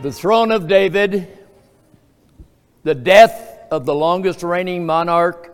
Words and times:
The 0.00 0.12
throne 0.12 0.52
of 0.52 0.68
David, 0.68 1.26
the 2.84 2.94
death 2.94 3.58
of 3.72 3.84
the 3.84 3.96
longest 3.96 4.44
reigning 4.44 4.86
monarch 4.86 5.52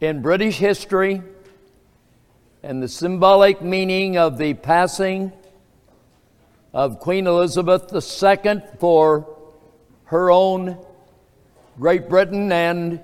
in 0.00 0.22
British 0.22 0.58
history, 0.58 1.20
and 2.62 2.80
the 2.80 2.86
symbolic 2.86 3.60
meaning 3.60 4.16
of 4.16 4.38
the 4.38 4.54
passing 4.54 5.32
of 6.72 7.00
Queen 7.00 7.26
Elizabeth 7.26 7.92
II 7.92 8.62
for 8.78 9.38
her 10.04 10.30
own 10.30 10.78
Great 11.80 12.08
Britain 12.08 12.52
and 12.52 13.00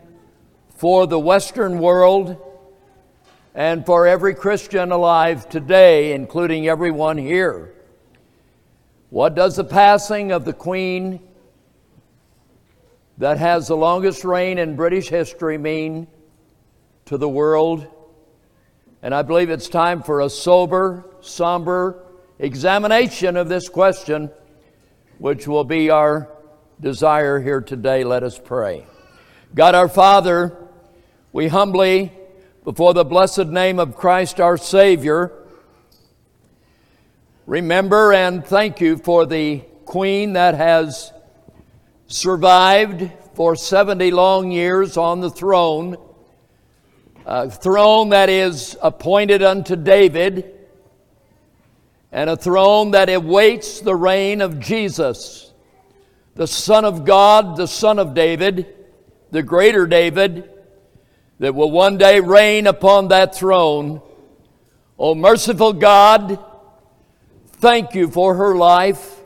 for 0.77 1.09
the 1.09 1.18
Western 1.18 1.80
world 1.80 2.36
and 3.57 3.84
for 3.84 4.07
every 4.07 4.36
Christian 4.36 4.93
alive 4.93 5.48
today, 5.48 6.12
including 6.12 6.68
everyone 6.68 7.18
here. 7.18 7.75
What 9.11 9.34
does 9.34 9.56
the 9.56 9.64
passing 9.64 10.30
of 10.30 10.45
the 10.45 10.52
Queen 10.52 11.18
that 13.18 13.39
has 13.39 13.66
the 13.66 13.76
longest 13.76 14.25
reign 14.25 14.57
in 14.57 14.76
British 14.76 15.08
history 15.08 15.58
mean 15.58 16.07
to 17.07 17.18
the 17.18 17.29
world? 17.29 17.88
And 19.02 19.12
I 19.12 19.22
believe 19.22 19.50
it's 19.50 19.68
time 19.68 20.04
for 20.04 20.21
a 20.21 20.30
sober, 20.30 21.04
somber 21.21 22.04
examination 22.38 23.36
of 23.36 23.49
this 23.49 23.68
question, 23.68 24.30
which 25.18 25.49
will 25.49 25.64
be 25.64 25.90
our 25.90 26.29
desire 26.80 27.40
here 27.40 27.61
today. 27.61 28.04
Let 28.04 28.22
us 28.22 28.38
pray. 28.38 28.86
God 29.57 29.74
our 29.74 29.88
Father, 29.88 30.57
we 31.32 31.49
humbly, 31.49 32.12
before 32.62 32.94
the 32.94 33.05
blessed 33.05 33.47
name 33.47 33.80
of 33.80 33.97
Christ 33.97 34.41
our 34.41 34.56
Savior, 34.56 35.33
remember 37.50 38.12
and 38.12 38.47
thank 38.47 38.81
you 38.81 38.97
for 38.97 39.27
the 39.27 39.58
queen 39.84 40.34
that 40.34 40.55
has 40.55 41.12
survived 42.06 43.11
for 43.34 43.56
70 43.56 44.12
long 44.12 44.52
years 44.52 44.97
on 44.97 45.20
the 45.20 45.30
throne, 45.30 45.97
a 47.27 47.50
throne 47.50 48.11
that 48.11 48.28
is 48.28 48.78
appointed 48.80 49.42
unto 49.42 49.74
David, 49.74 50.61
and 52.12 52.30
a 52.30 52.36
throne 52.36 52.92
that 52.92 53.11
awaits 53.11 53.80
the 53.80 53.96
reign 53.96 54.42
of 54.42 54.61
Jesus, 54.61 55.52
the 56.36 56.46
Son 56.46 56.84
of 56.84 57.05
God, 57.05 57.56
the 57.56 57.67
Son 57.67 57.98
of 57.98 58.14
David, 58.14 58.77
the 59.33 59.42
greater 59.42 59.89
David, 59.89 60.48
that 61.41 61.56
will 61.56 61.72
one 61.72 61.98
day 61.98 62.20
reign 62.20 62.69
upon 62.69 63.08
that 63.08 63.34
throne. 63.34 64.00
O 64.96 65.17
merciful 65.17 65.72
God, 65.72 66.39
thank 67.61 67.94
you 67.94 68.08
for 68.08 68.34
her 68.36 68.55
life. 68.55 69.20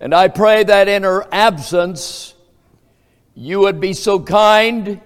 And 0.00 0.14
I 0.14 0.28
pray 0.28 0.64
that 0.64 0.88
in 0.88 1.04
her 1.04 1.26
absence, 1.30 2.34
you 3.34 3.60
would 3.60 3.80
be 3.80 3.92
so 3.92 4.18
kind 4.18 5.00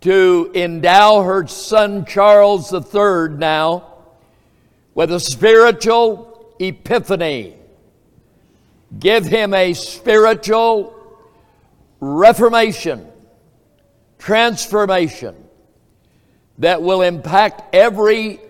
to 0.00 0.50
endow 0.54 1.22
her 1.22 1.46
son 1.46 2.04
Charles 2.04 2.72
III 2.72 3.36
now 3.36 3.94
with 4.94 5.12
a 5.12 5.20
spiritual 5.20 6.54
epiphany. 6.58 7.54
Give 8.98 9.24
him 9.24 9.54
a 9.54 9.72
spiritual 9.74 10.96
reformation, 12.00 13.06
transformation 14.18 15.36
that 16.58 16.82
will 16.82 17.02
impact 17.02 17.74
every 17.74 18.40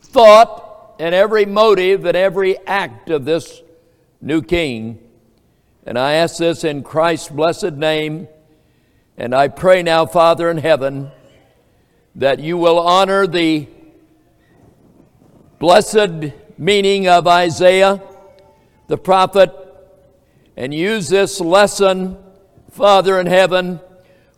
thought 0.00 0.67
and 0.98 1.14
every 1.14 1.46
motive 1.46 2.04
and 2.04 2.16
every 2.16 2.58
act 2.66 3.10
of 3.10 3.24
this 3.24 3.62
new 4.20 4.42
king. 4.42 4.98
And 5.86 5.98
I 5.98 6.14
ask 6.14 6.38
this 6.38 6.64
in 6.64 6.82
Christ's 6.82 7.28
blessed 7.28 7.74
name. 7.74 8.28
And 9.16 9.34
I 9.34 9.48
pray 9.48 9.82
now, 9.82 10.06
Father 10.06 10.50
in 10.50 10.58
heaven, 10.58 11.10
that 12.16 12.40
you 12.40 12.56
will 12.56 12.78
honor 12.78 13.26
the 13.26 13.68
blessed 15.58 16.32
meaning 16.56 17.08
of 17.08 17.26
Isaiah, 17.26 18.02
the 18.86 18.98
prophet, 18.98 19.54
and 20.56 20.74
use 20.74 21.08
this 21.08 21.40
lesson, 21.40 22.16
Father 22.70 23.18
in 23.18 23.26
heaven, 23.26 23.80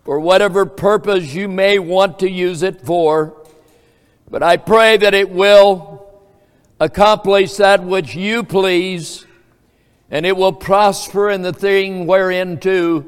for 0.04 0.20
whatever 0.20 0.66
purpose 0.66 1.34
you 1.34 1.48
may 1.48 1.78
want 1.78 2.20
to 2.20 2.30
use 2.30 2.62
it 2.62 2.82
for. 2.82 3.36
But 4.30 4.42
I 4.42 4.56
pray 4.56 4.96
that 4.96 5.14
it 5.14 5.30
will 5.30 5.99
accomplish 6.80 7.56
that 7.56 7.84
which 7.84 8.14
you 8.14 8.42
please, 8.42 9.26
and 10.10 10.24
it 10.24 10.36
will 10.36 10.52
prosper 10.52 11.28
in 11.28 11.42
the 11.42 11.52
thing 11.52 12.06
whereinto 12.06 13.04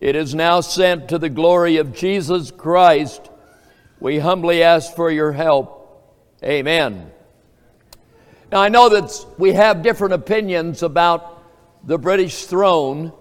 it 0.00 0.14
is 0.14 0.34
now 0.34 0.60
sent 0.60 1.08
to 1.08 1.18
the 1.18 1.28
glory 1.28 1.78
of 1.78 1.92
Jesus 1.92 2.52
Christ. 2.52 3.28
We 3.98 4.18
humbly 4.18 4.62
ask 4.62 4.94
for 4.94 5.10
your 5.10 5.32
help. 5.32 5.72
Amen. 6.44 7.10
Now, 8.52 8.60
I 8.60 8.68
know 8.68 8.88
that 8.90 9.26
we 9.36 9.54
have 9.54 9.82
different 9.82 10.14
opinions 10.14 10.82
about 10.82 11.42
the 11.84 11.98
British 11.98 12.44
throne, 12.44 13.12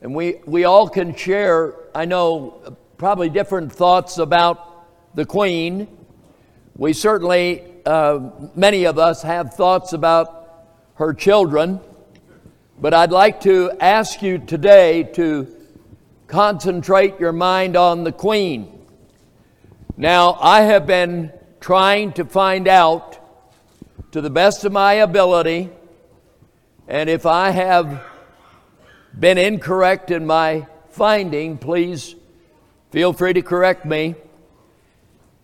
and 0.00 0.14
we, 0.14 0.40
we 0.46 0.64
all 0.64 0.88
can 0.88 1.14
share, 1.14 1.74
I 1.94 2.06
know, 2.06 2.76
probably 2.98 3.28
different 3.28 3.72
thoughts 3.72 4.18
about 4.18 5.14
the 5.14 5.26
Queen. 5.26 5.86
We 6.76 6.92
certainly 6.92 7.62
uh, 7.86 8.30
many 8.54 8.84
of 8.84 8.98
us 8.98 9.22
have 9.22 9.54
thoughts 9.54 9.92
about 9.92 10.66
her 10.94 11.12
children, 11.12 11.80
but 12.80 12.94
I'd 12.94 13.12
like 13.12 13.40
to 13.42 13.72
ask 13.80 14.22
you 14.22 14.38
today 14.38 15.02
to 15.14 15.46
concentrate 16.26 17.20
your 17.20 17.32
mind 17.32 17.76
on 17.76 18.04
the 18.04 18.12
Queen. 18.12 18.86
Now, 19.96 20.38
I 20.40 20.62
have 20.62 20.86
been 20.86 21.32
trying 21.60 22.12
to 22.14 22.24
find 22.24 22.68
out 22.68 23.18
to 24.12 24.20
the 24.20 24.30
best 24.30 24.64
of 24.64 24.72
my 24.72 24.94
ability, 24.94 25.70
and 26.88 27.10
if 27.10 27.26
I 27.26 27.50
have 27.50 28.02
been 29.18 29.38
incorrect 29.38 30.10
in 30.10 30.26
my 30.26 30.66
finding, 30.90 31.58
please 31.58 32.14
feel 32.90 33.12
free 33.12 33.32
to 33.34 33.42
correct 33.42 33.84
me. 33.84 34.14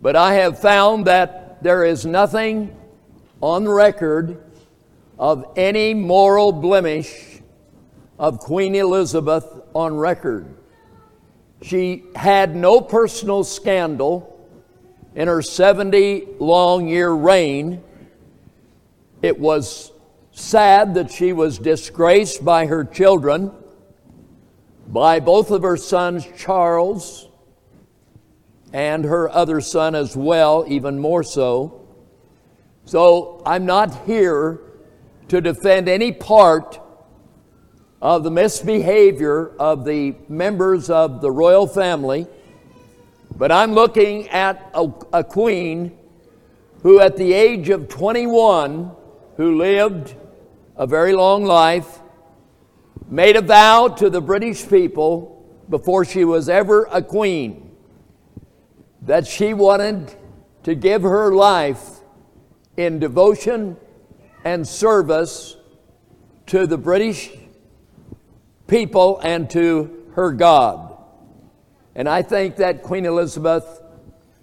But 0.01 0.17
I 0.17 0.35
have 0.35 0.59
found 0.59 1.07
that 1.07 1.50
there 1.63 1.85
is 1.85 2.07
nothing 2.07 2.77
on 3.41 3.69
record 3.69 4.43
of 5.19 5.45
any 5.57 5.95
moral 5.95 6.53
blemish 6.53 7.41
of 8.19 8.39
Queen 8.39 8.75
Elizabeth 8.75 9.47
on 9.75 9.97
record. 9.97 10.55
She 11.63 12.05
had 12.15 12.57
no 12.57 12.81
personal 12.81 13.45
scandal 13.45 14.27
in 15.15 15.29
her 15.29 15.43
70 15.43 16.27
long 16.39 16.89
year 16.89 17.11
reign. 17.11 17.83
It 19.23 19.39
was 19.39 19.93
sad 20.33 20.95
that 20.95 21.11
she 21.11 21.33
was 21.33 21.59
disgraced 21.59 22.45
by 22.45 22.67
her 22.67 22.85
children, 22.85 23.53
by 24.89 25.21
both 25.21 25.51
of 25.51 25.63
her 25.63 25.77
sons, 25.77 26.27
Charles 26.39 27.30
and 28.73 29.05
her 29.05 29.29
other 29.31 29.61
son 29.61 29.95
as 29.95 30.17
well, 30.17 30.65
even 30.69 30.99
more 30.99 31.23
so. 31.23 31.87
So 32.85 33.43
I'm 33.45 33.67
not 33.67 34.05
here 34.07 34.61
to 35.29 35.41
defend 35.41 35.89
any 35.89 36.13
part 36.13 36.81
of 38.01 38.25
the 38.25 38.31
misbehavior 38.31 39.55
of 39.59 39.85
the 39.85 40.15
members 40.29 40.89
of 40.89 41.21
the 41.21 41.31
royal 41.31 41.67
family, 41.67 42.27
but 43.37 43.53
I'm 43.53 43.73
looking 43.73 44.29
at 44.29 44.71
a, 44.75 44.91
a 45.13 45.25
queen 45.25 45.97
who, 46.83 47.01
at 47.01 47.17
the 47.17 47.33
age 47.33 47.69
of 47.69 47.89
21, 47.89 48.91
who 49.37 49.59
lived 49.59 50.15
a 50.77 50.87
very 50.87 51.13
long 51.13 51.45
life, 51.45 52.01
made 53.09 53.37
a 53.37 53.43
vow 53.43 53.89
to 53.89 54.09
the 54.09 54.21
British 54.21 54.67
people 54.69 55.37
before 55.69 56.05
she 56.05 56.25
was 56.25 56.49
ever 56.49 56.89
a 56.91 57.03
queen 57.03 57.70
that 59.03 59.27
she 59.27 59.55
wanted 59.55 60.15
to 60.63 60.75
give 60.75 61.03
her 61.03 61.33
life 61.33 62.01
in 62.77 62.99
devotion 62.99 63.77
and 64.45 64.67
service 64.67 65.57
to 66.47 66.67
the 66.67 66.79
British 66.79 67.31
people 68.67 69.21
and 69.23 69.49
to 69.51 70.07
her 70.15 70.33
God. 70.33 70.97
And 71.95 72.09
I 72.09 72.23
think 72.23 72.57
that 72.57 72.83
Queen 72.83 73.05
Elizabeth 73.05 73.83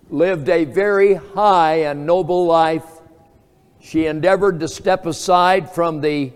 lived 0.09 0.49
a 0.49 0.65
very 0.65 1.15
high 1.15 1.81
and 1.83 2.05
noble 2.05 2.45
life. 2.45 2.85
She 3.79 4.05
endeavored 4.05 4.59
to 4.59 4.67
step 4.67 5.05
aside 5.05 5.71
from 5.71 6.01
the, 6.01 6.33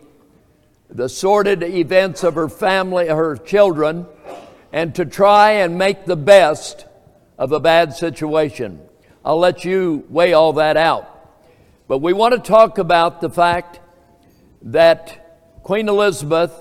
the 0.89 1.09
sordid 1.09 1.63
events 1.63 2.23
of 2.23 2.35
her 2.35 2.50
family, 2.50 3.07
her 3.07 3.35
children, 3.38 4.06
and 4.71 4.95
to 4.95 5.06
try 5.06 5.51
and 5.51 5.77
make 5.77 6.06
the 6.06 6.15
best 6.15 6.85
of 7.42 7.52
a 7.52 7.60
bad 7.60 7.92
situation. 7.92 8.80
I'll 9.26 9.40
let 9.40 9.66
you 9.66 10.06
weigh 10.10 10.34
all 10.34 10.54
that 10.54 10.78
out. 10.78 11.08
But 11.88 11.98
we 11.98 12.14
want 12.14 12.36
to 12.36 12.40
talk 12.40 12.78
about 12.78 13.20
the 13.20 13.32
fact 13.32 13.80
that 14.62 15.64
Queen 15.64 15.90
Elizabeth 15.90 16.54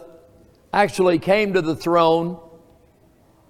actually 0.72 1.18
came 1.18 1.52
to 1.52 1.60
the 1.60 1.76
throne 1.76 2.40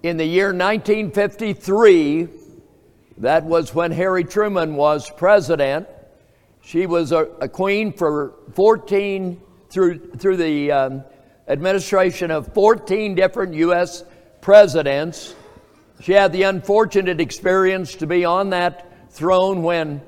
in 0.03 0.17
the 0.17 0.25
year 0.25 0.47
1953. 0.47 2.27
That 3.19 3.45
was 3.45 3.73
when 3.73 3.91
Harry 3.91 4.25
Truman 4.25 4.75
was 4.75 5.09
president. 5.09 5.87
She 6.61 6.85
was 6.85 7.13
a, 7.13 7.29
a 7.39 7.47
queen 7.47 7.93
for 7.93 8.33
14 8.55 9.41
through 9.69 9.99
through 10.17 10.35
the 10.35 10.71
um, 10.73 11.03
administration 11.47 12.29
of 12.29 12.53
14 12.53 13.15
different 13.15 13.53
U.S. 13.53 14.03
presidents. 14.41 15.33
She 16.01 16.13
had 16.13 16.31
the 16.31 16.43
unfortunate 16.43 17.21
experience 17.21 17.93
to 17.95 18.07
be 18.07 18.25
on 18.25 18.49
that 18.49 19.11
throne 19.11 19.61
when 19.61 20.01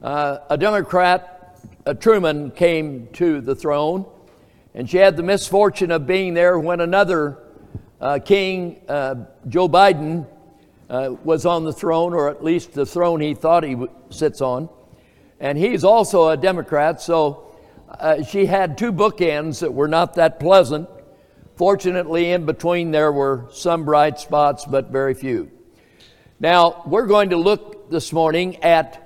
uh, 0.00 0.38
a 0.48 0.56
Democrat, 0.56 1.58
a 1.84 1.92
Truman, 1.92 2.52
came 2.52 3.08
to 3.14 3.40
the 3.40 3.56
throne. 3.56 4.06
And 4.74 4.88
she 4.88 4.98
had 4.98 5.16
the 5.16 5.24
misfortune 5.24 5.90
of 5.90 6.06
being 6.06 6.34
there 6.34 6.56
when 6.56 6.80
another 6.80 7.38
uh, 8.00 8.20
king, 8.24 8.80
uh, 8.88 9.24
Joe 9.48 9.68
Biden, 9.68 10.24
uh, 10.88 11.16
was 11.24 11.46
on 11.46 11.64
the 11.64 11.72
throne, 11.72 12.14
or 12.14 12.30
at 12.30 12.44
least 12.44 12.72
the 12.72 12.86
throne 12.86 13.20
he 13.20 13.34
thought 13.34 13.64
he 13.64 13.76
sits 14.10 14.40
on. 14.40 14.68
And 15.40 15.58
he's 15.58 15.82
also 15.82 16.28
a 16.28 16.36
Democrat, 16.36 17.02
so 17.02 17.56
uh, 17.90 18.22
she 18.22 18.46
had 18.46 18.78
two 18.78 18.92
bookends 18.92 19.58
that 19.60 19.74
were 19.74 19.88
not 19.88 20.14
that 20.14 20.38
pleasant. 20.38 20.88
Fortunately, 21.56 22.32
in 22.32 22.46
between 22.46 22.90
there 22.90 23.12
were 23.12 23.46
some 23.52 23.84
bright 23.84 24.18
spots, 24.18 24.64
but 24.64 24.90
very 24.90 25.14
few. 25.14 25.50
Now, 26.40 26.82
we're 26.84 27.06
going 27.06 27.30
to 27.30 27.36
look 27.36 27.90
this 27.90 28.12
morning 28.12 28.56
at 28.62 29.00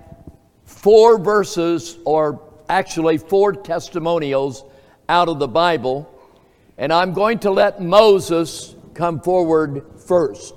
four 0.65 1.19
verses, 1.19 1.99
or 2.07 2.41
actually 2.69 3.19
four 3.19 3.53
testimonials 3.53 4.65
out 5.11 5.29
of 5.29 5.39
the 5.39 5.49
Bible, 5.49 6.11
and 6.79 6.91
I'm 6.91 7.13
going 7.13 7.41
to 7.41 7.51
let 7.51 7.83
Moses 7.83 8.75
come 8.95 9.21
forward 9.21 9.85
first. 10.07 10.55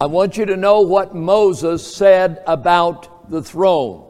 I 0.00 0.06
want 0.06 0.36
you 0.36 0.46
to 0.46 0.56
know 0.56 0.80
what 0.80 1.14
Moses 1.14 1.86
said 1.94 2.42
about 2.46 3.30
the 3.30 3.40
throne. 3.40 4.04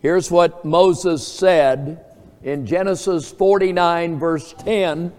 Here's 0.00 0.30
what 0.30 0.64
Moses 0.64 1.26
said 1.26 2.04
in 2.44 2.66
Genesis 2.66 3.32
49, 3.32 4.18
verse 4.18 4.54
10. 4.58 5.12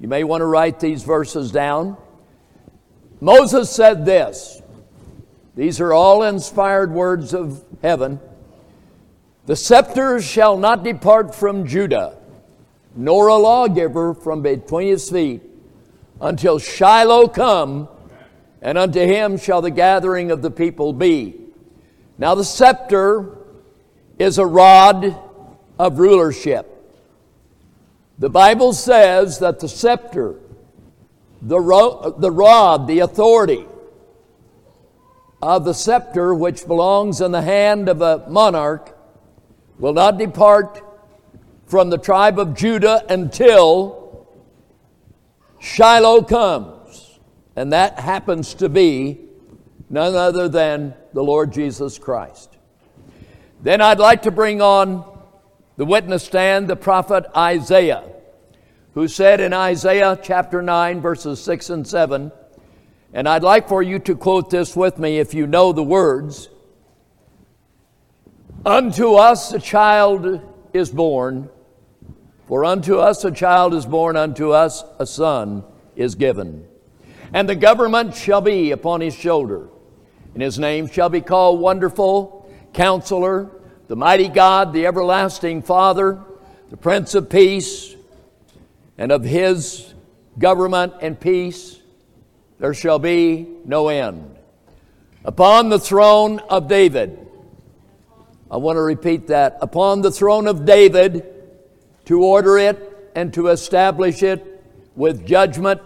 You 0.00 0.08
may 0.08 0.24
want 0.24 0.42
to 0.42 0.46
write 0.46 0.78
these 0.78 1.02
verses 1.02 1.50
down. 1.50 1.96
Moses 3.20 3.68
said 3.70 4.04
this. 4.04 4.62
These 5.56 5.80
are 5.80 5.92
all 5.92 6.22
inspired 6.22 6.92
words 6.92 7.34
of 7.34 7.64
heaven. 7.82 8.20
The 9.46 9.56
scepter 9.56 10.20
shall 10.20 10.56
not 10.56 10.84
depart 10.84 11.34
from 11.34 11.66
Judah, 11.66 12.16
nor 12.94 13.28
a 13.28 13.36
lawgiver 13.36 14.14
from 14.14 14.42
between 14.42 14.88
his 14.88 15.10
feet, 15.10 15.42
until 16.20 16.60
Shiloh 16.60 17.26
come, 17.26 17.88
and 18.62 18.78
unto 18.78 19.00
him 19.00 19.36
shall 19.36 19.60
the 19.60 19.70
gathering 19.70 20.30
of 20.30 20.42
the 20.42 20.50
people 20.50 20.92
be. 20.92 21.34
Now 22.18 22.36
the 22.36 22.44
scepter 22.44 23.38
is 24.18 24.38
a 24.38 24.46
rod 24.46 25.16
of 25.78 25.98
rulership. 25.98 26.77
The 28.18 28.28
Bible 28.28 28.72
says 28.72 29.38
that 29.38 29.60
the 29.60 29.68
scepter, 29.68 30.40
the, 31.40 31.60
ro- 31.60 32.16
the 32.18 32.30
rod, 32.32 32.88
the 32.88 32.98
authority 33.00 33.64
of 35.40 35.64
the 35.64 35.72
scepter 35.72 36.34
which 36.34 36.66
belongs 36.66 37.20
in 37.20 37.30
the 37.30 37.42
hand 37.42 37.88
of 37.88 38.02
a 38.02 38.24
monarch 38.28 38.98
will 39.78 39.92
not 39.92 40.18
depart 40.18 40.82
from 41.66 41.90
the 41.90 41.98
tribe 41.98 42.40
of 42.40 42.56
Judah 42.56 43.04
until 43.08 44.26
Shiloh 45.60 46.22
comes. 46.22 47.20
And 47.54 47.72
that 47.72 48.00
happens 48.00 48.54
to 48.54 48.68
be 48.68 49.20
none 49.90 50.14
other 50.14 50.48
than 50.48 50.94
the 51.12 51.22
Lord 51.22 51.52
Jesus 51.52 51.98
Christ. 51.98 52.56
Then 53.62 53.80
I'd 53.80 53.98
like 53.98 54.22
to 54.22 54.30
bring 54.30 54.60
on 54.60 55.17
the 55.78 55.86
witness 55.86 56.24
stand 56.24 56.66
the 56.66 56.74
prophet 56.74 57.24
Isaiah, 57.36 58.02
who 58.94 59.06
said 59.06 59.40
in 59.40 59.52
Isaiah 59.52 60.18
chapter 60.20 60.60
9, 60.60 61.00
verses 61.00 61.40
6 61.40 61.70
and 61.70 61.86
7, 61.86 62.32
and 63.12 63.28
I'd 63.28 63.44
like 63.44 63.68
for 63.68 63.80
you 63.80 64.00
to 64.00 64.16
quote 64.16 64.50
this 64.50 64.74
with 64.74 64.98
me 64.98 65.20
if 65.20 65.32
you 65.34 65.46
know 65.46 65.72
the 65.72 65.84
words 65.84 66.50
Unto 68.66 69.14
us 69.14 69.52
a 69.52 69.60
child 69.60 70.40
is 70.72 70.90
born, 70.90 71.48
for 72.48 72.64
unto 72.64 72.98
us 72.98 73.24
a 73.24 73.30
child 73.30 73.72
is 73.72 73.86
born, 73.86 74.16
unto 74.16 74.50
us 74.50 74.82
a 74.98 75.06
son 75.06 75.62
is 75.94 76.16
given. 76.16 76.66
And 77.32 77.48
the 77.48 77.54
government 77.54 78.16
shall 78.16 78.40
be 78.40 78.72
upon 78.72 79.00
his 79.00 79.14
shoulder, 79.14 79.68
and 80.34 80.42
his 80.42 80.58
name 80.58 80.88
shall 80.88 81.08
be 81.08 81.20
called 81.20 81.60
Wonderful, 81.60 82.52
Counselor, 82.74 83.52
the 83.88 83.96
Mighty 83.96 84.28
God, 84.28 84.74
the 84.74 84.86
Everlasting 84.86 85.62
Father, 85.62 86.20
the 86.68 86.76
Prince 86.76 87.14
of 87.14 87.30
Peace, 87.30 87.96
and 88.98 89.10
of 89.10 89.24
his 89.24 89.94
government 90.38 90.92
and 91.00 91.18
peace 91.18 91.80
there 92.58 92.74
shall 92.74 92.98
be 92.98 93.48
no 93.64 93.88
end. 93.88 94.36
Upon 95.24 95.70
the 95.70 95.78
throne 95.78 96.38
of 96.50 96.68
David, 96.68 97.26
I 98.50 98.58
want 98.58 98.76
to 98.76 98.82
repeat 98.82 99.28
that. 99.28 99.58
Upon 99.62 100.02
the 100.02 100.10
throne 100.10 100.46
of 100.46 100.64
David, 100.64 101.24
to 102.06 102.22
order 102.22 102.58
it 102.58 103.10
and 103.14 103.32
to 103.34 103.48
establish 103.48 104.22
it 104.22 104.64
with 104.96 105.26
judgment 105.26 105.80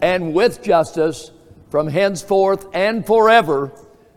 and 0.00 0.34
with 0.34 0.62
justice 0.62 1.30
from 1.70 1.88
henceforth 1.88 2.66
and 2.74 3.04
forever, 3.06 3.72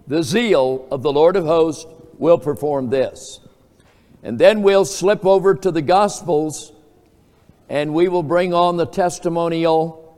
the 0.08 0.22
zeal 0.24 0.88
of 0.92 1.02
the 1.02 1.12
Lord 1.12 1.36
of 1.36 1.46
hosts 1.46 1.86
will 2.18 2.38
perform 2.38 2.90
this. 2.90 3.40
And 4.24 4.40
then 4.40 4.62
we'll 4.62 4.86
slip 4.86 5.26
over 5.26 5.56
to 5.56 5.72
the 5.72 5.82
Gospels 5.82 6.74
and 7.70 7.94
we 7.94 8.08
will 8.08 8.24
bring 8.24 8.54
on 8.54 8.78
the 8.78 8.86
testimonial 8.86 10.18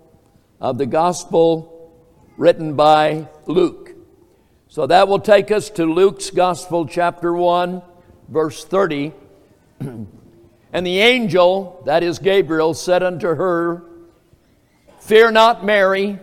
of 0.62 0.78
the 0.78 0.86
Gospel 0.86 1.94
written 2.38 2.75
by 2.75 3.28
Luke. 3.48 3.92
So 4.68 4.86
that 4.86 5.07
will 5.07 5.19
take 5.19 5.50
us 5.51 5.69
to 5.72 5.86
Luke's 5.86 6.30
Gospel, 6.30 6.86
chapter 6.88 7.34
1, 7.34 7.81
verse 8.28 8.63
30. 8.63 9.13
and 9.80 10.07
the 10.72 11.00
angel, 11.00 11.81
that 11.86 12.04
is 12.04 12.19
Gabriel, 12.19 12.75
said 12.75 13.02
unto 13.02 13.28
her, 13.28 13.84
Fear 15.00 15.31
not, 15.31 15.66
Mary, 15.66 16.19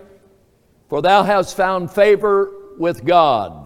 for 0.88 1.02
thou 1.02 1.24
hast 1.24 1.56
found 1.56 1.90
favor 1.90 2.52
with 2.78 3.04
God. 3.04 3.65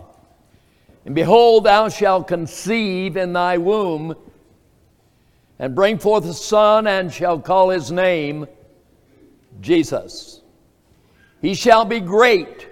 And 1.10 1.14
behold, 1.16 1.64
thou 1.64 1.88
shalt 1.88 2.28
conceive 2.28 3.16
in 3.16 3.32
thy 3.32 3.58
womb, 3.58 4.14
and 5.58 5.74
bring 5.74 5.98
forth 5.98 6.24
a 6.24 6.32
son, 6.32 6.86
and 6.86 7.12
shall 7.12 7.40
call 7.40 7.70
his 7.70 7.90
name 7.90 8.46
Jesus. 9.60 10.40
He 11.42 11.54
shall 11.54 11.84
be 11.84 11.98
great 11.98 12.68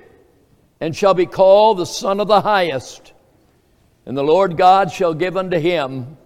and 0.78 0.94
shall 0.94 1.14
be 1.14 1.26
called 1.26 1.78
the 1.78 1.84
Son 1.84 2.20
of 2.20 2.28
the 2.28 2.40
Highest. 2.40 3.12
And 4.06 4.16
the 4.16 4.22
Lord 4.22 4.56
God 4.56 4.92
shall 4.92 5.14
give 5.14 5.36
unto 5.36 5.58
him 5.58 6.16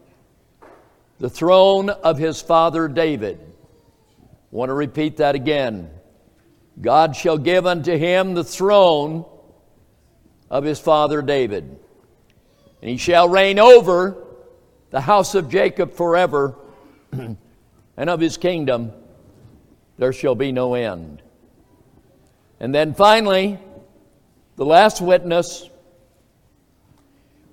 the 1.19 1.31
throne 1.31 1.88
of 1.88 2.19
his 2.19 2.42
father 2.42 2.88
David. 2.88 3.40
I 3.40 4.26
want 4.50 4.69
to 4.69 4.75
repeat 4.75 5.16
that 5.16 5.35
again. 5.35 5.88
God 6.78 7.16
shall 7.16 7.38
give 7.38 7.66
unto 7.66 7.97
him 7.97 8.35
the 8.35 8.45
throne 8.45 9.25
of 10.50 10.64
his 10.64 10.78
father 10.78 11.23
David. 11.23 11.78
And 12.82 12.90
he 12.90 12.96
shall 12.98 13.28
reign 13.28 13.58
over 13.58 14.16
the 14.90 15.00
house 15.00 15.34
of 15.34 15.48
Jacob 15.48 15.94
forever, 15.94 16.54
and 17.12 17.38
of 17.96 18.20
his 18.20 18.36
kingdom 18.36 18.92
there 19.98 20.12
shall 20.12 20.34
be 20.34 20.52
no 20.52 20.74
end. 20.74 21.22
And 22.58 22.74
then 22.74 22.92
finally, 22.92 23.58
the 24.56 24.64
last 24.64 25.00
witness 25.00 25.68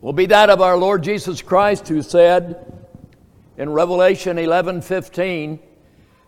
will 0.02 0.14
be 0.14 0.26
that 0.28 0.50
of 0.50 0.62
our 0.62 0.78
Lord 0.78 1.04
Jesus 1.04 1.42
Christ, 1.42 1.88
who 1.88 2.02
said 2.02 2.88
in 3.58 3.70
Revelation 3.70 4.38
11 4.38 4.82
15, 4.82 5.60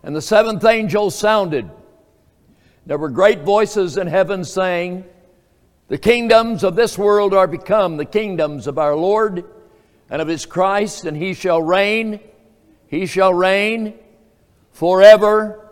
and 0.04 0.16
the 0.16 0.22
seventh 0.22 0.64
angel 0.64 1.10
sounded. 1.10 1.70
There 2.86 2.98
were 2.98 3.10
great 3.10 3.42
voices 3.42 3.98
in 3.98 4.08
heaven 4.08 4.44
saying, 4.44 5.06
The 5.92 5.98
kingdoms 5.98 6.64
of 6.64 6.78
this 6.78 6.98
world 6.98 7.34
are 7.34 7.48
become 7.48 7.98
the 7.98 8.06
kingdoms 8.06 8.66
of 8.66 8.78
our 8.78 8.96
Lord 8.96 9.44
and 10.10 10.22
of 10.22 10.30
his 10.30 10.46
Christ, 10.46 11.04
and 11.04 11.18
he 11.18 11.34
shall 11.34 11.62
reign, 11.62 12.22
he 12.88 13.06
shall 13.06 13.34
reign 13.34 13.96
forever 14.72 15.70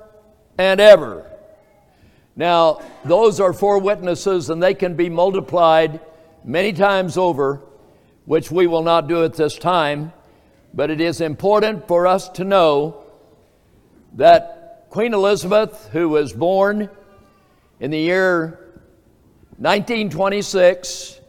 and 0.58 0.82
ever. 0.82 1.26
Now, 2.36 2.82
those 3.06 3.40
are 3.40 3.54
four 3.54 3.80
witnesses, 3.80 4.50
and 4.50 4.62
they 4.62 4.74
can 4.74 4.96
be 4.96 5.08
multiplied 5.08 6.02
many 6.44 6.74
times 6.74 7.18
over, 7.18 7.62
which 8.26 8.52
we 8.52 8.68
will 8.68 8.84
not 8.84 9.08
do 9.08 9.24
at 9.24 9.36
this 9.36 9.58
time. 9.58 10.12
But 10.74 10.90
it 10.90 11.00
is 11.00 11.22
important 11.22 11.88
for 11.88 12.08
us 12.08 12.28
to 12.32 12.44
know 12.44 13.06
that 14.18 14.88
Queen 14.90 15.14
Elizabeth, 15.14 15.88
who 15.94 16.10
was 16.10 16.34
born 16.34 16.90
in 17.80 17.92
the 17.92 18.00
year 18.00 18.69
1926, 19.60 21.20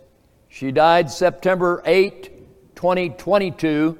she 0.48 0.70
died 0.70 1.10
September 1.10 1.82
8, 1.84 2.76
2022, 2.76 3.98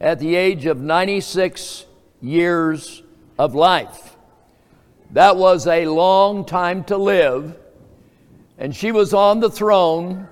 at 0.00 0.18
the 0.18 0.36
age 0.36 0.64
of 0.64 0.80
96 0.80 1.84
years 2.22 3.02
of 3.38 3.54
life. 3.54 4.16
That 5.10 5.36
was 5.36 5.66
a 5.66 5.86
long 5.86 6.46
time 6.46 6.82
to 6.84 6.96
live, 6.96 7.58
and 8.56 8.74
she 8.74 8.90
was 8.90 9.12
on 9.12 9.40
the 9.40 9.50
throne 9.50 10.28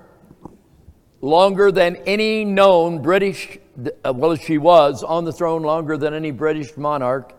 longer 1.21 1.71
than 1.71 1.97
any 2.07 2.43
known 2.43 3.03
British, 3.03 3.59
uh, 4.03 4.13
well, 4.15 4.35
she 4.35 4.57
was 4.57 5.03
on 5.03 5.25
the 5.25 5.31
throne 5.31 5.61
longer 5.61 5.95
than 5.95 6.15
any 6.15 6.31
British 6.31 6.75
monarch 6.75 7.33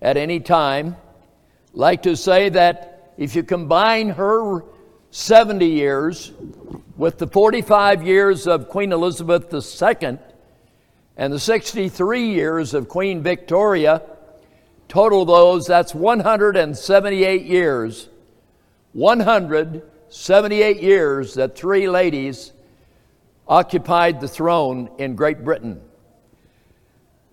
at 0.00 0.16
any 0.16 0.40
time. 0.40 0.96
Like 1.74 2.04
to 2.04 2.16
say 2.16 2.48
that 2.48 3.12
if 3.18 3.36
you 3.36 3.42
combine 3.42 4.08
her 4.08 4.64
70 5.10 5.66
years 5.66 6.32
with 6.96 7.18
the 7.18 7.26
45 7.26 8.06
years 8.06 8.46
of 8.46 8.68
Queen 8.68 8.92
Elizabeth 8.92 9.52
II 9.52 10.18
and 11.16 11.32
the 11.32 11.38
63 11.38 12.28
years 12.28 12.74
of 12.74 12.88
Queen 12.88 13.22
Victoria, 13.22 14.02
Total 14.90 15.24
those, 15.24 15.68
that's 15.68 15.94
178 15.94 17.44
years. 17.44 18.08
178 18.92 20.82
years 20.82 21.34
that 21.34 21.54
three 21.56 21.88
ladies 21.88 22.50
occupied 23.46 24.20
the 24.20 24.26
throne 24.26 24.90
in 24.98 25.14
Great 25.14 25.44
Britain. 25.44 25.80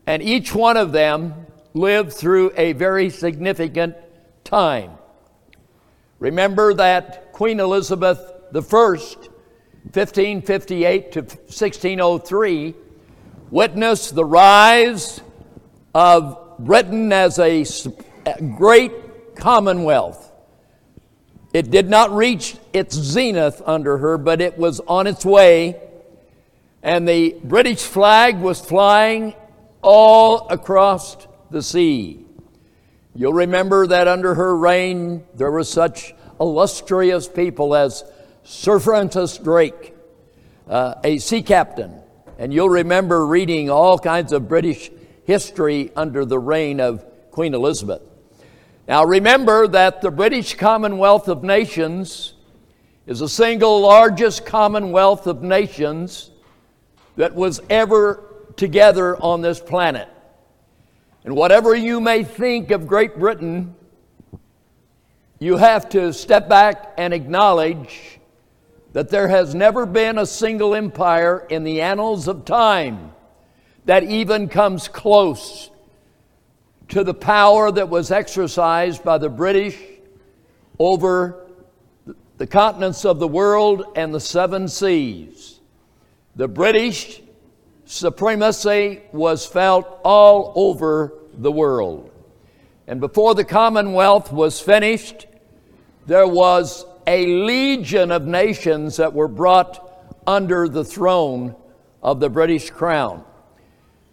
And 0.05 0.21
each 0.21 0.53
one 0.53 0.77
of 0.77 0.91
them 0.91 1.47
lived 1.73 2.13
through 2.13 2.51
a 2.55 2.73
very 2.73 3.09
significant 3.09 3.95
time. 4.43 4.96
Remember 6.19 6.73
that 6.73 7.31
Queen 7.31 7.59
Elizabeth 7.59 8.19
I, 8.53 8.57
1558 8.57 11.11
to 11.11 11.19
1603, 11.21 12.73
witnessed 13.51 14.15
the 14.15 14.25
rise 14.25 15.21
of 15.93 16.57
Britain 16.59 17.13
as 17.13 17.37
a 17.39 17.63
great 18.57 19.35
commonwealth. 19.35 20.31
It 21.53 21.71
did 21.71 21.89
not 21.89 22.11
reach 22.11 22.57
its 22.73 22.93
zenith 22.95 23.61
under 23.65 23.97
her, 23.99 24.17
but 24.17 24.41
it 24.41 24.57
was 24.57 24.81
on 24.81 25.07
its 25.07 25.23
way, 25.23 25.79
and 26.83 27.07
the 27.07 27.37
British 27.43 27.81
flag 27.81 28.39
was 28.39 28.59
flying 28.59 29.33
all 29.81 30.49
across 30.49 31.15
the 31.51 31.61
sea. 31.61 32.25
You'll 33.17 33.33
remember 33.33 33.87
that 33.87 34.07
under 34.07 34.35
her 34.35 34.55
reign, 34.55 35.25
there 35.33 35.49
were 35.49 35.63
such 35.63 36.13
illustrious 36.39 37.27
people 37.27 37.75
as 37.75 38.03
Sir 38.43 38.77
Francis 38.77 39.39
Drake, 39.39 39.95
uh, 40.69 40.93
a 41.03 41.17
sea 41.17 41.41
captain. 41.41 41.99
And 42.37 42.53
you'll 42.53 42.69
remember 42.69 43.25
reading 43.25 43.71
all 43.71 43.97
kinds 43.97 44.33
of 44.33 44.47
British 44.47 44.91
history 45.23 45.91
under 45.95 46.25
the 46.25 46.37
reign 46.37 46.79
of 46.79 47.03
Queen 47.31 47.55
Elizabeth. 47.55 48.03
Now 48.87 49.03
remember 49.03 49.67
that 49.67 50.01
the 50.01 50.11
British 50.11 50.53
Commonwealth 50.53 51.27
of 51.27 51.43
Nations 51.43 52.35
is 53.07 53.21
the 53.21 53.29
single 53.29 53.81
largest 53.81 54.45
commonwealth 54.45 55.25
of 55.25 55.41
nations 55.41 56.29
that 57.15 57.33
was 57.33 57.61
ever 57.67 58.23
together 58.57 59.17
on 59.17 59.41
this 59.41 59.59
planet. 59.59 60.07
And 61.27 61.35
whatever 61.35 61.75
you 61.75 61.99
may 61.99 62.23
think 62.23 62.71
of 62.71 62.87
Great 62.87 63.19
Britain, 63.19 63.75
you 65.39 65.57
have 65.57 65.89
to 65.89 66.13
step 66.13 66.47
back 66.47 66.93
and 66.97 67.13
acknowledge 67.13 68.21
that 68.93 69.09
there 69.09 69.27
has 69.27 69.53
never 69.53 69.85
been 69.85 70.17
a 70.17 70.25
single 70.25 70.73
empire 70.73 71.45
in 71.49 71.65
the 71.65 71.81
annals 71.81 72.29
of 72.29 72.45
time 72.45 73.11
that 73.83 74.03
even 74.03 74.47
comes 74.47 74.87
close 74.87 75.69
to 76.87 77.03
the 77.03 77.13
power 77.13 77.73
that 77.73 77.89
was 77.89 78.09
exercised 78.09 79.03
by 79.03 79.17
the 79.17 79.27
British 79.27 79.77
over 80.79 81.45
the 82.37 82.47
continents 82.47 83.03
of 83.03 83.19
the 83.19 83.27
world 83.27 83.83
and 83.97 84.13
the 84.13 84.21
seven 84.21 84.69
seas. 84.69 85.59
The 86.37 86.47
British 86.47 87.21
supremacy 87.87 89.01
was 89.11 89.45
felt 89.45 89.99
all 90.03 90.51
over 90.55 91.13
the 91.33 91.51
world. 91.51 92.11
And 92.85 92.99
before 92.99 93.33
the 93.33 93.45
Commonwealth 93.45 94.31
was 94.31 94.59
finished, 94.59 95.25
there 96.05 96.27
was 96.27 96.85
a 97.07 97.25
legion 97.25 98.11
of 98.11 98.25
nations 98.25 98.97
that 98.97 99.13
were 99.13 99.29
brought 99.29 100.05
under 100.27 100.67
the 100.67 100.83
throne 100.83 101.55
of 102.03 102.19
the 102.19 102.29
British 102.29 102.69
crown. 102.69 103.23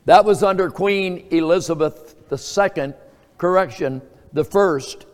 That 0.04 0.25
was 0.25 0.43
under 0.43 0.71
Queen 0.71 1.26
Elizabeth 1.31 2.14
II, 2.31 2.95
correction, 3.38 4.02
the 4.33 4.45
first. 4.45 5.07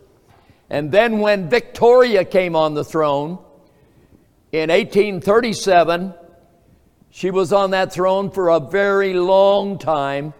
And 0.69 0.91
then 0.91 1.19
when 1.19 1.49
Victoria 1.49 2.23
came 2.23 2.55
on 2.55 2.75
the 2.75 2.83
throne 2.83 3.39
in 4.51 4.69
1837, 4.69 6.13
she 7.11 7.29
was 7.29 7.51
on 7.51 7.71
that 7.71 7.91
throne 7.91 8.31
for 8.31 8.49
a 8.49 8.59
very 8.59 9.13
long 9.13 9.77
time 9.77 10.33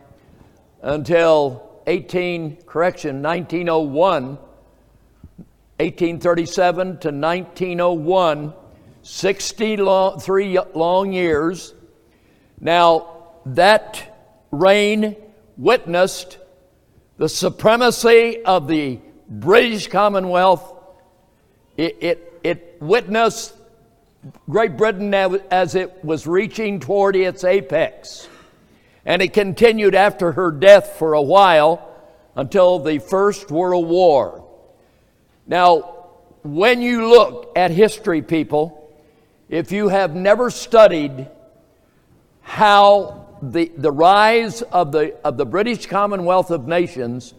until 0.81 1.69
18, 1.85 2.61
correction, 2.65 3.21
1901, 3.21 4.37
1837 4.37 6.87
to 6.87 7.09
1901, 7.09 8.53
63 9.03 10.59
long 10.73 11.11
years. 11.11 11.73
Now, 12.61 13.17
that 13.45 14.37
reign 14.51 15.17
witnessed 15.57 16.37
the 17.17 17.27
supremacy 17.27 18.43
of 18.45 18.69
the 18.69 18.99
British 19.27 19.87
Commonwealth. 19.87 20.73
It, 21.75 21.97
it, 21.99 22.39
it 22.43 22.77
witnessed 22.79 23.55
Great 24.49 24.77
Britain 24.77 25.13
as 25.13 25.75
it 25.75 26.03
was 26.03 26.27
reaching 26.27 26.79
toward 26.79 27.15
its 27.15 27.43
apex. 27.43 28.27
And 29.05 29.21
it 29.21 29.33
continued 29.33 29.95
after 29.95 30.33
her 30.33 30.51
death 30.51 30.97
for 30.99 31.13
a 31.13 31.21
while 31.21 31.87
until 32.35 32.79
the 32.79 32.99
First 32.99 33.49
World 33.49 33.87
War. 33.87 34.47
Now, 35.47 36.07
when 36.43 36.81
you 36.81 37.09
look 37.09 37.51
at 37.55 37.71
history, 37.71 38.21
people, 38.21 38.95
if 39.49 39.71
you 39.71 39.89
have 39.89 40.15
never 40.15 40.49
studied 40.49 41.27
how 42.41 43.27
the, 43.41 43.71
the 43.75 43.91
rise 43.91 44.61
of 44.61 44.91
the, 44.91 45.15
of 45.25 45.37
the 45.37 45.45
British 45.45 45.87
Commonwealth 45.87 46.51
of 46.51 46.67
Nations, 46.67 47.33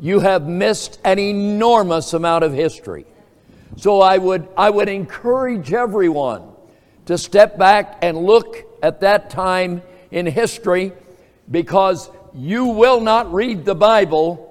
you 0.00 0.20
have 0.20 0.46
missed 0.46 1.00
an 1.04 1.18
enormous 1.18 2.12
amount 2.12 2.44
of 2.44 2.52
history. 2.52 3.06
So 3.78 4.00
I 4.00 4.18
would, 4.18 4.48
I 4.56 4.70
would 4.70 4.88
encourage 4.88 5.72
everyone 5.72 6.42
to 7.06 7.16
step 7.16 7.56
back 7.56 7.98
and 8.02 8.18
look 8.18 8.64
at 8.82 9.00
that 9.02 9.30
time 9.30 9.82
in 10.10 10.26
history 10.26 10.92
because 11.48 12.10
you 12.34 12.66
will 12.66 13.00
not 13.00 13.32
read 13.32 13.64
the 13.64 13.76
Bible 13.76 14.44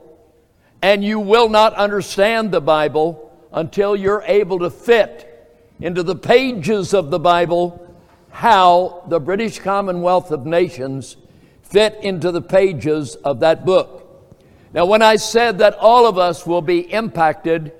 and 0.81 1.03
you 1.03 1.19
will 1.19 1.49
not 1.49 1.73
understand 1.73 2.53
the 2.53 2.61
Bible 2.61 3.37
until 3.51 3.97
you're 3.97 4.23
able 4.25 4.59
to 4.59 4.69
fit 4.69 5.59
into 5.81 6.03
the 6.03 6.15
pages 6.15 6.93
of 6.93 7.11
the 7.11 7.19
Bible 7.19 7.83
how 8.29 9.03
the 9.09 9.19
British 9.19 9.59
Commonwealth 9.59 10.31
of 10.31 10.45
Nations 10.45 11.17
fit 11.63 11.99
into 12.01 12.31
the 12.31 12.41
pages 12.41 13.15
of 13.15 13.41
that 13.41 13.65
book. 13.65 14.31
Now, 14.73 14.85
when 14.85 15.01
I 15.01 15.17
said 15.17 15.57
that 15.57 15.75
all 15.79 16.07
of 16.07 16.17
us 16.17 16.45
will 16.45 16.61
be 16.61 16.79
impacted 16.93 17.73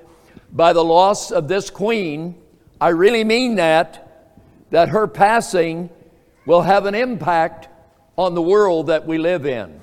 by 0.51 0.73
the 0.73 0.83
loss 0.83 1.31
of 1.31 1.47
this 1.47 1.69
queen, 1.69 2.35
I 2.79 2.89
really 2.89 3.23
mean 3.23 3.55
that, 3.55 4.33
that 4.69 4.89
her 4.89 5.07
passing 5.07 5.89
will 6.45 6.61
have 6.61 6.85
an 6.85 6.95
impact 6.95 7.67
on 8.17 8.35
the 8.35 8.41
world 8.41 8.87
that 8.87 9.05
we 9.05 9.17
live 9.17 9.45
in. 9.45 9.81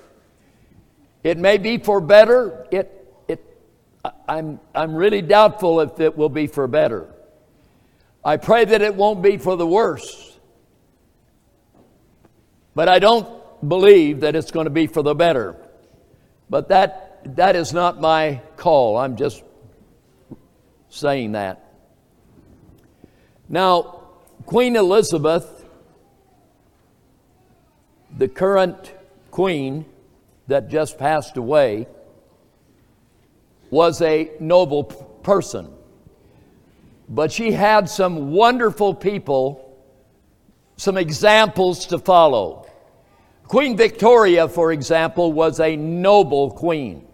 It 1.23 1.39
may 1.39 1.59
be 1.59 1.79
for 1.79 2.01
better, 2.01 2.67
it, 2.71 2.91
it, 3.29 3.43
I'm, 4.29 4.61
I'm 4.75 4.95
really 4.95 5.23
doubtful 5.23 5.81
if 5.81 6.01
it 6.01 6.17
will 6.17 6.29
be 6.29 6.47
for 6.47 6.67
better. 6.67 7.09
I 8.25 8.37
pray 8.37 8.65
that 8.65 8.83
it 8.83 8.95
won't 8.95 9.23
be 9.23 9.37
for 9.37 9.57
the 9.57 9.67
worse. 9.67 10.39
But 12.75 12.89
I 12.89 12.99
don't 12.99 13.29
believe 13.67 14.21
that 14.21 14.35
it's 14.35 14.51
going 14.51 14.65
to 14.65 14.71
be 14.71 14.87
for 14.87 15.03
the 15.03 15.15
better. 15.15 15.57
But 16.51 16.69
that, 16.69 17.37
that 17.37 17.57
is 17.57 17.73
not 17.73 18.01
my 18.01 18.41
call. 18.57 18.97
I'm 18.97 19.17
just 19.17 19.43
saying 20.95 21.33
that. 21.33 21.73
Now, 23.49 24.01
Queen 24.47 24.77
Elizabeth, 24.77 25.65
the 28.17 28.29
current 28.29 28.95
queen 29.31 29.87
that 30.47 30.69
just 30.69 30.99
passed 30.99 31.37
away, 31.37 31.89
was 33.71 34.01
a 34.03 34.31
noble 34.39 34.85
person, 34.85 35.69
but 37.09 37.33
she 37.33 37.51
had 37.51 37.89
some 37.89 38.31
wonderful 38.31 38.95
people, 38.95 39.77
some 40.77 40.97
examples 40.97 41.87
to 41.87 41.99
follow. 41.99 42.67
Queen 43.49 43.77
Victoria, 43.77 44.49
for 44.49 44.73
example, 44.73 45.33
was 45.33 45.59
a 45.59 45.75
noble 45.77 46.53
queen. 46.53 47.07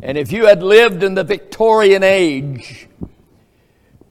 And 0.00 0.16
if 0.16 0.30
you 0.30 0.46
had 0.46 0.62
lived 0.62 1.02
in 1.02 1.14
the 1.14 1.24
Victorian 1.24 2.04
age, 2.04 2.88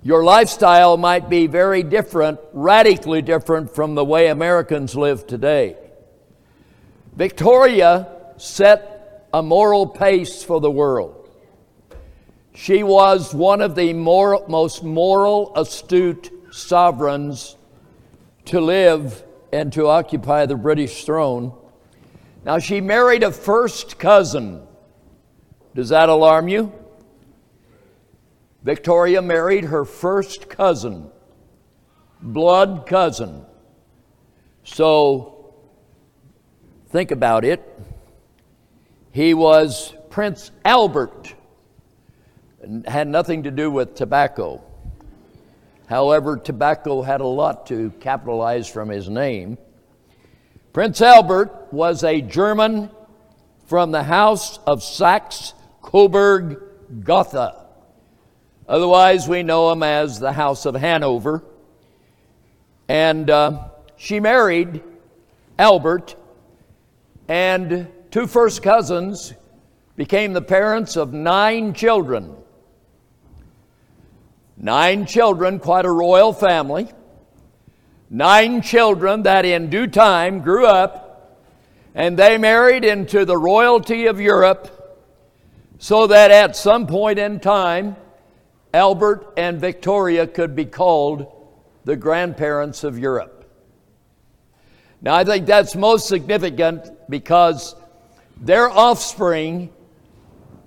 your 0.04 0.24
lifestyle 0.24 0.98
might 0.98 1.30
be 1.30 1.48
very 1.48 1.82
different, 1.82 2.40
radically 2.52 3.22
different 3.22 3.74
from 3.74 3.96
the 3.96 4.04
way 4.04 4.28
Americans 4.28 4.96
live 4.96 5.26
today. 5.26 5.78
Victoria 7.16 8.08
set 8.38 9.30
a 9.34 9.42
moral 9.42 9.88
pace 9.88 10.44
for 10.44 10.60
the 10.60 10.70
world. 10.70 11.30
She 12.54 12.84
was 12.84 13.34
one 13.34 13.62
of 13.62 13.76
the 13.76 13.94
most 13.94 14.84
moral, 14.84 15.56
astute 15.56 16.32
sovereigns 16.52 17.56
to 18.46 18.60
live 18.60 19.24
and 19.54 19.72
to 19.74 19.88
occupy 19.88 20.46
the 20.46 20.56
British 20.56 21.06
throne. 21.06 21.54
Now, 22.44 22.60
she 22.60 22.82
married 22.82 23.24
a 23.24 23.32
first 23.32 23.98
cousin. 24.00 24.67
Does 25.78 25.90
that 25.90 26.10
alarm 26.10 26.48
you? 26.48 26.74
Victoria 28.64 29.22
married 29.22 29.66
her 29.66 29.86
first 29.86 30.50
cousin, 30.50 31.12
blood 32.20 32.88
cousin. 32.88 33.46
So, 34.64 35.54
think 36.90 37.12
about 37.12 37.46
it. 37.46 37.64
He 39.12 39.36
was 39.36 39.94
Prince 40.10 40.50
Albert, 40.66 41.36
had 42.88 43.08
nothing 43.08 43.44
to 43.44 43.52
do 43.52 43.70
with 43.70 43.94
tobacco. 43.94 44.64
However, 45.86 46.38
tobacco 46.38 47.04
had 47.04 47.22
a 47.22 47.28
lot 47.28 47.68
to 47.68 47.92
capitalize 48.00 48.68
from 48.68 48.90
his 48.90 49.10
name. 49.10 49.60
Prince 50.74 51.04
Albert 51.04 51.68
was 51.72 52.04
a 52.04 52.20
German 52.20 52.90
from 53.68 53.92
the 53.92 54.02
house 54.02 54.58
of 54.66 54.82
Saxe 54.82 55.54
Coburg 55.88 56.60
Gotha. 57.06 57.64
Otherwise, 58.68 59.30
we 59.30 59.42
know 59.42 59.72
him 59.72 59.84
as 59.84 60.20
the 60.20 60.34
House 60.34 60.66
of 60.66 60.76
Hanover. 60.76 61.46
And 62.90 63.30
uh, 63.30 63.70
she 63.96 64.20
married 64.20 64.84
Albert, 65.58 66.18
and 67.30 67.88
two 68.12 68.28
first 68.28 68.62
cousins 68.62 69.34
became 69.96 70.34
the 70.34 70.42
parents 70.42 70.98
of 70.98 71.14
nine 71.14 71.74
children. 71.74 72.36
Nine 74.58 75.06
children, 75.06 75.58
quite 75.58 75.86
a 75.86 75.92
royal 75.92 76.34
family. 76.34 76.90
Nine 78.10 78.62
children 78.62 79.24
that 79.24 79.46
in 79.46 79.70
due 79.70 79.88
time 79.88 80.42
grew 80.42 80.66
up 80.66 81.40
and 81.96 82.20
they 82.20 82.38
married 82.38 82.84
into 82.84 83.24
the 83.24 83.38
royalty 83.38 84.08
of 84.08 84.20
Europe 84.20 84.77
so 85.80 86.08
that 86.08 86.32
at 86.32 86.56
some 86.56 86.88
point 86.88 87.20
in 87.20 87.40
time, 87.40 87.96
Albert 88.74 89.34
and 89.38 89.60
Victoria 89.60 90.28
could 90.28 90.56
be 90.56 90.66
called 90.66 91.34
the 91.86 91.96
grandparents 91.96 92.84
of 92.84 93.00
Europe. 93.00 93.50
Now, 95.02 95.16
I 95.16 95.24
think 95.24 95.46
that's 95.46 95.76
most 95.76 96.08
significant 96.08 96.92
because 97.10 97.76
their 98.42 98.70
offspring 98.70 99.70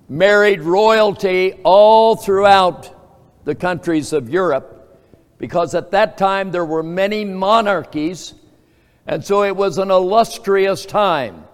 married 0.07 0.61
royalty 0.61 1.53
all 1.63 2.15
throughout 2.15 2.89
the 3.45 3.55
countries 3.55 4.13
of 4.13 4.29
Europe 4.29 4.99
because 5.37 5.73
at 5.73 5.91
that 5.91 6.17
time 6.17 6.51
there 6.51 6.65
were 6.65 6.83
many 6.83 7.25
monarchies, 7.25 8.35
and 9.07 9.25
so 9.25 9.43
it 9.43 9.55
was 9.55 9.77
an 9.77 9.89
illustrious 9.89 10.85
time. 10.85 11.45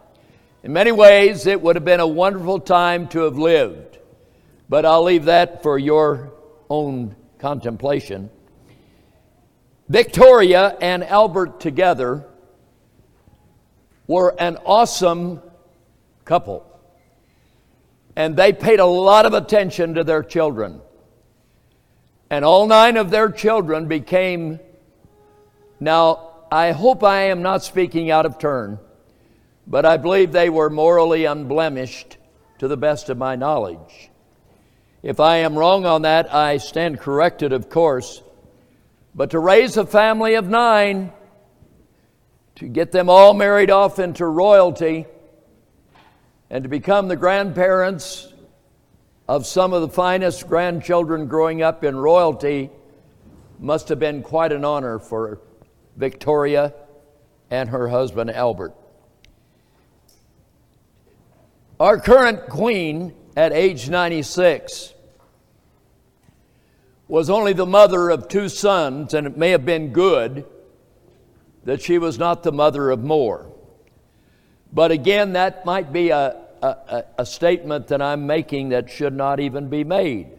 In 0.63 0.73
many 0.73 0.91
ways, 0.91 1.45
it 1.45 1.61
would 1.61 1.75
have 1.75 1.85
been 1.85 1.99
a 1.99 2.07
wonderful 2.07 2.59
time 2.59 3.07
to 3.09 3.21
have 3.21 3.37
lived, 3.37 3.99
but 4.67 4.85
I'll 4.85 5.03
leave 5.03 5.25
that 5.25 5.61
for 5.61 5.77
your 5.77 6.33
own 6.69 7.15
contemplation. 7.37 8.29
Victoria 9.87 10.75
and 10.81 11.03
Albert 11.03 11.59
together 11.59 12.25
were 14.07 14.35
an 14.39 14.57
awesome 14.65 15.41
couple, 16.25 16.65
and 18.15 18.35
they 18.35 18.51
paid 18.51 18.79
a 18.79 18.85
lot 18.85 19.25
of 19.25 19.33
attention 19.33 19.93
to 19.93 20.03
their 20.03 20.23
children. 20.23 20.81
And 22.29 22.43
all 22.43 22.67
nine 22.67 22.97
of 22.97 23.09
their 23.09 23.31
children 23.31 23.87
became, 23.87 24.59
now, 25.79 26.31
I 26.51 26.71
hope 26.71 27.03
I 27.03 27.23
am 27.23 27.41
not 27.41 27.63
speaking 27.63 28.11
out 28.11 28.25
of 28.25 28.39
turn, 28.39 28.79
but 29.67 29.85
I 29.85 29.97
believe 29.97 30.31
they 30.31 30.49
were 30.49 30.69
morally 30.69 31.25
unblemished 31.25 32.17
to 32.59 32.69
the 32.69 32.77
best 32.77 33.09
of 33.09 33.17
my 33.17 33.35
knowledge. 33.35 34.09
If 35.03 35.19
I 35.19 35.37
am 35.37 35.57
wrong 35.57 35.85
on 35.85 36.03
that, 36.03 36.33
I 36.33 36.57
stand 36.57 36.99
corrected, 36.99 37.51
of 37.51 37.69
course. 37.69 38.23
But 39.13 39.31
to 39.31 39.39
raise 39.39 39.75
a 39.77 39.85
family 39.85 40.35
of 40.35 40.47
nine, 40.47 41.11
to 42.55 42.67
get 42.67 42.91
them 42.91 43.09
all 43.09 43.33
married 43.33 43.69
off 43.69 43.99
into 43.99 44.25
royalty, 44.25 45.05
and 46.49 46.63
to 46.63 46.69
become 46.69 47.09
the 47.09 47.15
grandparents 47.15 48.33
of 49.27 49.45
some 49.45 49.73
of 49.73 49.81
the 49.81 49.89
finest 49.89 50.47
grandchildren 50.47 51.27
growing 51.27 51.61
up 51.61 51.83
in 51.83 51.95
royalty 51.97 52.69
must 53.59 53.89
have 53.89 53.99
been 53.99 54.23
quite 54.23 54.53
an 54.53 54.63
honor 54.63 54.97
for 54.97 55.41
Victoria 55.97 56.73
and 57.51 57.69
her 57.69 57.89
husband 57.89 58.31
Albert. 58.31 58.73
Our 61.79 61.99
current 61.99 62.49
queen 62.49 63.13
at 63.35 63.53
age 63.53 63.87
96 63.87 64.95
was 67.07 67.29
only 67.29 67.53
the 67.53 67.67
mother 67.67 68.09
of 68.09 68.27
two 68.27 68.49
sons, 68.49 69.13
and 69.13 69.27
it 69.27 69.37
may 69.37 69.51
have 69.51 69.63
been 69.63 69.93
good 69.93 70.45
that 71.65 71.83
she 71.83 71.99
was 71.99 72.17
not 72.17 72.41
the 72.41 72.51
mother 72.51 72.89
of 72.89 73.03
more. 73.03 73.51
But 74.73 74.89
again, 74.89 75.33
that 75.33 75.65
might 75.65 75.93
be 75.93 76.09
a, 76.09 76.35
a, 76.63 77.03
a, 77.19 77.25
statement 77.25 77.89
that 77.89 78.01
I'm 78.01 78.25
making 78.25 78.69
that 78.69 78.89
should 78.89 79.13
not 79.13 79.39
even 79.39 79.69
be 79.69 79.83
made. 79.83 80.29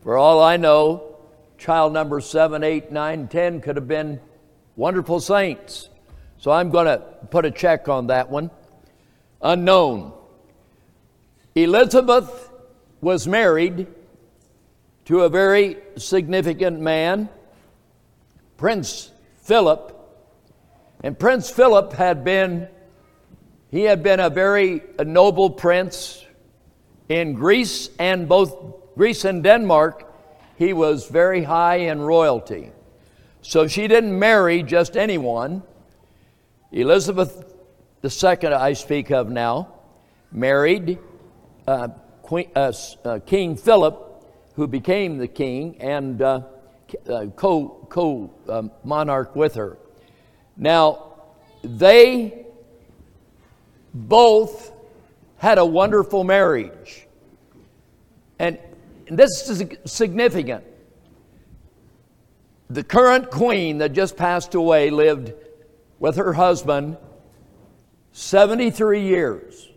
For 0.00 0.16
all 0.16 0.42
I 0.42 0.56
know, 0.56 1.18
child 1.58 1.92
number 1.92 2.20
seven, 2.22 2.64
eight, 2.64 2.90
nine, 2.90 3.28
ten 3.28 3.60
could 3.60 3.76
have 3.76 3.88
been 3.88 4.20
wonderful 4.74 5.20
saints. 5.20 5.90
So 6.38 6.50
I'm 6.50 6.70
going 6.70 6.86
to 6.86 6.98
put 7.30 7.44
a 7.44 7.50
check 7.50 7.88
on 7.90 8.06
that 8.06 8.30
one. 8.30 8.50
Unknown. 9.42 10.14
Elizabeth 11.62 12.50
was 13.00 13.26
married 13.26 13.88
to 15.06 15.22
a 15.22 15.28
very 15.28 15.78
significant 15.96 16.80
man, 16.80 17.28
Prince 18.56 19.10
Philip. 19.42 19.94
And 21.02 21.18
Prince 21.18 21.50
Philip 21.50 21.92
had 21.94 22.22
been 22.24 22.68
he 23.70 23.82
had 23.82 24.02
been 24.02 24.20
a 24.20 24.30
very 24.30 24.82
noble 25.04 25.50
prince 25.50 26.24
in 27.08 27.34
Greece 27.34 27.90
and 27.98 28.28
both 28.28 28.56
Greece 28.96 29.24
and 29.24 29.42
Denmark. 29.42 30.04
He 30.56 30.72
was 30.72 31.08
very 31.08 31.42
high 31.42 31.76
in 31.76 32.00
royalty. 32.00 32.70
So 33.42 33.66
she 33.66 33.88
didn't 33.88 34.18
marry 34.18 34.62
just 34.62 34.96
anyone. 34.96 35.62
Elizabeth 36.72 37.52
II, 38.04 38.48
I 38.48 38.72
speak 38.72 39.10
of 39.10 39.28
now, 39.28 39.68
married 40.32 40.98
uh, 41.68 41.88
Queen, 42.22 42.50
uh, 42.56 42.72
uh, 43.04 43.18
King 43.26 43.54
Philip, 43.56 44.24
who 44.54 44.66
became 44.66 45.18
the 45.18 45.28
king 45.28 45.76
and 45.80 46.20
uh, 46.22 46.40
uh, 47.08 47.26
co, 47.36 47.86
co 47.90 48.32
um, 48.48 48.70
monarch 48.84 49.36
with 49.36 49.54
her. 49.54 49.76
Now, 50.56 51.14
they 51.62 52.46
both 53.92 54.72
had 55.36 55.58
a 55.58 55.64
wonderful 55.64 56.24
marriage. 56.24 57.06
And 58.38 58.58
this 59.10 59.48
is 59.50 59.64
significant. 59.84 60.64
The 62.70 62.82
current 62.82 63.30
queen 63.30 63.78
that 63.78 63.92
just 63.92 64.16
passed 64.16 64.54
away 64.54 64.90
lived 64.90 65.34
with 65.98 66.16
her 66.16 66.32
husband 66.32 66.96
73 68.12 69.02
years. 69.02 69.67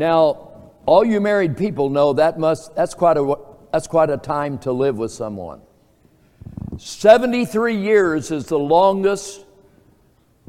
Now, 0.00 0.48
all 0.86 1.04
you 1.04 1.20
married 1.20 1.58
people 1.58 1.90
know 1.90 2.14
that 2.14 2.38
must 2.38 2.74
that's 2.74 2.94
quite 2.94 3.18
a 3.18 3.34
that's 3.70 3.86
quite 3.86 4.08
a 4.08 4.16
time 4.16 4.56
to 4.60 4.72
live 4.72 4.96
with 4.96 5.12
someone. 5.12 5.60
73 6.78 7.76
years 7.76 8.30
is 8.30 8.46
the 8.46 8.58
longest 8.58 9.44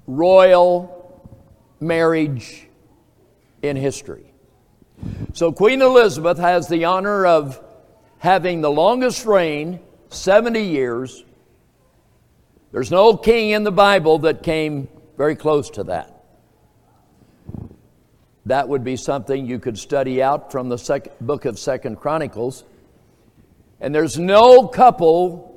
royal 0.08 1.22
marriage 1.82 2.66
in 3.62 3.76
history. 3.76 4.34
So 5.34 5.52
Queen 5.52 5.82
Elizabeth 5.82 6.38
has 6.38 6.70
the 6.70 6.86
honor 6.86 7.26
of 7.26 7.62
having 8.20 8.62
the 8.62 8.72
longest 8.72 9.26
reign, 9.26 9.82
70 10.08 10.62
years. 10.62 11.26
There's 12.72 12.90
no 12.90 13.18
king 13.18 13.50
in 13.50 13.66
the 13.66 13.72
Bible 13.74 14.20
that 14.20 14.44
came 14.44 14.88
very 15.18 15.36
close 15.36 15.70
to 15.72 15.84
that. 15.84 16.21
That 18.46 18.68
would 18.68 18.84
be 18.84 18.96
something 18.96 19.46
you 19.46 19.60
could 19.60 19.78
study 19.78 20.22
out 20.22 20.52
from 20.52 20.70
the 20.70 21.12
book 21.22 21.46
of 21.46 21.60
Second 21.60 21.98
Chronicles. 21.98 22.64
And 23.80 23.94
there's 23.94 24.18
no 24.18 24.68
couple 24.68 25.52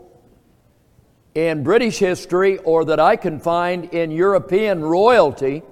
in 1.35 1.63
British 1.63 1.99
history 1.99 2.59
or 2.59 2.85
that 2.87 3.01
I 3.01 3.17
can 3.17 3.41
find 3.41 3.87
in 3.87 4.11
European 4.11 4.83
royalty 4.83 5.63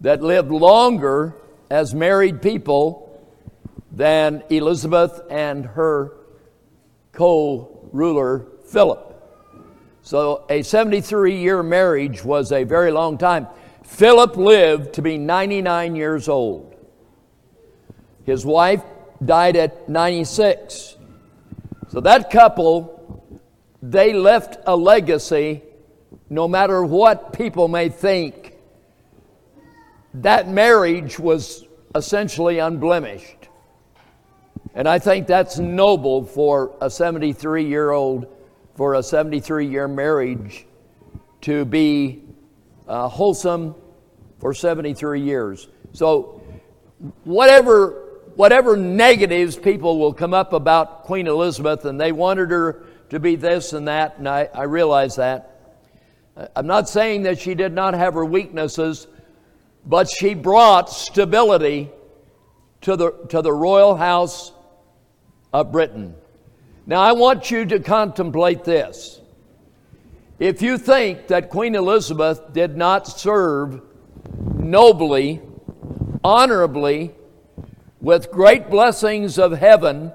that 0.00 0.22
lived 0.22 0.50
longer 0.50 1.34
as 1.70 1.94
married 1.94 2.40
people 2.40 3.00
than 3.90 4.42
Elizabeth 4.50 5.20
and 5.30 5.66
her 5.66 6.12
co 7.12 7.88
ruler 7.92 8.46
Philip. 8.66 9.10
So 10.02 10.44
a 10.50 10.62
73 10.62 11.36
year 11.36 11.62
marriage 11.62 12.24
was 12.24 12.52
a 12.52 12.64
very 12.64 12.90
long 12.90 13.16
time. 13.16 13.46
Philip 13.84 14.36
lived 14.36 14.94
to 14.94 15.02
be 15.02 15.18
99 15.18 15.94
years 15.94 16.28
old. 16.28 16.74
His 18.24 18.44
wife 18.44 18.82
died 19.24 19.56
at 19.56 19.88
96. 19.88 20.96
So 21.88 22.00
that 22.00 22.30
couple, 22.30 23.30
they 23.82 24.12
left 24.12 24.58
a 24.66 24.74
legacy 24.74 25.62
no 26.30 26.48
matter 26.48 26.82
what 26.84 27.32
people 27.32 27.68
may 27.68 27.88
think. 27.88 28.54
That 30.14 30.48
marriage 30.48 31.18
was 31.18 31.64
essentially 31.94 32.58
unblemished. 32.58 33.48
And 34.74 34.88
I 34.88 34.98
think 34.98 35.26
that's 35.26 35.58
noble 35.58 36.24
for 36.24 36.74
a 36.80 36.90
73 36.90 37.64
year 37.64 37.92
old, 37.92 38.26
for 38.74 38.94
a 38.94 39.02
73 39.02 39.68
year 39.68 39.86
marriage 39.86 40.66
to 41.42 41.64
be 41.64 42.23
uh, 42.88 43.08
wholesome 43.08 43.74
for 44.38 44.54
73 44.54 45.20
years. 45.20 45.68
So, 45.92 46.42
whatever, 47.24 48.20
whatever 48.34 48.76
negatives 48.76 49.56
people 49.56 49.98
will 49.98 50.12
come 50.12 50.34
up 50.34 50.52
about 50.52 51.04
Queen 51.04 51.26
Elizabeth, 51.26 51.84
and 51.84 52.00
they 52.00 52.12
wanted 52.12 52.50
her 52.50 52.84
to 53.10 53.20
be 53.20 53.36
this 53.36 53.72
and 53.72 53.88
that, 53.88 54.18
and 54.18 54.28
I, 54.28 54.48
I 54.52 54.64
realize 54.64 55.16
that. 55.16 55.50
I'm 56.56 56.66
not 56.66 56.88
saying 56.88 57.22
that 57.22 57.38
she 57.38 57.54
did 57.54 57.72
not 57.72 57.94
have 57.94 58.14
her 58.14 58.24
weaknesses, 58.24 59.06
but 59.86 60.08
she 60.08 60.34
brought 60.34 60.90
stability 60.90 61.90
to 62.80 62.96
the, 62.96 63.12
to 63.28 63.40
the 63.40 63.52
royal 63.52 63.96
house 63.96 64.52
of 65.52 65.70
Britain. 65.70 66.14
Now, 66.86 67.00
I 67.00 67.12
want 67.12 67.50
you 67.50 67.64
to 67.66 67.78
contemplate 67.78 68.64
this. 68.64 69.20
If 70.40 70.62
you 70.62 70.78
think 70.78 71.28
that 71.28 71.48
Queen 71.48 71.76
Elizabeth 71.76 72.52
did 72.52 72.76
not 72.76 73.06
serve 73.06 73.80
nobly, 74.56 75.40
honorably, 76.24 77.14
with 78.00 78.32
great 78.32 78.68
blessings 78.68 79.38
of 79.38 79.52
heaven 79.52 80.12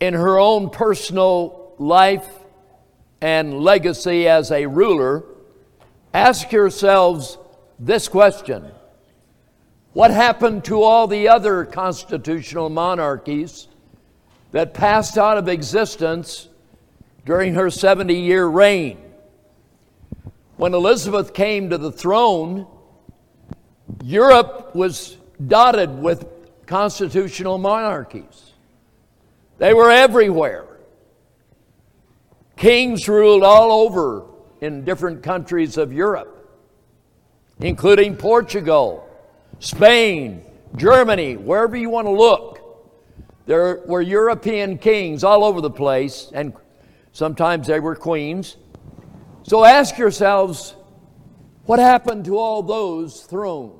in 0.00 0.12
her 0.12 0.38
own 0.38 0.68
personal 0.68 1.74
life 1.78 2.28
and 3.22 3.60
legacy 3.60 4.28
as 4.28 4.50
a 4.50 4.66
ruler, 4.66 5.24
ask 6.12 6.52
yourselves 6.52 7.38
this 7.78 8.06
question. 8.06 8.70
What 9.94 10.10
happened 10.10 10.66
to 10.66 10.82
all 10.82 11.06
the 11.06 11.28
other 11.28 11.64
constitutional 11.64 12.68
monarchies 12.68 13.68
that 14.52 14.74
passed 14.74 15.16
out 15.16 15.38
of 15.38 15.48
existence 15.48 16.49
during 17.30 17.54
her 17.54 17.70
70 17.70 18.12
year 18.12 18.44
reign? 18.44 18.98
When 20.56 20.74
Elizabeth 20.74 21.32
came 21.32 21.70
to 21.70 21.78
the 21.78 21.92
throne, 21.92 22.66
Europe 24.02 24.74
was 24.74 25.16
dotted 25.46 25.90
with 26.02 26.26
constitutional 26.66 27.56
monarchies. 27.56 28.54
They 29.58 29.72
were 29.74 29.92
everywhere. 29.92 30.66
Kings 32.56 33.08
ruled 33.08 33.44
all 33.44 33.86
over 33.86 34.24
in 34.60 34.84
different 34.84 35.22
countries 35.22 35.78
of 35.78 35.92
Europe, 35.92 36.50
including 37.60 38.16
Portugal 38.16 39.08
Spain, 39.60 40.42
Germany, 40.74 41.36
wherever 41.36 41.76
you 41.76 41.90
want 41.90 42.08
to 42.08 42.12
look. 42.12 42.58
There 43.46 43.82
were 43.86 44.02
European 44.02 44.78
kings 44.78 45.22
all 45.22 45.44
over 45.44 45.60
the 45.60 45.70
place, 45.70 46.32
and 46.34 46.52
sometimes 47.12 47.66
they 47.66 47.80
were 47.80 47.96
queens. 47.96 48.56
So 49.42 49.64
ask 49.64 49.98
yourselves, 49.98 50.74
what 51.64 51.78
happened 51.78 52.24
to 52.26 52.38
all 52.38 52.62
those 52.62 53.22
thrones? 53.22 53.76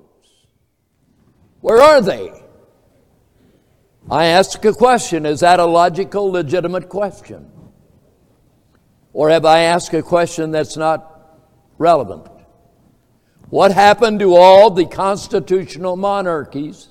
Where 1.61 1.81
are 1.81 2.01
they? 2.01 2.33
I 4.11 4.27
ask 4.27 4.65
a 4.65 4.73
question. 4.73 5.27
Is 5.27 5.41
that 5.41 5.61
a 5.61 5.67
logical, 5.67 6.31
legitimate 6.31 6.89
question? 6.89 7.51
Or 9.13 9.29
have 9.31 9.45
I 9.45 9.61
asked 9.61 9.93
a 9.93 10.03
question 10.03 10.51
that's 10.51 10.77
not 10.77 11.39
relevant? 11.79 12.27
What 13.51 13.73
happened 13.73 14.21
to 14.21 14.37
all 14.37 14.71
the 14.71 14.87
constitutional 14.87 15.97
monarchies 15.97 16.89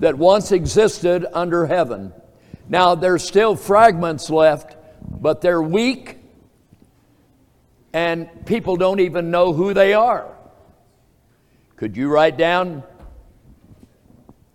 that 0.00 0.18
once 0.18 0.52
existed 0.52 1.24
under 1.32 1.66
heaven? 1.66 2.12
Now, 2.68 2.96
there's 2.96 3.22
still 3.22 3.54
fragments 3.54 4.28
left, 4.28 4.75
but 5.08 5.40
they're 5.40 5.62
weak, 5.62 6.18
and 7.92 8.28
people 8.46 8.76
don't 8.76 9.00
even 9.00 9.30
know 9.30 9.52
who 9.52 9.74
they 9.74 9.94
are. 9.94 10.32
Could 11.76 11.96
you 11.96 12.08
write 12.08 12.36
down 12.36 12.82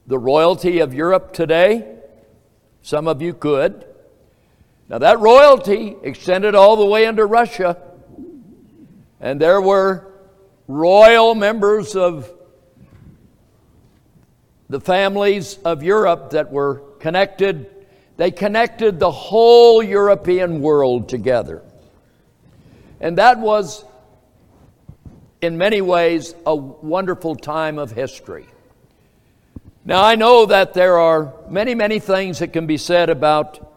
the 0.08 0.18
royalty 0.18 0.80
of 0.80 0.94
Europe 0.94 1.34
today? 1.34 2.00
Some 2.82 3.08
of 3.08 3.22
you 3.22 3.34
could. 3.34 3.86
Now, 4.90 4.98
that 4.98 5.20
royalty 5.20 5.96
extended 6.04 6.56
all 6.56 6.76
the 6.76 6.86
way 6.86 7.06
into 7.06 7.26
Russia, 7.26 7.78
and 9.20 9.40
there 9.40 9.62
were 9.62 10.12
royal 10.68 11.36
members 11.36 11.96
of 11.96 12.32
the 14.70 14.82
families 14.82 15.60
of 15.66 15.84
Europe 15.84 16.32
that 16.32 16.52
were 16.52 16.76
connected. 17.00 17.81
They 18.22 18.30
connected 18.30 19.00
the 19.00 19.10
whole 19.10 19.82
European 19.82 20.62
world 20.62 21.10
together. 21.10 21.64
And 23.00 23.18
that 23.18 23.40
was, 23.40 23.84
in 25.42 25.58
many 25.58 25.82
ways, 25.82 26.36
a 26.46 26.56
wonderful 26.56 27.36
time 27.36 27.80
of 27.80 27.90
history. 27.90 28.46
Now, 29.86 30.04
I 30.04 30.14
know 30.14 30.46
that 30.46 30.76
there 30.76 31.00
are 31.00 31.34
many, 31.50 31.74
many 31.74 31.98
things 31.98 32.38
that 32.38 32.54
can 32.54 32.68
be 32.68 32.78
said 32.78 33.10
about 33.10 33.74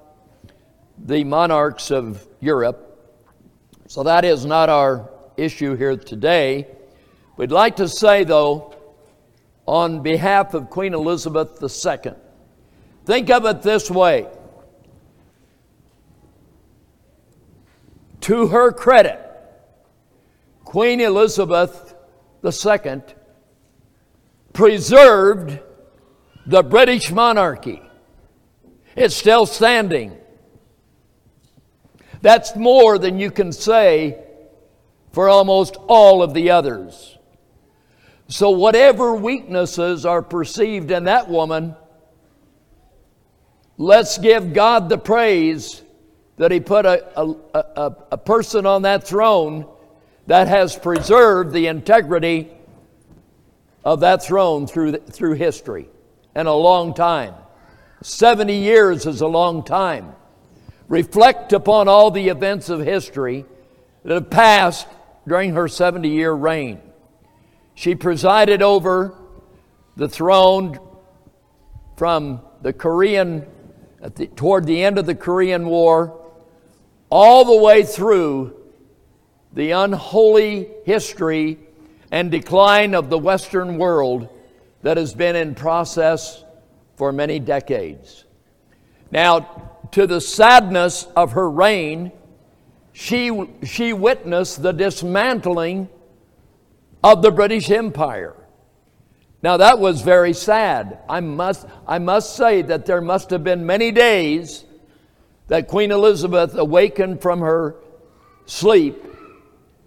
the 0.98 1.24
monarchs 1.24 1.90
of 1.90 2.28
Europe, 2.40 3.16
so 3.88 4.02
that 4.02 4.26
is 4.26 4.44
not 4.44 4.68
our 4.68 5.08
issue 5.38 5.74
here 5.74 5.96
today. 5.96 6.66
We'd 7.38 7.50
like 7.50 7.76
to 7.76 7.88
say, 7.88 8.24
though, 8.24 8.74
on 9.64 10.02
behalf 10.02 10.52
of 10.52 10.68
Queen 10.68 10.92
Elizabeth 10.92 11.62
II, 11.62 12.12
think 13.04 13.30
of 13.30 13.44
it 13.44 13.62
this 13.62 13.90
way. 13.90 14.26
To 18.22 18.48
her 18.48 18.72
credit, 18.72 19.20
Queen 20.64 21.00
Elizabeth 21.00 21.94
II 22.42 23.02
preserved 24.52 25.60
the 26.46 26.62
British 26.62 27.10
monarchy. 27.10 27.82
It's 28.96 29.14
still 29.14 29.46
standing. 29.46 30.16
That's 32.22 32.56
more 32.56 32.98
than 32.98 33.18
you 33.18 33.30
can 33.30 33.52
say 33.52 34.18
for 35.12 35.28
almost 35.28 35.76
all 35.88 36.22
of 36.22 36.32
the 36.32 36.50
others. 36.50 37.18
So, 38.28 38.50
whatever 38.50 39.14
weaknesses 39.14 40.06
are 40.06 40.22
perceived 40.22 40.90
in 40.90 41.04
that 41.04 41.28
woman, 41.28 41.76
let's 43.78 44.18
give 44.18 44.52
God 44.52 44.88
the 44.88 44.98
praise 44.98 45.82
that 46.36 46.50
He 46.50 46.60
put 46.60 46.86
a, 46.86 47.20
a, 47.20 47.34
a, 47.54 47.96
a 48.12 48.18
person 48.18 48.66
on 48.66 48.82
that 48.82 49.06
throne 49.06 49.66
that 50.26 50.48
has 50.48 50.76
preserved 50.76 51.52
the 51.52 51.66
integrity 51.66 52.50
of 53.84 54.00
that 54.00 54.22
throne 54.22 54.66
through, 54.66 54.92
through 54.92 55.34
history 55.34 55.88
and 56.34 56.48
a 56.48 56.52
long 56.52 56.94
time. 56.94 57.34
70 58.02 58.54
years 58.54 59.06
is 59.06 59.20
a 59.20 59.26
long 59.26 59.62
time. 59.62 60.14
Reflect 60.88 61.52
upon 61.52 61.88
all 61.88 62.10
the 62.10 62.28
events 62.28 62.68
of 62.68 62.80
history 62.80 63.44
that 64.04 64.14
have 64.14 64.30
passed 64.30 64.86
during 65.26 65.54
her 65.54 65.68
70 65.68 66.08
year 66.08 66.32
reign. 66.32 66.80
She 67.74 67.94
presided 67.94 68.62
over 68.62 69.14
the 69.96 70.08
throne 70.08 70.78
from 71.96 72.40
the 72.62 72.72
Korean, 72.72 73.46
the, 74.08 74.26
toward 74.26 74.66
the 74.66 74.84
end 74.84 74.98
of 74.98 75.06
the 75.06 75.14
Korean 75.14 75.66
War, 75.66 76.20
all 77.10 77.44
the 77.44 77.62
way 77.62 77.84
through 77.84 78.56
the 79.52 79.70
unholy 79.70 80.68
history 80.84 81.58
and 82.10 82.30
decline 82.30 82.94
of 82.94 83.08
the 83.08 83.18
Western 83.18 83.78
world 83.78 84.28
that 84.82 84.96
has 84.96 85.14
been 85.14 85.36
in 85.36 85.54
process 85.54 86.44
for 86.96 87.12
many 87.12 87.38
decades. 87.38 88.24
Now, 89.10 89.70
to 89.92 90.06
the 90.06 90.20
sadness 90.20 91.06
of 91.16 91.32
her 91.32 91.50
reign, 91.50 92.12
she, 92.92 93.48
she 93.64 93.92
witnessed 93.92 94.62
the 94.62 94.72
dismantling 94.72 95.88
of 97.02 97.22
the 97.22 97.30
British 97.30 97.70
Empire. 97.70 98.34
Now, 99.44 99.58
that 99.58 99.78
was 99.78 100.00
very 100.00 100.32
sad. 100.32 101.00
I 101.06 101.20
must, 101.20 101.66
I 101.86 101.98
must 101.98 102.34
say 102.34 102.62
that 102.62 102.86
there 102.86 103.02
must 103.02 103.28
have 103.28 103.44
been 103.44 103.66
many 103.66 103.92
days 103.92 104.64
that 105.48 105.68
Queen 105.68 105.92
Elizabeth 105.92 106.54
awakened 106.54 107.20
from 107.20 107.40
her 107.40 107.76
sleep 108.46 109.04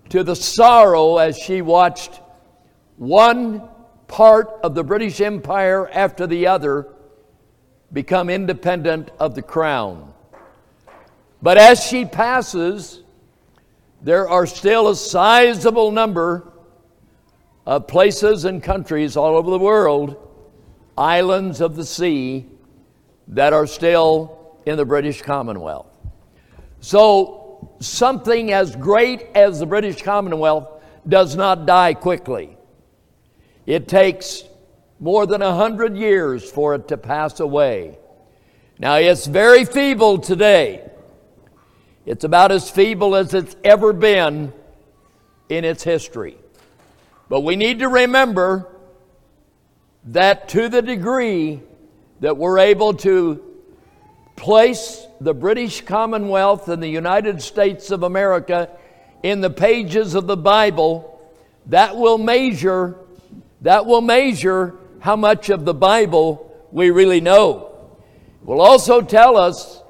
to 0.10 0.24
the 0.24 0.36
sorrow 0.36 1.18
as 1.18 1.40
she 1.40 1.64
watched 1.64 2.22
one 2.98 3.68
part 4.08 4.48
of 4.62 4.76
the 4.76 4.84
British 4.84 5.22
Empire 5.22 5.90
after 5.92 6.28
the 6.28 6.46
other 6.46 6.90
become 7.92 8.30
independent 8.30 9.10
of 9.20 9.34
the 9.34 9.42
crown. 9.42 10.14
But 11.42 11.58
as 11.58 11.84
she 11.84 12.06
passes, 12.06 13.02
there 14.04 14.30
are 14.30 14.46
still 14.46 14.90
a 14.90 14.96
sizable 14.96 15.90
number 15.90 16.54
of 17.68 17.86
places 17.86 18.46
and 18.46 18.64
countries 18.64 19.18
all 19.18 19.36
over 19.36 19.52
the 19.52 19.60
world, 19.60 20.16
islands 20.98 21.60
of 21.60 21.76
the 21.76 21.84
sea, 21.84 22.46
that 23.28 23.52
are 23.52 23.68
still 23.68 24.56
in 24.66 24.78
the 24.78 24.86
British 24.86 25.22
Commonwealth. 25.22 25.94
So, 26.80 27.76
something 27.82 28.54
as 28.54 28.74
great 28.78 29.28
as 29.36 29.60
the 29.60 29.66
British 29.66 30.02
Commonwealth 30.02 30.82
does 31.10 31.36
not 31.36 31.66
die 31.66 31.94
quickly. 31.94 32.58
It 33.66 33.90
takes 33.90 34.44
more 35.02 35.26
than 35.26 35.42
a 35.42 35.54
hundred 35.54 35.98
years 35.98 36.50
for 36.50 36.74
it 36.74 36.88
to 36.88 36.98
pass 36.98 37.42
away. 37.42 37.98
Now, 38.80 38.96
it's 38.96 39.26
very 39.26 39.66
feeble 39.66 40.20
today. 40.20 40.90
It's 42.06 42.24
about 42.24 42.54
as 42.54 42.72
feeble 42.72 43.14
as 43.14 43.34
it's 43.34 43.58
ever 43.66 43.92
been 43.92 44.54
in 45.50 45.66
its 45.66 45.84
history. 45.84 46.38
But 47.30 47.42
we 47.42 47.56
need 47.56 47.80
to 47.80 47.90
remember 47.90 48.68
that 50.06 50.50
to 50.50 50.70
the 50.70 50.82
degree 50.82 51.62
that 52.22 52.38
we're 52.38 52.60
able 52.60 52.94
to 52.94 53.44
place 54.36 55.06
the 55.20 55.34
British 55.34 55.82
Commonwealth 55.82 56.70
and 56.70 56.82
the 56.82 56.88
United 56.88 57.42
States 57.42 57.92
of 57.92 58.04
America 58.04 58.70
in 59.24 59.42
the 59.42 59.50
pages 59.50 60.16
of 60.16 60.28
the 60.28 60.38
Bible, 60.38 61.20
that 61.66 61.98
will 61.98 62.18
measure 62.18 62.96
that 63.62 63.86
will 63.86 64.02
measure 64.02 64.76
how 65.00 65.16
much 65.16 65.50
of 65.50 65.66
the 65.66 65.74
Bible 65.74 66.56
we 66.72 66.92
really 66.92 67.22
know. 67.22 67.76
It 68.42 68.48
will 68.48 68.62
also 68.62 69.02
tell 69.02 69.36
us 69.36 69.82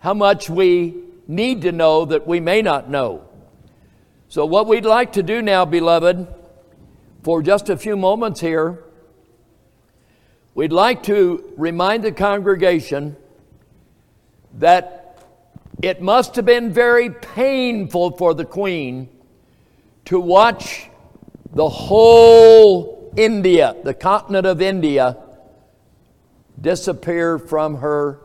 how 0.00 0.14
much 0.14 0.50
we 0.50 0.94
need 1.28 1.62
to 1.62 1.72
know 1.72 2.04
that 2.06 2.26
we 2.26 2.40
may 2.40 2.60
not 2.60 2.90
know. 2.90 3.24
So, 4.28 4.44
what 4.46 4.66
we'd 4.66 4.84
like 4.84 5.12
to 5.12 5.22
do 5.22 5.42
now, 5.42 5.64
beloved, 5.64 6.26
for 7.24 7.42
just 7.42 7.70
a 7.70 7.76
few 7.76 7.96
moments 7.96 8.38
here, 8.38 8.84
we'd 10.54 10.72
like 10.72 11.02
to 11.04 11.52
remind 11.56 12.04
the 12.04 12.12
congregation 12.12 13.16
that 14.58 15.24
it 15.82 16.02
must 16.02 16.36
have 16.36 16.44
been 16.44 16.70
very 16.70 17.08
painful 17.08 18.10
for 18.12 18.34
the 18.34 18.44
Queen 18.44 19.08
to 20.04 20.20
watch 20.20 20.90
the 21.54 21.68
whole 21.68 23.12
India, 23.16 23.74
the 23.84 23.94
continent 23.94 24.46
of 24.46 24.60
India, 24.60 25.16
disappear 26.60 27.38
from 27.38 27.76
her 27.76 28.20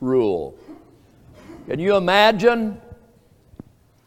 rule. 0.00 0.56
Can 1.68 1.80
you 1.80 1.96
imagine? 1.96 2.80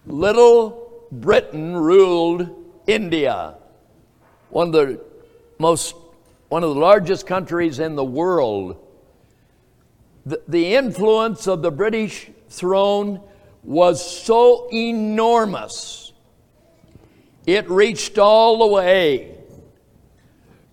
Little 0.06 1.08
Britain 1.12 1.75
ruled 1.75 2.49
India, 2.88 3.59
one 4.50 4.68
of 4.68 4.74
the 4.74 5.02
most, 5.58 5.96
one 6.50 6.64
of 6.64 6.74
the 6.74 6.80
largest 6.80 7.28
countries 7.28 7.80
in 7.80 7.96
the 7.96 8.04
world. 8.04 8.78
The, 10.26 10.42
the 10.48 10.76
influence 10.76 11.48
of 11.48 11.62
the 11.62 11.72
British 11.72 12.30
throne 12.50 13.22
was 13.64 14.24
so 14.24 14.70
enormous, 14.72 16.14
it 17.46 17.70
reached 17.70 18.18
all 18.18 18.60
the 18.60 18.68
way 18.68 19.36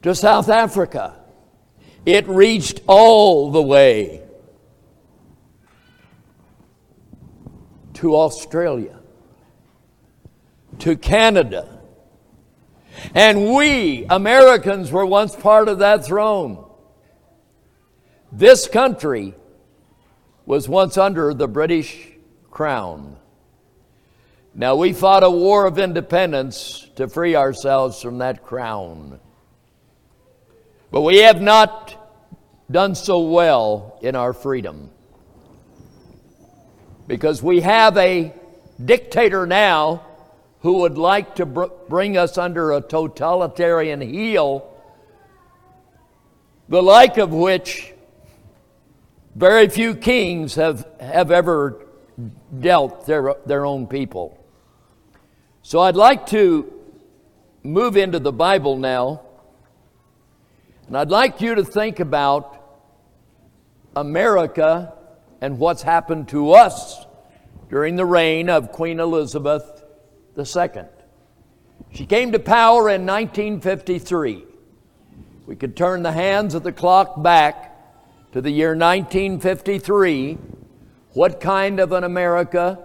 to 0.02 0.14
South 0.14 0.48
Africa. 0.48 1.14
It 2.04 2.28
reached 2.28 2.80
all 2.86 3.50
the 3.50 3.62
way 3.62 4.22
to 7.94 8.14
Australia, 8.14 9.00
to 10.78 10.96
Canada. 10.96 11.75
And 13.14 13.54
we, 13.54 14.04
Americans, 14.08 14.90
were 14.90 15.06
once 15.06 15.34
part 15.34 15.68
of 15.68 15.78
that 15.80 16.04
throne. 16.04 16.64
This 18.32 18.68
country 18.68 19.34
was 20.44 20.68
once 20.68 20.96
under 20.96 21.34
the 21.34 21.48
British 21.48 22.08
crown. 22.50 23.16
Now, 24.54 24.76
we 24.76 24.92
fought 24.92 25.22
a 25.22 25.30
war 25.30 25.66
of 25.66 25.78
independence 25.78 26.88
to 26.96 27.08
free 27.08 27.36
ourselves 27.36 28.00
from 28.00 28.18
that 28.18 28.42
crown. 28.42 29.20
But 30.90 31.02
we 31.02 31.18
have 31.18 31.42
not 31.42 31.94
done 32.70 32.94
so 32.94 33.20
well 33.20 33.98
in 34.02 34.16
our 34.16 34.32
freedom. 34.32 34.90
Because 37.06 37.42
we 37.42 37.60
have 37.60 37.96
a 37.98 38.32
dictator 38.82 39.46
now 39.46 40.04
who 40.60 40.78
would 40.78 40.98
like 40.98 41.36
to 41.36 41.46
br- 41.46 41.66
bring 41.88 42.16
us 42.16 42.38
under 42.38 42.72
a 42.72 42.80
totalitarian 42.80 44.00
heel, 44.00 44.72
the 46.68 46.82
like 46.82 47.18
of 47.18 47.32
which 47.32 47.92
very 49.34 49.68
few 49.68 49.94
kings 49.94 50.54
have, 50.54 50.86
have 50.98 51.30
ever 51.30 51.86
dealt 52.58 53.06
their, 53.06 53.34
their 53.44 53.66
own 53.66 53.86
people. 53.86 54.42
So 55.62 55.80
I'd 55.80 55.96
like 55.96 56.26
to 56.28 56.72
move 57.62 57.96
into 57.96 58.18
the 58.18 58.32
Bible 58.32 58.76
now 58.76 59.26
and 60.86 60.96
I'd 60.96 61.10
like 61.10 61.40
you 61.40 61.56
to 61.56 61.64
think 61.64 61.98
about 61.98 62.62
America 63.96 64.92
and 65.40 65.58
what's 65.58 65.82
happened 65.82 66.28
to 66.28 66.52
us 66.52 67.04
during 67.68 67.96
the 67.96 68.06
reign 68.06 68.48
of 68.48 68.70
Queen 68.70 69.00
Elizabeth 69.00 69.75
II. 70.38 70.82
She 71.92 72.06
came 72.06 72.32
to 72.32 72.38
power 72.38 72.88
in 72.88 73.06
1953. 73.06 74.44
We 75.46 75.56
could 75.56 75.76
turn 75.76 76.02
the 76.02 76.12
hands 76.12 76.54
of 76.54 76.62
the 76.62 76.72
clock 76.72 77.22
back 77.22 77.76
to 78.32 78.40
the 78.40 78.50
year 78.50 78.76
1953. 78.76 80.38
What 81.12 81.40
kind 81.40 81.80
of 81.80 81.92
an 81.92 82.04
America 82.04 82.78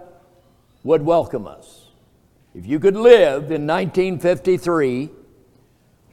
would 0.82 1.02
welcome 1.02 1.46
us? 1.46 1.88
If 2.54 2.66
you 2.66 2.78
could 2.78 2.96
live 2.96 3.50
in 3.50 3.66
1953, 3.66 5.10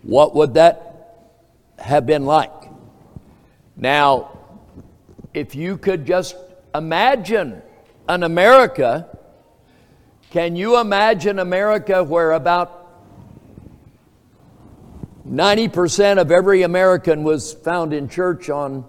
what 0.04 0.36
would 0.36 0.54
that 0.56 0.90
have 1.80 2.06
been 2.06 2.26
like. 2.26 2.52
Now, 3.76 4.38
if 5.34 5.56
you 5.56 5.78
could 5.78 6.06
just 6.06 6.36
imagine 6.76 7.62
an 8.08 8.24
America, 8.24 9.18
can 10.32 10.56
you 10.56 10.80
imagine 10.80 11.40
America 11.40 12.04
where 12.04 12.32
about 12.32 12.76
90% 15.28 16.20
of 16.20 16.32
every 16.32 16.64
American 16.64 17.24
was 17.24 17.54
found 17.54 17.94
in 17.94 18.10
church 18.10 18.50
on 18.50 18.86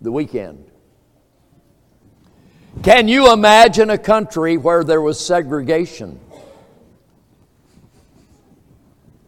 the 0.00 0.10
weekend? 0.10 0.64
Can 2.82 3.08
you 3.08 3.32
imagine 3.32 3.90
a 3.90 3.98
country 3.98 4.56
where 4.56 4.82
there 4.82 5.00
was 5.00 5.24
segregation? 5.24 6.18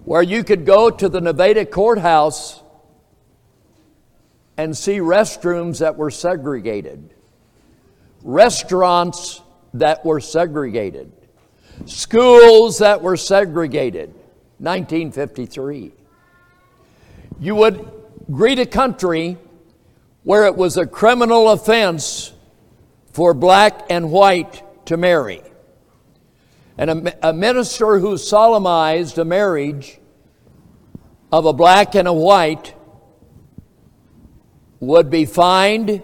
where 0.04 0.22
you 0.22 0.44
could 0.44 0.66
go 0.66 0.90
to 0.90 1.08
the 1.08 1.20
Nevada 1.20 1.64
courthouse 1.64 2.62
and 4.56 4.76
see 4.76 4.98
restrooms 4.98 5.78
that 5.78 5.96
were 5.96 6.10
segregated, 6.10 7.13
restaurants 8.24 9.40
that 9.74 10.04
were 10.04 10.20
segregated, 10.20 11.12
schools 11.86 12.78
that 12.78 13.00
were 13.00 13.16
segregated. 13.16 14.12
1953. 14.58 15.92
You 17.40 17.54
would, 17.56 17.90
greet 18.30 18.58
a 18.58 18.66
country 18.66 19.36
where 20.22 20.46
it 20.46 20.56
was 20.56 20.76
a 20.76 20.86
criminal 20.86 21.50
offense 21.50 22.32
for 23.12 23.34
black 23.34 23.86
and 23.90 24.10
white 24.10 24.62
to 24.86 24.96
marry. 24.96 25.42
And 26.78 26.90
a, 26.90 27.28
a 27.28 27.32
minister 27.32 27.98
who 27.98 28.16
solemnized 28.16 29.18
a 29.18 29.24
marriage 29.24 29.98
of 31.30 31.44
a 31.44 31.52
black 31.52 31.94
and 31.94 32.08
a 32.08 32.12
white 32.12 32.74
would 34.80 35.10
be 35.10 35.26
fined 35.26 36.02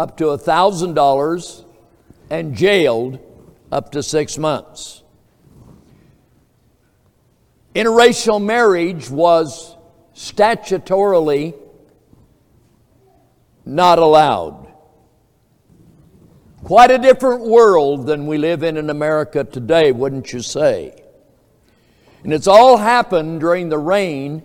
up 0.00 0.16
to 0.16 0.24
$1,000 0.24 1.64
and 2.30 2.56
jailed 2.56 3.18
up 3.70 3.92
to 3.92 4.02
six 4.02 4.38
months. 4.38 5.02
Interracial 7.74 8.42
marriage 8.42 9.10
was 9.10 9.76
statutorily 10.14 11.54
not 13.66 13.98
allowed. 13.98 14.72
Quite 16.64 16.90
a 16.90 16.98
different 16.98 17.42
world 17.42 18.06
than 18.06 18.26
we 18.26 18.38
live 18.38 18.62
in 18.62 18.78
in 18.78 18.88
America 18.88 19.44
today, 19.44 19.92
wouldn't 19.92 20.32
you 20.32 20.40
say? 20.40 20.98
And 22.24 22.32
it's 22.32 22.46
all 22.46 22.78
happened 22.78 23.40
during 23.40 23.68
the 23.68 23.78
reign 23.78 24.44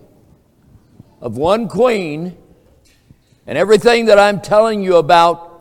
of 1.22 1.38
one 1.38 1.66
queen, 1.66 2.36
and 3.46 3.56
everything 3.56 4.06
that 4.06 4.18
I'm 4.18 4.40
telling 4.40 4.82
you 4.82 4.96
about 4.96 5.52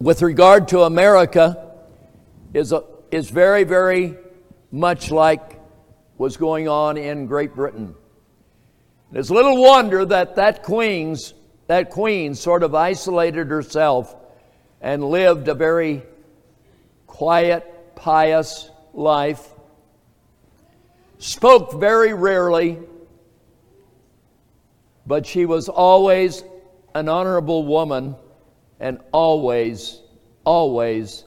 with 0.00 0.22
regard 0.22 0.68
to 0.68 0.82
America 0.82 1.74
is, 2.54 2.72
a, 2.72 2.84
is 3.10 3.30
very, 3.30 3.64
very 3.64 4.16
much 4.70 5.10
like 5.10 5.60
was 6.16 6.36
going 6.36 6.68
on 6.68 6.96
in 6.96 7.26
Great 7.26 7.54
Britain. 7.54 7.94
It's 9.12 9.30
little 9.30 9.62
wonder 9.62 10.04
that 10.04 10.36
that 10.36 10.62
queen's 10.62 11.34
that 11.68 11.90
queen 11.90 12.34
sort 12.34 12.62
of 12.62 12.74
isolated 12.74 13.48
herself 13.48 14.16
and 14.80 15.04
lived 15.04 15.48
a 15.48 15.54
very 15.54 16.02
quiet, 17.06 17.94
pious 17.94 18.70
life. 18.94 19.46
Spoke 21.18 21.78
very 21.78 22.14
rarely, 22.14 22.78
but 25.08 25.26
she 25.26 25.46
was 25.46 25.70
always 25.70 26.44
an 26.94 27.08
honorable 27.08 27.64
woman 27.64 28.14
and 28.78 29.00
always, 29.10 30.02
always 30.44 31.24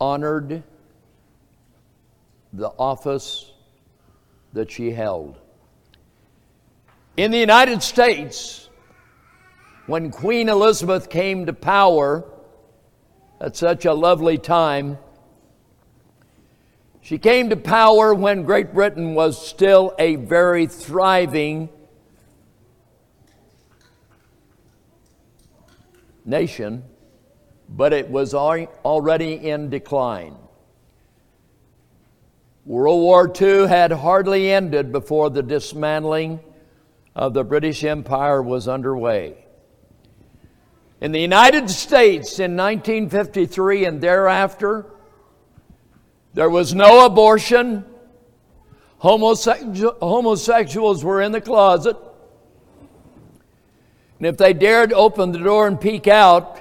honored 0.00 0.62
the 2.52 2.68
office 2.68 3.50
that 4.52 4.70
she 4.70 4.92
held. 4.92 5.36
In 7.16 7.32
the 7.32 7.38
United 7.38 7.82
States, 7.82 8.68
when 9.86 10.12
Queen 10.12 10.48
Elizabeth 10.48 11.10
came 11.10 11.46
to 11.46 11.52
power 11.52 12.24
at 13.40 13.56
such 13.56 13.84
a 13.84 13.92
lovely 13.92 14.38
time, 14.38 14.96
she 17.00 17.18
came 17.18 17.50
to 17.50 17.56
power 17.56 18.14
when 18.14 18.44
Great 18.44 18.72
Britain 18.72 19.14
was 19.14 19.44
still 19.44 19.92
a 19.98 20.14
very 20.14 20.68
thriving 20.68 21.68
nation, 26.24 26.84
but 27.68 27.92
it 27.92 28.10
was 28.10 28.34
already 28.34 29.34
in 29.34 29.70
decline. 29.70 30.36
World 32.64 33.00
War 33.00 33.32
II 33.40 33.66
had 33.66 33.92
hardly 33.92 34.50
ended 34.50 34.90
before 34.90 35.28
the 35.28 35.42
dismantling 35.42 36.40
of 37.14 37.34
the 37.34 37.44
British 37.44 37.84
Empire 37.84 38.42
was 38.42 38.68
underway. 38.68 39.36
In 41.00 41.12
the 41.12 41.20
United 41.20 41.68
States 41.68 42.38
in 42.38 42.56
1953 42.56 43.84
and 43.84 44.00
thereafter, 44.00 44.86
there 46.32 46.48
was 46.48 46.74
no 46.74 47.04
abortion. 47.04 47.84
homosexuals 48.98 51.04
were 51.04 51.20
in 51.20 51.32
the 51.32 51.40
closet. 51.40 51.96
And 54.18 54.26
if 54.26 54.36
they 54.36 54.52
dared 54.52 54.92
open 54.92 55.32
the 55.32 55.38
door 55.38 55.66
and 55.66 55.80
peek 55.80 56.06
out, 56.06 56.60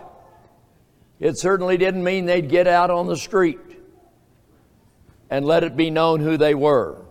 it 1.20 1.38
certainly 1.38 1.78
didn't 1.78 2.04
mean 2.04 2.26
they'd 2.26 2.50
get 2.50 2.68
out 2.68 2.90
on 2.90 3.08
the 3.08 3.16
street 3.16 3.60
and 5.30 5.46
let 5.46 5.64
it 5.64 5.78
be 5.78 5.90
known 5.90 6.20
who 6.20 6.38
they 6.38 6.56
were. 6.56 7.02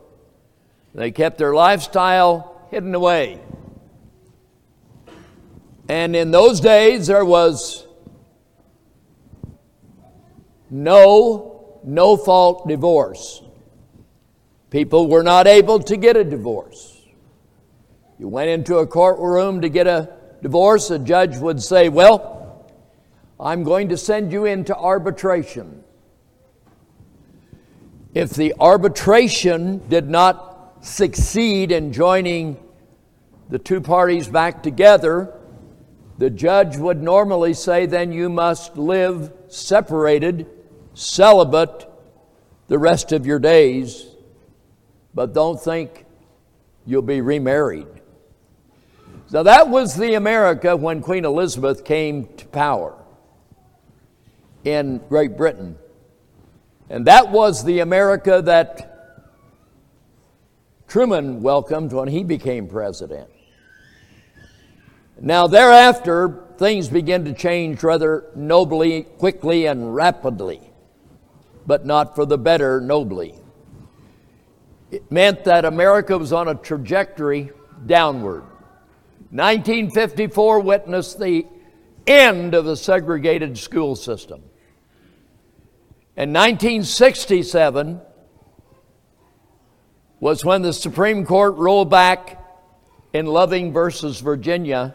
They 0.94 1.11
kept 1.11 1.38
their 1.38 1.55
lifestyle 1.55 2.61
hidden 2.70 2.94
away. 2.94 3.40
And 5.88 6.14
in 6.14 6.31
those 6.31 6.61
days, 6.61 7.07
there 7.07 7.24
was 7.24 7.87
no 10.70 11.81
no 11.85 12.16
fault 12.16 12.68
divorce. 12.68 13.42
People 14.70 15.09
were 15.09 15.22
not 15.22 15.46
able 15.46 15.81
to 15.81 15.96
get 15.96 16.16
a 16.16 16.24
divorce. 16.24 16.98
You 18.18 18.28
went 18.28 18.50
into 18.50 18.76
a 18.76 18.87
courtroom 18.87 19.61
to 19.62 19.68
get 19.68 19.87
a 19.87 20.16
divorce, 20.42 20.90
a 20.90 20.98
judge 20.98 21.38
would 21.38 21.62
say, 21.62 21.88
Well, 21.88 22.66
I'm 23.40 23.62
going 23.62 23.88
to 23.88 23.96
send 23.96 24.33
you 24.33 24.44
into 24.44 24.76
arbitration. 24.76 25.83
If 28.14 28.31
the 28.31 28.55
arbitration 28.61 29.88
did 29.88 30.11
not 30.11 30.85
succeed 30.85 31.72
in 31.72 31.92
joining 31.92 32.59
the 33.48 33.59
two 33.59 33.81
parties 33.81 34.28
back 34.28 34.62
together, 34.62 35.33
the 36.18 36.28
judge 36.28 36.76
would 36.76 37.02
normally 37.02 37.55
say, 37.55 37.87
Then 37.87 38.12
you 38.12 38.28
must 38.28 38.76
live 38.76 39.33
separated, 39.48 40.46
celibate, 40.94 41.88
the 42.68 42.78
rest 42.78 43.12
of 43.12 43.26
your 43.26 43.38
days, 43.38 44.07
but 45.14 45.35
don't 45.35 45.61
think 45.61 46.07
you'll 46.87 47.02
be 47.02 47.20
remarried. 47.20 48.02
Now, 49.33 49.42
that 49.45 49.71
was 49.71 49.97
the 49.97 50.12
America 50.12 50.77
when 50.77 51.01
Queen 51.01 51.25
Elizabeth 51.25 51.87
came 51.87 52.27
to 52.37 52.47
power 52.49 52.95
in 54.62 54.99
Great 55.09 55.38
Britain. 55.38 55.79
And 56.90 57.07
that 57.07 57.31
was 57.31 57.64
the 57.64 57.79
America 57.79 58.42
that 58.45 58.90
Truman 60.87 61.40
welcomed 61.42 61.95
when 61.95 62.09
he 62.09 62.23
became 62.23 62.68
president. 62.68 63.31
Now, 65.18 65.47
thereafter, 65.47 66.45
things 66.59 66.90
began 66.90 67.25
to 67.25 67.33
change 67.33 67.83
rather 67.83 68.27
nobly, 68.35 69.05
quickly, 69.05 69.64
and 69.64 69.95
rapidly, 69.95 70.61
but 71.66 71.87
not 71.87 72.14
for 72.14 72.27
the 72.27 72.37
better 72.37 72.83
nobly. 72.83 73.35
It 74.90 75.11
meant 75.11 75.45
that 75.45 75.64
America 75.64 76.18
was 76.18 76.35
on 76.35 76.49
a 76.49 76.55
trajectory 76.55 77.51
downward. 77.87 78.45
1954 79.33 80.61
witnessed 80.61 81.18
the 81.18 81.47
end 82.07 82.55
of 82.55 82.66
the 82.66 82.77
segregated 82.77 83.57
school 83.57 83.97
system. 83.97 84.42
In 86.18 86.35
1967 86.35 87.99
was 90.21 90.45
when 90.45 90.61
the 90.61 90.75
Supreme 90.75 91.25
Court 91.25 91.55
rolled 91.57 91.88
back 91.88 92.45
in 93.14 93.25
Loving 93.25 93.73
versus 93.73 94.21
Virginia 94.21 94.95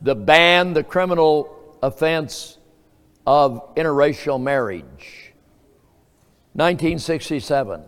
the 0.00 0.14
ban, 0.14 0.74
the 0.74 0.84
criminal 0.84 1.76
offense 1.82 2.58
of 3.26 3.74
interracial 3.74 4.40
marriage. 4.40 5.32
1967. 6.52 7.82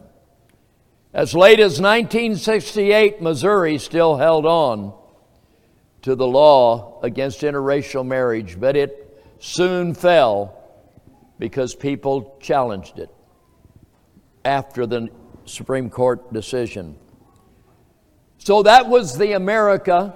As 1.14 1.32
late 1.32 1.60
as 1.60 1.80
1968, 1.80 3.22
Missouri 3.22 3.78
still 3.78 4.16
held 4.16 4.44
on 4.44 4.92
to 6.02 6.14
the 6.14 6.26
law 6.26 7.00
against 7.02 7.40
interracial 7.42 8.06
marriage, 8.06 8.58
but 8.58 8.76
it 8.76 9.22
soon 9.38 9.94
fell 9.94 10.56
because 11.38 11.74
people 11.74 12.36
challenged 12.40 12.98
it 12.98 13.10
after 14.44 14.86
the 14.86 15.08
Supreme 15.44 15.90
Court 15.90 16.32
decision. 16.32 16.96
So 18.38 18.62
that 18.62 18.88
was 18.88 19.18
the 19.18 19.32
America. 19.32 20.14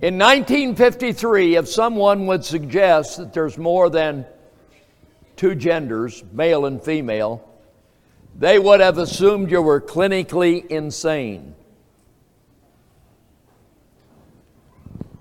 In 0.00 0.18
1953, 0.18 1.56
if 1.56 1.68
someone 1.68 2.26
would 2.26 2.44
suggest 2.44 3.18
that 3.18 3.32
there's 3.32 3.58
more 3.58 3.90
than 3.90 4.26
two 5.36 5.54
genders, 5.54 6.24
male 6.32 6.66
and 6.66 6.82
female, 6.82 7.46
they 8.38 8.58
would 8.58 8.80
have 8.80 8.98
assumed 8.98 9.50
you 9.50 9.62
were 9.62 9.80
clinically 9.80 10.66
insane. 10.66 11.54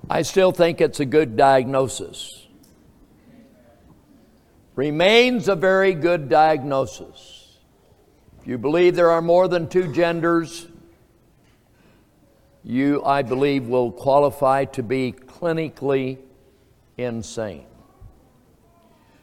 I 0.09 0.21
still 0.21 0.51
think 0.51 0.81
it's 0.81 0.99
a 0.99 1.05
good 1.05 1.35
diagnosis. 1.35 2.45
Remains 4.75 5.47
a 5.47 5.55
very 5.55 5.93
good 5.93 6.29
diagnosis. 6.29 7.57
If 8.39 8.47
you 8.47 8.57
believe 8.57 8.95
there 8.95 9.09
are 9.09 9.21
more 9.21 9.47
than 9.47 9.67
two 9.67 9.91
genders, 9.93 10.67
you, 12.63 13.03
I 13.03 13.23
believe, 13.23 13.67
will 13.67 13.91
qualify 13.91 14.65
to 14.65 14.83
be 14.83 15.11
clinically 15.11 16.19
insane. 16.97 17.65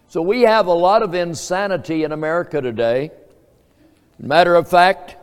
So 0.08 0.20
we 0.20 0.42
have 0.42 0.66
a 0.66 0.72
lot 0.72 1.02
of 1.02 1.14
insanity 1.14 2.02
in 2.02 2.12
America 2.12 2.60
today. 2.60 3.12
Matter 4.18 4.54
of 4.56 4.68
fact, 4.68 5.16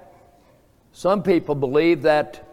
some 0.94 1.22
people 1.22 1.56
believe 1.56 2.04
that 2.04 2.49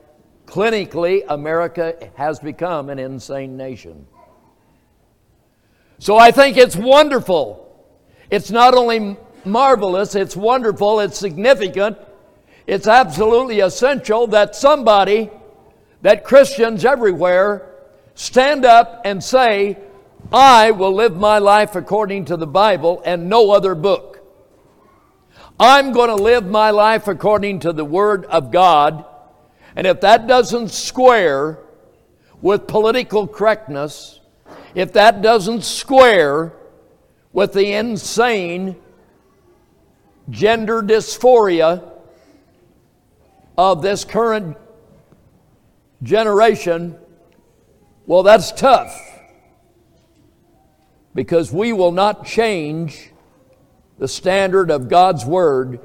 clinically 0.47 1.25
America 1.29 2.11
has 2.15 2.39
become 2.39 2.89
an 2.89 2.99
insane 2.99 3.57
nation. 3.57 4.07
So 5.99 6.17
I 6.17 6.31
think 6.31 6.57
it's 6.57 6.77
wonderful. 6.77 7.63
It's 8.31 8.51
not 8.51 8.75
only 8.75 9.17
marvelous, 9.45 10.15
it's 10.15 10.37
wonderful, 10.37 11.01
it's 11.01 11.19
significant, 11.19 11.97
it's 12.67 12.89
absolutely 12.89 13.61
essential 13.61 14.27
that 14.29 14.57
somebody, 14.57 15.31
that 16.03 16.25
Christians 16.25 16.85
everywhere, 16.85 17.71
stand 18.15 18.65
up 18.65 19.03
and 19.05 19.23
say, 19.23 19.79
I 20.33 20.73
will 20.73 20.93
live 20.93 21.17
my 21.17 21.39
life 21.39 21.77
according 21.77 22.25
to 22.27 22.37
the 22.37 22.47
Bible 22.47 23.01
and 23.05 23.29
no 23.29 23.53
other 23.53 23.75
book. 23.75 24.17
I'm 25.59 25.93
going 25.93 26.09
to 26.09 26.23
live 26.23 26.47
my 26.47 26.71
life 26.71 27.07
according 27.09 27.61
to 27.61 27.73
the 27.73 27.85
Word 27.85 28.25
of 28.27 28.51
God. 28.51 29.05
And 29.77 29.87
if 29.87 30.01
that 30.01 30.27
doesn't 30.27 30.71
square 30.71 31.59
with 32.41 32.67
political 32.67 33.29
correctness, 33.29 34.21
if 34.75 34.95
that 34.95 35.21
doesn't 35.21 35.65
square 35.65 36.53
with 37.33 37.53
the 37.53 37.75
insane 37.75 38.77
gender 40.31 40.83
dysphoria 40.83 41.93
of 43.59 43.83
this 43.83 44.05
current 44.05 44.57
generation, 46.03 46.97
well, 48.07 48.23
that's 48.23 48.53
tough. 48.53 48.99
Because 51.15 51.53
we 51.53 51.73
will 51.75 51.93
not 51.93 52.25
change 52.25 53.11
the 53.99 54.09
standard 54.09 54.71
of 54.71 54.89
God's 54.89 55.25
Word, 55.25 55.81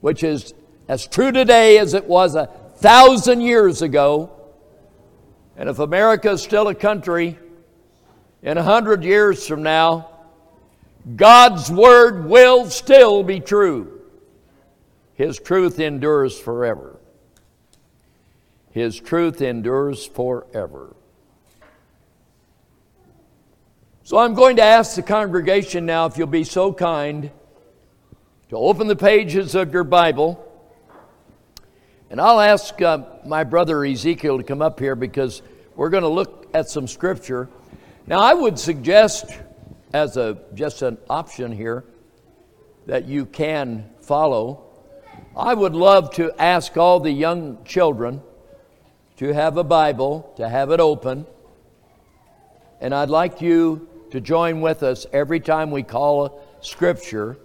which 0.00 0.24
is 0.24 0.54
as 0.88 1.06
true 1.06 1.30
today 1.30 1.78
as 1.78 1.94
it 1.94 2.06
was 2.06 2.34
a 2.34 2.48
thousand 2.80 3.42
years 3.42 3.82
ago. 3.82 4.30
And 5.56 5.68
if 5.68 5.78
America 5.78 6.30
is 6.30 6.42
still 6.42 6.68
a 6.68 6.74
country 6.74 7.38
in 8.42 8.56
a 8.56 8.62
hundred 8.62 9.04
years 9.04 9.46
from 9.46 9.62
now, 9.62 10.08
God's 11.16 11.70
Word 11.70 12.24
will 12.26 12.66
still 12.66 13.22
be 13.22 13.40
true. 13.40 14.00
His 15.14 15.38
truth 15.38 15.78
endures 15.78 16.38
forever. 16.38 16.98
His 18.70 18.98
truth 18.98 19.42
endures 19.42 20.06
forever. 20.06 20.94
So 24.02 24.18
I'm 24.18 24.34
going 24.34 24.56
to 24.56 24.62
ask 24.62 24.96
the 24.96 25.02
congregation 25.02 25.86
now 25.86 26.06
if 26.06 26.16
you'll 26.16 26.26
be 26.26 26.44
so 26.44 26.72
kind 26.72 27.30
to 28.48 28.56
open 28.56 28.86
the 28.86 28.96
pages 28.96 29.54
of 29.54 29.72
your 29.72 29.84
Bible. 29.84 30.49
And 32.10 32.20
I'll 32.20 32.40
ask 32.40 32.82
uh, 32.82 33.04
my 33.24 33.44
brother 33.44 33.84
Ezekiel 33.84 34.38
to 34.38 34.42
come 34.42 34.60
up 34.60 34.80
here 34.80 34.96
because 34.96 35.42
we're 35.76 35.90
going 35.90 36.02
to 36.02 36.08
look 36.08 36.50
at 36.52 36.68
some 36.68 36.88
scripture. 36.88 37.48
Now, 38.08 38.18
I 38.18 38.34
would 38.34 38.58
suggest, 38.58 39.38
as 39.92 40.16
a 40.16 40.36
just 40.54 40.82
an 40.82 40.98
option 41.08 41.52
here, 41.52 41.84
that 42.86 43.04
you 43.04 43.26
can 43.26 43.88
follow. 44.00 44.64
I 45.36 45.54
would 45.54 45.76
love 45.76 46.12
to 46.14 46.34
ask 46.42 46.76
all 46.76 46.98
the 46.98 47.12
young 47.12 47.62
children 47.64 48.20
to 49.18 49.32
have 49.32 49.56
a 49.56 49.64
Bible, 49.64 50.32
to 50.36 50.48
have 50.48 50.72
it 50.72 50.80
open. 50.80 51.26
And 52.80 52.92
I'd 52.92 53.10
like 53.10 53.40
you 53.40 53.88
to 54.10 54.20
join 54.20 54.60
with 54.60 54.82
us 54.82 55.06
every 55.12 55.38
time 55.38 55.70
we 55.70 55.84
call 55.84 56.26
a 56.26 56.32
scripture. 56.64 57.38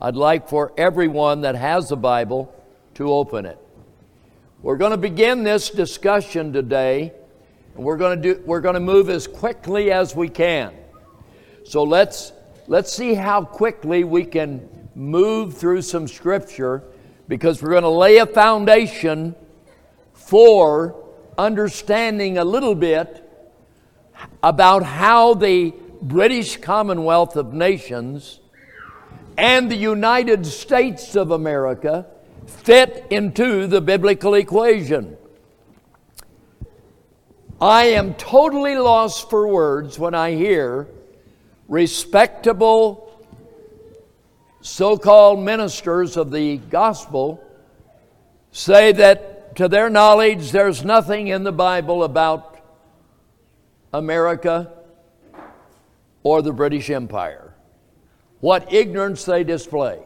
I'd 0.00 0.14
like 0.14 0.48
for 0.48 0.72
everyone 0.76 1.40
that 1.40 1.56
has 1.56 1.90
a 1.90 1.96
Bible 1.96 2.54
to 2.94 3.12
open 3.12 3.46
it. 3.46 3.58
We're 4.62 4.76
going 4.76 4.92
to 4.92 4.96
begin 4.96 5.42
this 5.42 5.70
discussion 5.70 6.52
today, 6.52 7.12
and 7.74 7.84
we're 7.84 7.96
going 7.96 8.22
to 8.22 8.34
do 8.34 8.42
we're 8.46 8.60
going 8.60 8.74
to 8.74 8.80
move 8.80 9.10
as 9.10 9.26
quickly 9.26 9.90
as 9.90 10.14
we 10.14 10.28
can. 10.28 10.72
So 11.64 11.82
let's 11.82 12.32
let's 12.68 12.92
see 12.92 13.14
how 13.14 13.42
quickly 13.42 14.04
we 14.04 14.24
can 14.24 14.68
move 14.94 15.56
through 15.56 15.82
some 15.82 16.06
scripture 16.06 16.84
because 17.26 17.60
we're 17.60 17.70
going 17.70 17.82
to 17.82 17.88
lay 17.88 18.18
a 18.18 18.26
foundation 18.26 19.34
for 20.12 21.10
understanding 21.36 22.38
a 22.38 22.44
little 22.44 22.76
bit 22.76 23.28
about 24.44 24.84
how 24.84 25.34
the 25.34 25.74
British 26.02 26.58
Commonwealth 26.58 27.34
of 27.34 27.52
Nations 27.52 28.38
and 29.36 29.68
the 29.68 29.76
United 29.76 30.46
States 30.46 31.16
of 31.16 31.32
America 31.32 32.06
fit 32.46 33.06
into 33.10 33.66
the 33.66 33.80
biblical 33.80 34.34
equation. 34.34 35.16
I 37.60 37.84
am 37.84 38.14
totally 38.14 38.76
lost 38.76 39.30
for 39.30 39.46
words 39.46 39.98
when 39.98 40.14
I 40.14 40.32
hear 40.32 40.88
respectable 41.68 43.08
so 44.60 44.96
called 44.96 45.40
ministers 45.40 46.16
of 46.16 46.30
the 46.30 46.56
gospel 46.58 47.42
say 48.50 48.92
that 48.92 49.56
to 49.56 49.68
their 49.68 49.88
knowledge 49.88 50.50
there's 50.50 50.84
nothing 50.84 51.28
in 51.28 51.44
the 51.44 51.52
Bible 51.52 52.04
about 52.04 52.60
America 53.92 54.72
or 56.22 56.42
the 56.42 56.52
British 56.52 56.90
Empire 56.90 57.52
what 58.42 58.72
ignorance 58.72 59.24
they 59.24 59.44
display. 59.44 60.00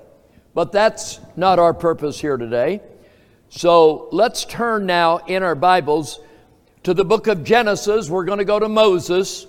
But 0.56 0.72
that's 0.72 1.20
not 1.36 1.58
our 1.58 1.74
purpose 1.74 2.18
here 2.18 2.38
today. 2.38 2.80
So 3.50 4.08
let's 4.10 4.46
turn 4.46 4.86
now 4.86 5.18
in 5.18 5.42
our 5.42 5.54
Bibles 5.54 6.18
to 6.84 6.94
the 6.94 7.04
book 7.04 7.26
of 7.26 7.44
Genesis. 7.44 8.08
We're 8.08 8.24
going 8.24 8.38
to 8.38 8.46
go 8.46 8.58
to 8.58 8.66
Moses. 8.66 9.46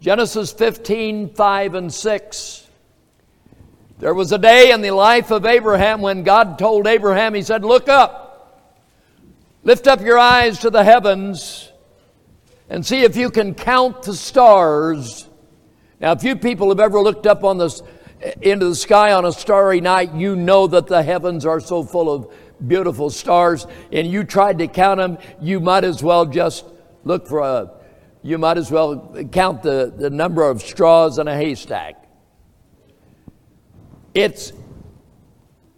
Genesis 0.00 0.50
15, 0.50 1.34
5 1.34 1.74
and 1.74 1.92
6. 1.92 2.66
There 3.98 4.14
was 4.14 4.32
a 4.32 4.38
day 4.38 4.72
in 4.72 4.80
the 4.80 4.92
life 4.92 5.30
of 5.30 5.44
Abraham 5.44 6.00
when 6.00 6.22
God 6.22 6.58
told 6.58 6.86
Abraham, 6.86 7.34
He 7.34 7.42
said, 7.42 7.62
Look 7.62 7.90
up, 7.90 8.64
lift 9.62 9.86
up 9.86 10.00
your 10.00 10.18
eyes 10.18 10.60
to 10.60 10.70
the 10.70 10.84
heavens, 10.84 11.70
and 12.70 12.86
see 12.86 13.02
if 13.02 13.14
you 13.14 13.28
can 13.28 13.52
count 13.54 14.04
the 14.04 14.14
stars. 14.14 15.28
Now, 16.00 16.16
you 16.18 16.34
people 16.34 16.70
have 16.70 16.80
ever 16.80 16.98
looked 16.98 17.26
up 17.26 17.44
on 17.44 17.58
the 17.58 17.68
into 18.42 18.68
the 18.68 18.74
sky 18.74 19.12
on 19.12 19.24
a 19.24 19.32
starry 19.32 19.80
night, 19.80 20.14
you 20.14 20.36
know 20.36 20.66
that 20.66 20.86
the 20.86 21.02
heavens 21.02 21.46
are 21.46 21.60
so 21.60 21.82
full 21.82 22.12
of 22.12 22.32
beautiful 22.66 23.10
stars, 23.10 23.66
and 23.92 24.06
you 24.06 24.24
tried 24.24 24.58
to 24.58 24.68
count 24.68 24.98
them, 24.98 25.18
you 25.40 25.60
might 25.60 25.84
as 25.84 26.02
well 26.02 26.26
just 26.26 26.64
look 27.04 27.26
for 27.26 27.40
a, 27.40 27.70
you 28.22 28.36
might 28.36 28.58
as 28.58 28.70
well 28.70 29.14
count 29.32 29.62
the, 29.62 29.92
the 29.96 30.10
number 30.10 30.48
of 30.48 30.60
straws 30.60 31.18
in 31.18 31.28
a 31.28 31.34
haystack. 31.34 31.96
It's 34.12 34.52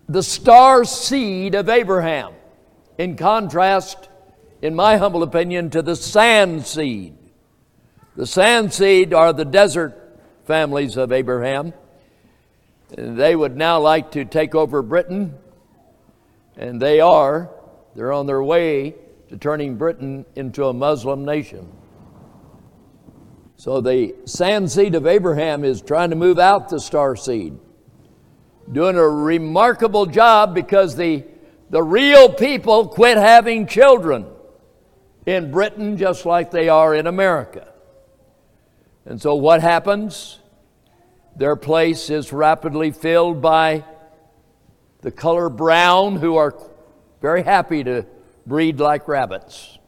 the 0.09 0.22
star 0.22 0.84
seed 0.84 1.55
of 1.55 1.68
Abraham, 1.68 2.32
in 2.99 3.16
contrast, 3.16 4.09
in 4.61 4.74
my 4.74 4.97
humble 4.97 5.22
opinion, 5.22 5.70
to 5.70 5.82
the 5.82 5.97
sand 5.97 6.66
seed. 6.66 7.16
The 8.16 8.26
sand 8.26 8.72
seed 8.72 9.14
are 9.14 9.32
the 9.32 9.45
desert 9.45 10.20
families 10.45 10.97
of 10.97 11.12
Abraham. 11.12 11.72
They 12.97 13.34
would 13.34 13.57
now 13.57 13.80
like 13.80 14.12
to 14.12 14.24
take 14.24 14.55
over 14.55 14.82
Britain, 14.82 15.34
and 16.57 16.80
they 16.80 17.01
are. 17.01 17.51
They're 17.95 18.12
on 18.12 18.26
their 18.26 18.43
way 18.43 18.95
to 19.28 19.36
turning 19.36 19.76
Britain 19.76 20.26
into 20.36 20.66
a 20.66 20.72
Muslim 20.72 21.24
nation. 21.24 21.72
So 23.57 23.80
the 23.80 24.14
sand 24.24 24.70
seed 24.70 24.95
of 24.95 25.07
Abraham 25.07 25.64
is 25.64 25.80
trying 25.80 26.11
to 26.11 26.16
move 26.16 26.38
out 26.38 26.68
the 26.68 26.80
star 26.80 27.16
seed, 27.16 27.59
doing 28.70 28.97
a 28.97 29.09
remarkable 29.09 30.05
job 30.05 30.55
because 30.55 30.97
the, 30.97 31.24
the 31.70 31.82
real 31.82 32.28
people 32.28 32.88
quit 32.88 33.16
having 33.16 33.66
children 33.66 34.26
in 35.26 35.51
Britain 35.51 35.97
just 35.97 36.26
like 36.26 36.51
they 36.51 36.68
are 36.68 36.95
in 36.95 37.07
America. 37.07 37.68
And 39.07 39.20
so 39.20 39.34
what 39.34 39.62
happens? 39.62 40.40
Their 41.37 41.57
place 41.57 42.11
is 42.11 42.33
rapidly 42.33 42.91
filled 42.91 43.41
by 43.41 43.85
the 45.01 45.11
color 45.11 45.49
brown, 45.49 46.16
who 46.16 46.37
are 46.37 46.55
very 47.20 47.43
happy 47.43 47.83
to 47.85 48.07
breed 48.47 48.80
like 48.80 49.09
rabbits 49.09 49.78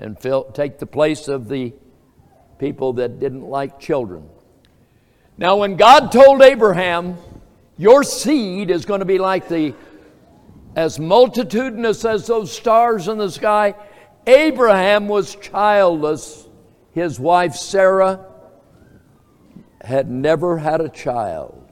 and 0.00 0.18
fill, 0.18 0.44
take 0.44 0.78
the 0.78 0.86
place 0.86 1.28
of 1.28 1.48
the 1.48 1.72
people 2.58 2.94
that 2.94 3.20
didn't 3.20 3.44
like 3.44 3.78
children. 3.78 4.28
Now, 5.38 5.58
when 5.58 5.76
God 5.76 6.10
told 6.10 6.42
Abraham, 6.42 7.16
Your 7.78 8.02
seed 8.02 8.70
is 8.70 8.84
going 8.84 9.00
to 9.00 9.06
be 9.06 9.18
like 9.18 9.48
the, 9.48 9.74
as 10.74 10.98
multitudinous 10.98 12.04
as 12.04 12.26
those 12.26 12.52
stars 12.54 13.08
in 13.08 13.18
the 13.18 13.30
sky, 13.30 13.74
Abraham 14.26 15.08
was 15.08 15.36
childless. 15.36 16.48
His 16.92 17.18
wife 17.18 17.54
Sarah 17.54 18.31
had 19.82 20.10
never 20.10 20.58
had 20.58 20.80
a 20.80 20.88
child. 20.88 21.70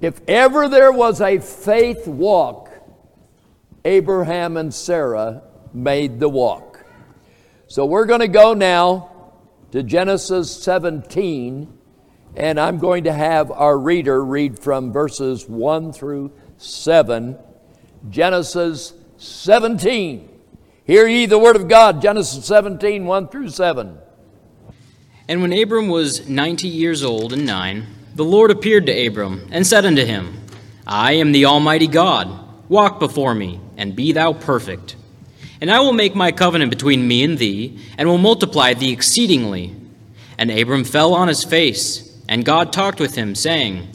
If 0.00 0.20
ever 0.26 0.68
there 0.68 0.92
was 0.92 1.20
a 1.20 1.38
faith 1.38 2.06
walk, 2.06 2.70
Abraham 3.84 4.56
and 4.56 4.72
Sarah 4.72 5.42
made 5.72 6.20
the 6.20 6.28
walk. 6.28 6.84
So 7.66 7.84
we're 7.86 8.06
going 8.06 8.20
to 8.20 8.28
go 8.28 8.54
now 8.54 9.32
to 9.72 9.82
Genesis 9.82 10.62
17, 10.62 11.72
and 12.34 12.58
I'm 12.58 12.78
going 12.78 13.04
to 13.04 13.12
have 13.12 13.50
our 13.50 13.78
reader 13.78 14.24
read 14.24 14.58
from 14.58 14.92
verses 14.92 15.48
1 15.48 15.92
through 15.92 16.32
7. 16.56 17.38
Genesis 18.08 18.94
17. 19.18 20.28
Hear 20.84 21.06
ye 21.06 21.26
the 21.26 21.38
word 21.38 21.56
of 21.56 21.68
God, 21.68 22.02
Genesis 22.02 22.44
17, 22.46 23.04
1 23.04 23.28
through 23.28 23.50
7. 23.50 23.98
And 25.30 25.40
when 25.40 25.52
Abram 25.52 25.86
was 25.86 26.28
ninety 26.28 26.66
years 26.66 27.04
old 27.04 27.32
and 27.32 27.46
nine, 27.46 27.86
the 28.16 28.24
Lord 28.24 28.50
appeared 28.50 28.86
to 28.86 29.06
Abram 29.06 29.46
and 29.52 29.64
said 29.64 29.86
unto 29.86 30.04
him, 30.04 30.36
I 30.84 31.12
am 31.12 31.30
the 31.30 31.44
Almighty 31.44 31.86
God. 31.86 32.36
Walk 32.68 32.98
before 32.98 33.32
me, 33.32 33.60
and 33.76 33.94
be 33.94 34.10
thou 34.10 34.32
perfect. 34.32 34.96
And 35.60 35.70
I 35.70 35.78
will 35.78 35.92
make 35.92 36.16
my 36.16 36.32
covenant 36.32 36.70
between 36.70 37.06
me 37.06 37.22
and 37.22 37.38
thee, 37.38 37.78
and 37.96 38.08
will 38.08 38.18
multiply 38.18 38.74
thee 38.74 38.92
exceedingly. 38.92 39.76
And 40.36 40.50
Abram 40.50 40.82
fell 40.82 41.14
on 41.14 41.28
his 41.28 41.44
face, 41.44 42.20
and 42.28 42.44
God 42.44 42.72
talked 42.72 42.98
with 42.98 43.14
him, 43.14 43.36
saying, 43.36 43.86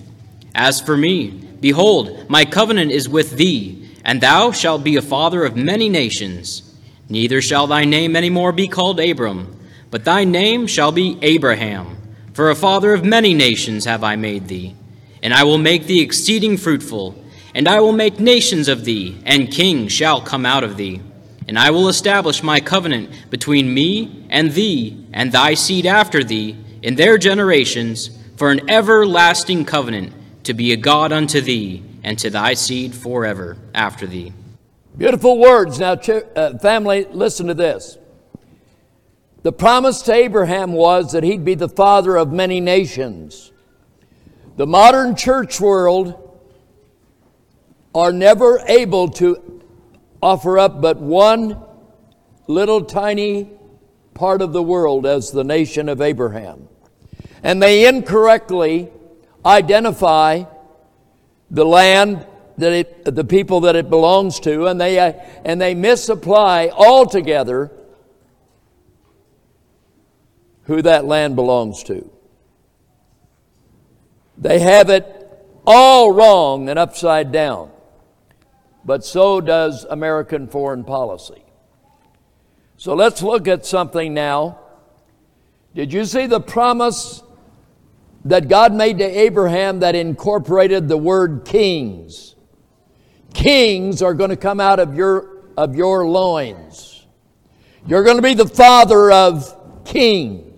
As 0.55 0.79
for 0.79 0.95
me, 0.95 1.31
behold, 1.59 2.29
my 2.29 2.45
covenant 2.45 2.93
is 2.93 3.09
with 3.09 3.31
thee, 3.31 3.89
and 4.05 4.21
thou 4.21 4.53
shalt 4.53 4.85
be 4.85 4.95
a 4.95 5.01
father 5.01 5.43
of 5.43 5.57
many 5.57 5.89
nations. 5.89 6.61
Neither 7.09 7.41
shall 7.41 7.67
thy 7.67 7.83
name 7.83 8.15
any 8.15 8.29
more 8.29 8.53
be 8.53 8.69
called 8.69 9.01
Abram 9.01 9.54
but 9.91 10.05
thy 10.05 10.23
name 10.23 10.67
shall 10.67 10.91
be 10.91 11.17
Abraham, 11.21 11.97
for 12.33 12.49
a 12.49 12.55
father 12.55 12.93
of 12.93 13.05
many 13.05 13.33
nations 13.33 13.85
have 13.85 14.03
I 14.03 14.15
made 14.15 14.47
thee. 14.47 14.75
And 15.23 15.33
I 15.33 15.43
will 15.43 15.57
make 15.57 15.85
thee 15.85 16.01
exceeding 16.01 16.57
fruitful, 16.57 17.15
and 17.53 17.67
I 17.67 17.79
will 17.79 17.93
make 17.93 18.19
nations 18.19 18.67
of 18.67 18.85
thee, 18.85 19.17
and 19.25 19.51
kings 19.51 19.91
shall 19.91 20.21
come 20.21 20.45
out 20.45 20.63
of 20.63 20.77
thee. 20.77 21.01
And 21.47 21.57
I 21.57 21.71
will 21.71 21.87
establish 21.87 22.43
my 22.43 22.59
covenant 22.59 23.29
between 23.29 23.73
me 23.73 24.25
and 24.29 24.51
thee, 24.51 25.07
and 25.13 25.31
thy 25.31 25.53
seed 25.53 25.85
after 25.85 26.23
thee, 26.23 26.57
in 26.81 26.95
their 26.95 27.17
generations, 27.17 28.09
for 28.35 28.51
an 28.51 28.69
everlasting 28.69 29.65
covenant, 29.65 30.13
to 30.43 30.53
be 30.53 30.73
a 30.73 30.77
God 30.77 31.11
unto 31.11 31.41
thee, 31.41 31.83
and 32.03 32.19
to 32.19 32.29
thy 32.29 32.53
seed 32.53 32.93
forever 32.93 33.57
after 33.73 34.05
thee. 34.05 34.33
Beautiful 34.97 35.37
words. 35.37 35.79
Now, 35.79 35.93
uh, 35.93 36.57
family, 36.59 37.05
listen 37.11 37.47
to 37.47 37.53
this. 37.53 37.97
The 39.45 39.53
promise 39.53 40.01
to 40.01 40.11
Abraham 40.11 40.71
was 40.71 41.11
that 41.11 41.21
he'd 41.21 41.45
be 41.45 41.53
the 41.53 41.69
father 41.69 42.15
of 42.15 42.31
many 42.33 42.59
nations. 42.59 43.51
The 44.57 44.65
modern 44.65 45.15
church 45.15 45.61
world 45.61 46.39
are 47.93 48.11
never 48.11 48.57
able 48.67 49.07
to 49.09 49.61
offer 50.19 50.57
up 50.57 50.81
but 50.81 50.97
one 50.97 51.61
little 52.47 52.85
tiny 52.85 53.51
part 54.15 54.41
of 54.41 54.51
the 54.51 54.63
world 54.63 55.05
as 55.05 55.29
the 55.29 55.43
nation 55.43 55.89
of 55.89 56.01
Abraham. 56.01 56.67
And 57.43 57.61
they 57.61 57.87
incorrectly 57.87 58.89
identify 59.45 60.45
the 61.51 61.65
land 61.65 62.25
that 62.57 62.73
it, 62.73 63.05
the 63.05 63.23
people 63.23 63.59
that 63.59 63.75
it 63.75 63.91
belongs 63.91 64.39
to, 64.39 64.65
and 64.65 64.81
they, 64.81 64.97
uh, 64.97 65.13
and 65.43 65.61
they 65.61 65.75
misapply 65.75 66.71
altogether 66.73 67.71
who 70.65 70.81
that 70.81 71.05
land 71.05 71.35
belongs 71.35 71.83
to. 71.83 72.09
They 74.37 74.59
have 74.59 74.89
it 74.89 75.05
all 75.65 76.11
wrong 76.11 76.69
and 76.69 76.77
upside 76.77 77.31
down, 77.31 77.71
but 78.83 79.05
so 79.05 79.41
does 79.41 79.85
American 79.89 80.47
foreign 80.47 80.83
policy. 80.83 81.43
So 82.77 82.93
let's 82.93 83.21
look 83.21 83.47
at 83.47 83.65
something 83.65 84.13
now. 84.13 84.59
Did 85.73 85.93
you 85.93 86.05
see 86.05 86.25
the 86.25 86.41
promise 86.41 87.23
that 88.25 88.47
God 88.47 88.73
made 88.73 88.97
to 88.97 89.05
Abraham 89.05 89.79
that 89.79 89.95
incorporated 89.95 90.87
the 90.87 90.97
word 90.97 91.45
kings? 91.45 92.35
Kings 93.33 94.01
are 94.01 94.13
going 94.13 94.29
to 94.29 94.37
come 94.37 94.59
out 94.59 94.79
of 94.79 94.95
your, 94.95 95.43
of 95.57 95.75
your 95.75 96.07
loins. 96.07 97.05
You're 97.87 98.03
going 98.03 98.15
to 98.17 98.21
be 98.21 98.33
the 98.33 98.47
father 98.47 99.11
of 99.11 99.83
kings. 99.85 100.54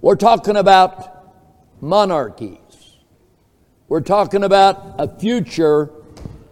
We're 0.00 0.14
talking 0.14 0.56
about 0.56 1.82
monarchies. 1.82 2.58
We're 3.88 4.00
talking 4.00 4.44
about 4.44 4.94
a 4.98 5.08
future 5.18 5.90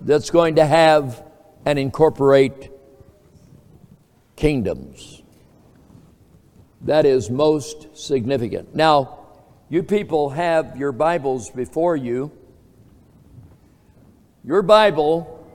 that's 0.00 0.30
going 0.30 0.56
to 0.56 0.66
have 0.66 1.22
and 1.64 1.78
incorporate 1.78 2.70
kingdoms. 4.34 5.22
That 6.82 7.06
is 7.06 7.30
most 7.30 7.96
significant. 7.96 8.74
Now, 8.74 9.18
you 9.68 9.84
people 9.84 10.30
have 10.30 10.76
your 10.76 10.90
Bibles 10.90 11.50
before 11.50 11.96
you. 11.96 12.32
Your 14.44 14.62
Bible 14.62 15.46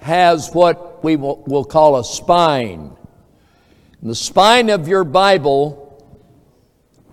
has 0.00 0.50
what 0.52 1.04
we 1.04 1.16
will, 1.16 1.64
call 1.64 1.98
a 1.98 2.04
spine. 2.04 2.96
And 4.00 4.10
the 4.10 4.14
spine 4.14 4.70
of 4.70 4.88
your 4.88 5.04
Bible 5.04 5.85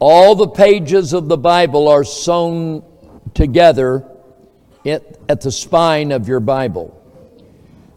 all 0.05 0.35
the 0.35 0.49
pages 0.49 1.13
of 1.13 1.29
the 1.29 1.37
Bible 1.37 1.87
are 1.87 2.03
sewn 2.03 2.83
together 3.33 4.05
at 4.85 5.39
the 5.39 5.49
spine 5.49 6.11
of 6.11 6.27
your 6.27 6.41
Bible. 6.41 7.01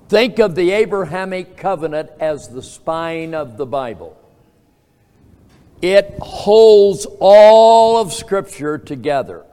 Think 0.08 0.38
of 0.38 0.54
the 0.54 0.70
Abrahamic 0.70 1.56
covenant 1.56 2.10
as 2.20 2.48
the 2.48 2.62
spine 2.62 3.34
of 3.34 3.56
the 3.56 3.66
Bible. 3.66 4.16
It 5.82 6.16
holds 6.20 7.08
all 7.18 7.96
of 7.96 8.12
Scripture 8.12 8.78
together. 8.78 9.44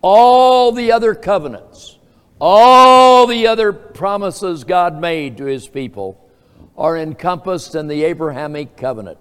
All 0.00 0.72
the 0.72 0.90
other 0.90 1.14
covenants, 1.14 1.96
all 2.40 3.28
the 3.28 3.46
other 3.46 3.72
promises 3.72 4.64
God 4.64 5.00
made 5.00 5.36
to 5.36 5.44
His 5.44 5.68
people 5.68 6.28
are 6.76 6.98
encompassed 6.98 7.76
in 7.76 7.86
the 7.86 8.02
Abrahamic 8.02 8.76
covenant. 8.76 9.18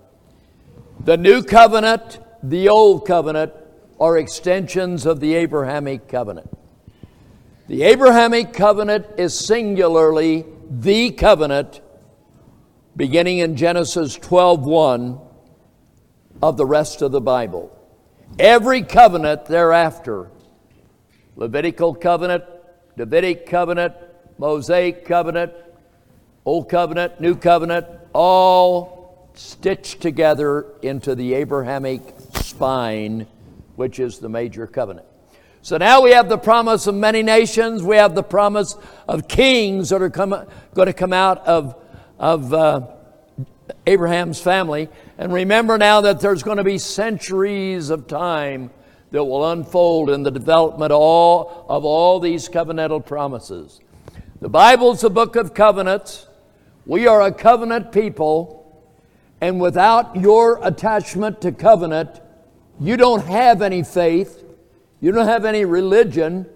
The 1.01 1.17
new 1.17 1.43
covenant 1.43 2.17
the 2.43 2.69
Old 2.69 3.05
Covenant 3.05 3.53
are 3.99 4.17
extensions 4.17 5.05
of 5.05 5.19
the 5.19 5.35
Abrahamic 5.35 6.07
covenant. 6.07 6.49
The 7.67 7.83
Abrahamic 7.83 8.51
covenant 8.51 9.05
is 9.17 9.37
singularly 9.37 10.45
the 10.69 11.11
covenant 11.11 11.81
beginning 12.95 13.37
in 13.37 13.55
Genesis 13.55 14.17
12:1 14.17 15.19
of 16.41 16.57
the 16.57 16.65
rest 16.65 17.01
of 17.01 17.11
the 17.11 17.21
Bible. 17.21 17.71
Every 18.39 18.81
covenant 18.81 19.45
thereafter, 19.45 20.29
Levitical 21.35 21.93
covenant, 21.93 22.43
Davidic 22.97 23.45
covenant, 23.45 23.93
Mosaic 24.37 25.05
covenant, 25.05 25.53
Old 26.45 26.69
covenant, 26.69 27.21
New 27.21 27.35
covenant, 27.35 27.85
all 28.13 29.29
stitched 29.33 30.01
together 30.01 30.65
into 30.81 31.15
the 31.15 31.33
Abrahamic 31.35 32.01
spine, 32.61 33.25
which 33.75 33.99
is 33.99 34.19
the 34.19 34.29
major 34.29 34.67
covenant. 34.67 35.07
So 35.63 35.77
now 35.77 36.03
we 36.03 36.11
have 36.11 36.29
the 36.29 36.37
promise 36.37 36.85
of 36.85 36.93
many 36.93 37.23
nations. 37.23 37.81
We 37.81 37.95
have 37.95 38.13
the 38.13 38.21
promise 38.21 38.77
of 39.07 39.27
kings 39.27 39.89
that 39.89 39.99
are 39.99 40.11
come, 40.11 40.45
going 40.75 40.85
to 40.85 40.93
come 40.93 41.11
out 41.11 41.39
of, 41.47 41.75
of 42.19 42.53
uh, 42.53 42.87
Abraham's 43.87 44.39
family. 44.39 44.89
And 45.17 45.33
remember 45.33 45.79
now 45.79 46.01
that 46.01 46.19
there's 46.19 46.43
going 46.43 46.57
to 46.57 46.63
be 46.63 46.77
centuries 46.77 47.89
of 47.89 48.05
time 48.05 48.69
that 49.09 49.25
will 49.25 49.49
unfold 49.49 50.11
in 50.11 50.21
the 50.21 50.29
development 50.29 50.91
all, 50.91 51.65
of 51.67 51.83
all 51.83 52.19
these 52.19 52.47
covenantal 52.47 53.03
promises. 53.03 53.79
The 54.39 54.49
Bible's 54.49 55.03
a 55.03 55.09
book 55.09 55.35
of 55.35 55.55
covenants. 55.55 56.27
We 56.85 57.07
are 57.07 57.23
a 57.23 57.31
covenant 57.31 57.91
people. 57.91 58.85
And 59.41 59.59
without 59.59 60.15
your 60.15 60.59
attachment 60.63 61.41
to 61.41 61.51
covenant, 61.51 62.21
you 62.81 62.97
don't 62.97 63.23
have 63.27 63.61
any 63.61 63.83
faith, 63.83 64.43
you 64.99 65.11
don't 65.11 65.27
have 65.27 65.45
any 65.45 65.65
religion. 65.65 66.47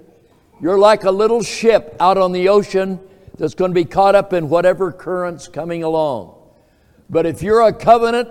You're 0.60 0.80
like 0.80 1.04
a 1.04 1.12
little 1.12 1.44
ship 1.44 1.96
out 2.00 2.18
on 2.18 2.32
the 2.32 2.50
ocean 2.50 3.00
that's 3.38 3.54
going 3.54 3.70
to 3.70 3.76
be 3.76 3.86
caught 3.86 4.16
up 4.16 4.34
in 4.34 4.50
whatever 4.50 4.92
current's 4.92 5.48
coming 5.48 5.84
along. 5.84 6.34
But 7.12 7.28
if 7.28 7.44
you're 7.44 7.62
a 7.62 7.72
covenant 7.72 8.30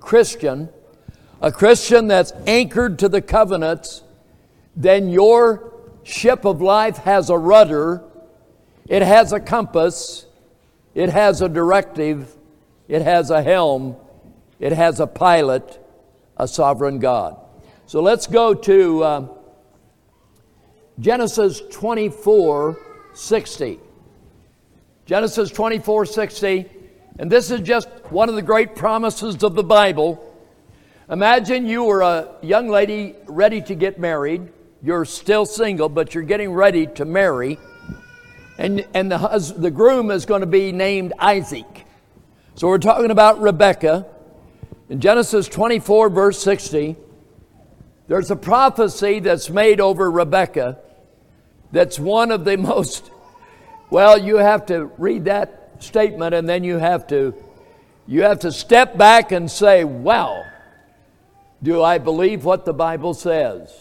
Christian, 0.00 0.70
a 1.40 1.52
Christian 1.52 2.08
that's 2.08 2.32
anchored 2.48 2.98
to 2.98 3.08
the 3.08 3.22
covenants, 3.22 4.02
then 4.74 5.08
your 5.08 5.72
ship 6.02 6.44
of 6.44 6.60
life 6.60 6.96
has 6.98 7.30
a 7.30 7.38
rudder, 7.38 8.02
it 8.88 9.02
has 9.02 9.32
a 9.32 9.38
compass, 9.38 10.26
it 10.96 11.10
has 11.10 11.42
a 11.42 11.48
directive, 11.48 12.34
it 12.88 13.02
has 13.02 13.30
a 13.30 13.40
helm, 13.40 13.94
it 14.58 14.72
has 14.72 14.98
a 14.98 15.06
pilot, 15.06 15.80
a 16.36 16.46
sovereign 16.46 16.98
God. 16.98 17.36
So 17.86 18.00
let's 18.02 18.26
go 18.26 18.54
to 18.54 19.04
uh, 19.04 19.28
Genesis 20.98 21.62
24 21.70 22.78
60. 23.14 23.80
Genesis 25.06 25.50
24 25.50 26.06
60. 26.06 26.66
And 27.18 27.30
this 27.30 27.50
is 27.50 27.60
just 27.60 27.88
one 28.10 28.28
of 28.28 28.34
the 28.34 28.42
great 28.42 28.74
promises 28.74 29.42
of 29.42 29.54
the 29.54 29.62
Bible. 29.62 30.22
Imagine 31.08 31.66
you 31.66 31.84
were 31.84 32.02
a 32.02 32.34
young 32.42 32.68
lady 32.68 33.14
ready 33.26 33.60
to 33.62 33.74
get 33.74 33.98
married. 33.98 34.52
You're 34.82 35.04
still 35.04 35.46
single, 35.46 35.88
but 35.88 36.14
you're 36.14 36.24
getting 36.24 36.52
ready 36.52 36.86
to 36.88 37.04
marry. 37.04 37.58
And, 38.58 38.86
and 38.92 39.10
the, 39.10 39.18
hus- 39.18 39.52
the 39.52 39.70
groom 39.70 40.10
is 40.10 40.26
going 40.26 40.40
to 40.40 40.46
be 40.46 40.72
named 40.72 41.12
Isaac. 41.18 41.84
So 42.54 42.68
we're 42.68 42.78
talking 42.78 43.10
about 43.10 43.40
Rebecca. 43.40 44.06
In 44.88 45.00
Genesis 45.00 45.48
24, 45.48 46.10
verse 46.10 46.40
60, 46.42 46.96
there's 48.06 48.30
a 48.30 48.36
prophecy 48.36 49.18
that's 49.18 49.50
made 49.50 49.80
over 49.80 50.08
Rebecca 50.08 50.78
that's 51.72 51.98
one 51.98 52.30
of 52.30 52.44
the 52.44 52.56
most, 52.56 53.10
well, 53.90 54.16
you 54.16 54.36
have 54.36 54.66
to 54.66 54.86
read 54.98 55.24
that 55.24 55.82
statement 55.82 56.34
and 56.34 56.48
then 56.48 56.64
you 56.64 56.78
have 56.78 57.06
to 57.08 57.34
you 58.08 58.22
have 58.22 58.38
to 58.40 58.52
step 58.52 58.96
back 58.96 59.32
and 59.32 59.50
say, 59.50 59.82
"Wow, 59.82 60.44
do 61.60 61.82
I 61.82 61.98
believe 61.98 62.44
what 62.44 62.64
the 62.64 62.72
Bible 62.72 63.14
says?" 63.14 63.74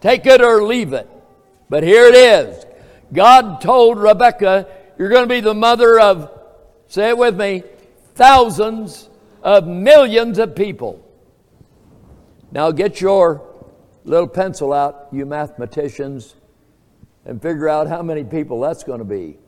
Take 0.00 0.26
it 0.26 0.42
or 0.42 0.64
leave 0.64 0.92
it. 0.92 1.08
But 1.70 1.84
here 1.84 2.06
it 2.06 2.16
is. 2.16 2.66
God 3.12 3.60
told 3.60 4.00
Rebecca, 4.00 4.66
"You're 4.98 5.08
going 5.08 5.22
to 5.22 5.32
be 5.32 5.40
the 5.40 5.54
mother 5.54 6.00
of 6.00 6.30
say 6.88 7.10
it 7.10 7.16
with 7.16 7.36
me, 7.36 7.62
thousands 8.16 9.08
of 9.42 9.66
millions 9.66 10.38
of 10.38 10.54
people." 10.54 11.00
Now 12.50 12.70
get 12.70 13.00
your 13.00 13.42
little 14.04 14.28
pencil 14.28 14.72
out, 14.72 15.08
you 15.12 15.24
mathematicians, 15.26 16.34
and 17.24 17.40
figure 17.40 17.68
out 17.68 17.86
how 17.86 18.02
many 18.02 18.24
people 18.24 18.60
that's 18.60 18.84
going 18.84 18.98
to 18.98 19.04
be. 19.04 19.38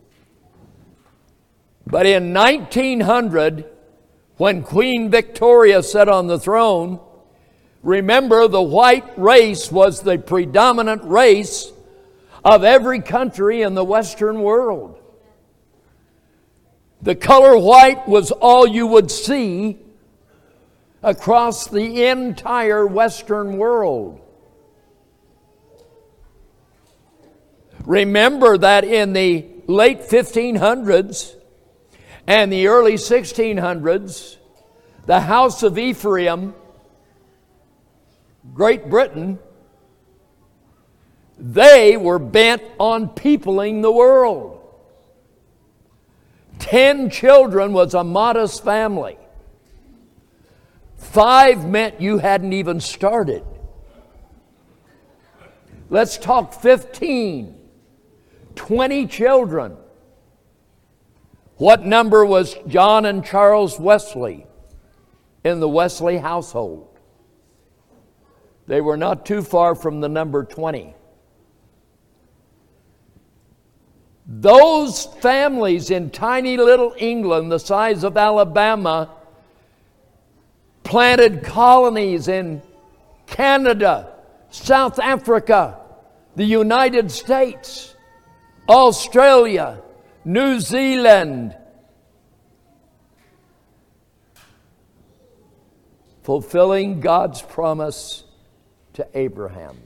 But 1.86 2.07
in 2.07 2.32
1900, 2.32 3.66
when 4.36 4.62
Queen 4.62 5.11
Victoria 5.11 5.82
sat 5.82 6.09
on 6.09 6.28
the 6.28 6.38
throne, 6.38 6.99
remember 7.82 8.49
the 8.49 8.62
white 8.62 9.18
race 9.18 9.70
was 9.70 10.01
the 10.01 10.18
predominant 10.18 11.05
race 11.05 11.72
of 12.45 12.64
every 12.64 13.01
country 13.01 13.62
in 13.62 13.74
the 13.74 13.84
Western 13.84 14.42
world. 14.42 14.99
The 17.03 17.14
color 17.14 17.59
white 17.59 18.09
was 18.09 18.30
all 18.30 18.66
you 18.66 18.86
would 18.86 19.11
see 19.11 19.78
across 21.05 21.68
the 21.68 22.07
entire 22.07 22.86
Western 22.86 23.59
world. 23.59 24.20
Remember 27.84 28.57
that 28.57 28.84
in 28.84 29.12
the 29.12 29.44
late 29.66 30.00
1500s, 30.00 31.36
and 32.26 32.50
the 32.50 32.68
early 32.68 32.94
1600s, 32.94 34.38
the 35.05 35.20
House 35.20 35.62
of 35.62 35.76
Ephraim, 35.76 36.55
Great 38.55 38.88
Britain, 38.88 39.38
they 41.38 41.98
were 41.98 42.18
bent 42.18 42.62
on 42.78 43.11
peopling 43.11 43.82
the 43.82 43.92
world. 43.92 44.61
Ten 46.59 47.11
children 47.11 47.74
was 47.74 47.92
a 47.92 48.05
modest 48.05 48.64
family. 48.64 49.18
Five 51.05 51.68
meant 51.68 52.00
you 52.00 52.18
hadn't 52.18 52.52
even 52.55 52.80
started. 52.80 53.44
Let's 55.90 56.18
talk 56.18 56.52
15, 56.55 57.55
20 58.57 59.07
children. 59.07 59.76
What 61.57 61.84
number 61.84 62.24
was 62.24 62.57
John 62.66 63.05
and 63.05 63.24
Charles 63.24 63.78
Wesley 63.78 64.46
in 65.44 65.61
the 65.61 65.68
Wesley 65.68 66.18
household? 66.18 66.98
They 68.66 68.80
were 68.80 68.96
not 68.96 69.24
too 69.24 69.42
far 69.42 69.76
from 69.76 70.00
the 70.00 70.09
number 70.09 70.42
20. 70.42 70.96
Those 74.26 75.05
families 75.20 75.90
in 75.90 76.11
tiny 76.11 76.57
little 76.57 76.94
England, 76.98 77.52
the 77.52 77.59
size 77.59 78.02
of 78.02 78.16
Alabama, 78.16 79.11
planted 80.85 81.43
colonies 81.43 82.28
in 82.28 82.62
Canada, 83.26 84.12
South 84.51 85.01
Africa, 85.01 85.80
the 86.37 86.45
United 86.45 87.11
States, 87.11 87.97
Australia, 88.68 89.80
New 90.24 90.61
Zealand. 90.61 91.57
Fulfilling 96.22 97.01
God's 97.01 97.43
promise 97.43 98.24
to 98.95 99.07
Abraham. 99.14 99.76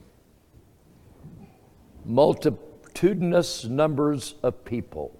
Multitudinous 2.04 3.64
numbers 3.64 4.34
of 4.42 4.64
people. 4.64 5.18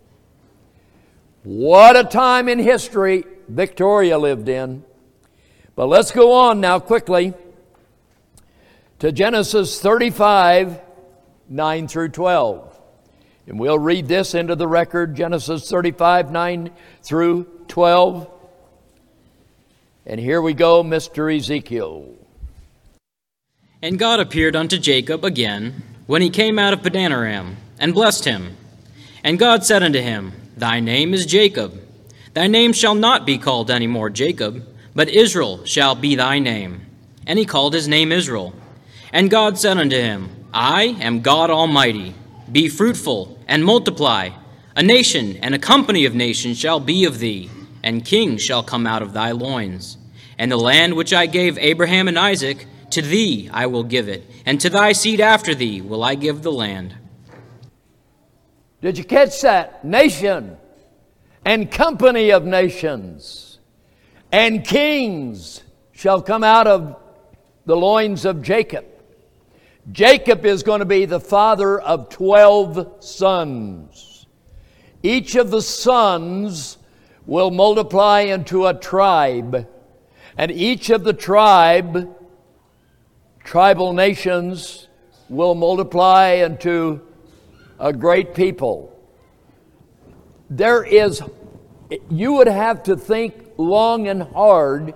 What 1.43 1.97
a 1.97 2.05
time 2.05 2.49
in 2.49 2.59
history 2.59 3.24
Victoria 3.49 4.18
lived 4.18 4.49
in. 4.49 4.85
But 5.79 5.87
let's 5.87 6.11
go 6.11 6.33
on 6.33 6.61
now 6.61 6.81
quickly 6.81 7.35
to 8.99 9.12
Genesis 9.12 9.81
35 9.81 10.81
9 11.49 11.87
through 11.87 12.09
12. 12.09 12.81
And 13.47 13.61
we'll 13.61 13.79
read 13.79 14.09
this 14.09 14.35
into 14.35 14.57
the 14.57 14.66
record 14.66 15.14
Genesis 15.14 15.70
35 15.70 16.33
9 16.33 16.72
through 17.05 17.45
12. 17.68 18.29
And 20.05 20.18
here 20.18 20.43
we 20.43 20.53
go, 20.53 20.83
Mr. 20.83 21.33
Ezekiel. 21.33 22.12
And 23.81 24.01
God 24.01 24.18
appeared 24.18 24.57
unto 24.57 24.79
Jacob 24.79 25.24
again 25.24 25.85
when 26.09 26.22
he 26.22 26.31
came 26.31 26.59
out 26.59 26.72
of 26.72 26.81
Padanaram, 26.81 27.55
and 27.79 27.95
blessed 27.95 28.24
him. 28.24 28.57
And 29.22 29.39
God 29.39 29.64
said 29.64 29.85
unto 29.85 30.01
him, 30.01 30.33
Thy 30.57 30.81
name 30.81 31.14
is 31.14 31.24
Jacob. 31.24 31.81
Thy 32.35 32.49
name 32.49 32.72
shall 32.72 32.97
not 32.97 33.24
be 33.24 33.39
called 33.39 33.70
any 33.70 33.87
more 33.87 34.11
Jacob, 34.11 34.66
but 34.99 35.09
Israel 35.11 35.64
shall 35.64 35.94
be 35.94 36.16
thy 36.16 36.40
name. 36.40 36.84
And 37.24 37.38
he 37.38 37.44
called 37.44 37.72
his 37.72 37.86
name 37.86 38.11
Israel. 38.11 38.53
And 39.12 39.30
God 39.30 39.57
said 39.57 39.78
unto 39.78 39.94
him, 39.94 40.28
I 40.53 40.86
am 40.99 41.20
God 41.20 41.51
Almighty. 41.51 42.16
Be 42.51 42.68
fruitful 42.68 43.38
and 43.46 43.64
multiply. 43.64 44.30
A 44.74 44.82
nation 44.82 45.36
and 45.36 45.55
a 45.55 45.59
company 45.61 46.05
of 46.05 46.16
nations 46.16 46.59
shall 46.59 46.80
be 46.80 47.05
of 47.05 47.20
thee, 47.20 47.49
and 47.84 48.05
kings 48.05 48.42
shall 48.42 48.64
come 48.64 48.88
out 48.88 49.03
of 49.03 49.12
thy 49.12 49.30
loins. 49.30 49.99
And 50.36 50.51
the 50.51 50.57
land 50.57 50.94
which 50.94 51.12
I 51.12 51.26
gave 51.26 51.57
Abraham 51.59 52.09
and 52.09 52.18
Isaac, 52.18 52.66
to 52.90 53.01
thee 53.01 53.49
I 53.53 53.66
will 53.66 53.84
give 53.84 54.09
it, 54.09 54.28
and 54.44 54.61
to 54.62 54.68
thy 54.68 54.90
seed 54.90 55.20
after 55.20 55.55
thee 55.55 55.80
will 55.80 56.03
I 56.03 56.16
give 56.16 56.42
the 56.42 56.51
land. 56.51 56.96
Did 58.80 58.99
you 58.99 59.05
catch 59.05 59.42
that? 59.42 59.84
Nation 59.84 60.57
and 61.44 61.70
company 61.70 62.30
of 62.30 62.44
nations 62.44 63.47
and 64.33 64.64
kings 64.64 65.62
shall 65.93 66.22
come 66.22 66.45
out 66.45 66.66
of 66.66 66.97
the 67.64 67.76
loins 67.76 68.24
of 68.24 68.43
Jacob. 68.43 68.85
Jacob 69.91 70.45
is 70.45 70.62
going 70.62 70.81
to 70.81 70.87
be 70.87 71.07
the 71.07 71.20
father 71.20 71.81
of 71.81 72.11
12 72.11 73.03
sons. 73.03 74.26
Each 75.03 75.35
of 75.35 75.51
the 75.51 75.62
sons 75.62 76.76
will 77.26 77.51
multiply 77.51 78.20
into 78.20 78.66
a 78.66 78.74
tribe, 78.74 79.68
and 80.37 80.51
each 80.51 80.91
of 80.91 81.05
the 81.05 81.12
tribe, 81.12 82.14
tribal 83.45 83.93
nations, 83.93 84.89
will 85.29 85.55
multiply 85.55 86.31
into 86.33 87.01
a 87.79 87.93
great 87.93 88.35
people. 88.35 88.95
There 90.51 90.83
is, 90.83 91.22
you 92.11 92.33
would 92.35 92.49
have 92.49 92.83
to 92.85 92.97
think 92.97 93.47
long 93.59 94.09
and 94.09 94.23
hard 94.23 94.95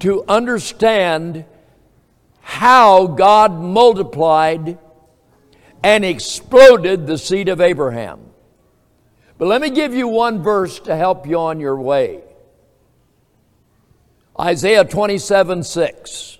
to 0.00 0.24
understand 0.28 1.46
how 2.40 3.06
God 3.06 3.60
multiplied 3.60 4.78
and 5.82 6.04
exploded 6.04 7.06
the 7.06 7.16
seed 7.16 7.48
of 7.48 7.60
Abraham. 7.60 8.20
But 9.38 9.48
let 9.48 9.60
me 9.60 9.70
give 9.70 9.94
you 9.94 10.08
one 10.08 10.42
verse 10.42 10.80
to 10.80 10.96
help 10.96 11.26
you 11.26 11.38
on 11.38 11.60
your 11.60 11.80
way 11.80 12.22
Isaiah 14.38 14.84
27 14.84 15.62
6. 15.62 16.38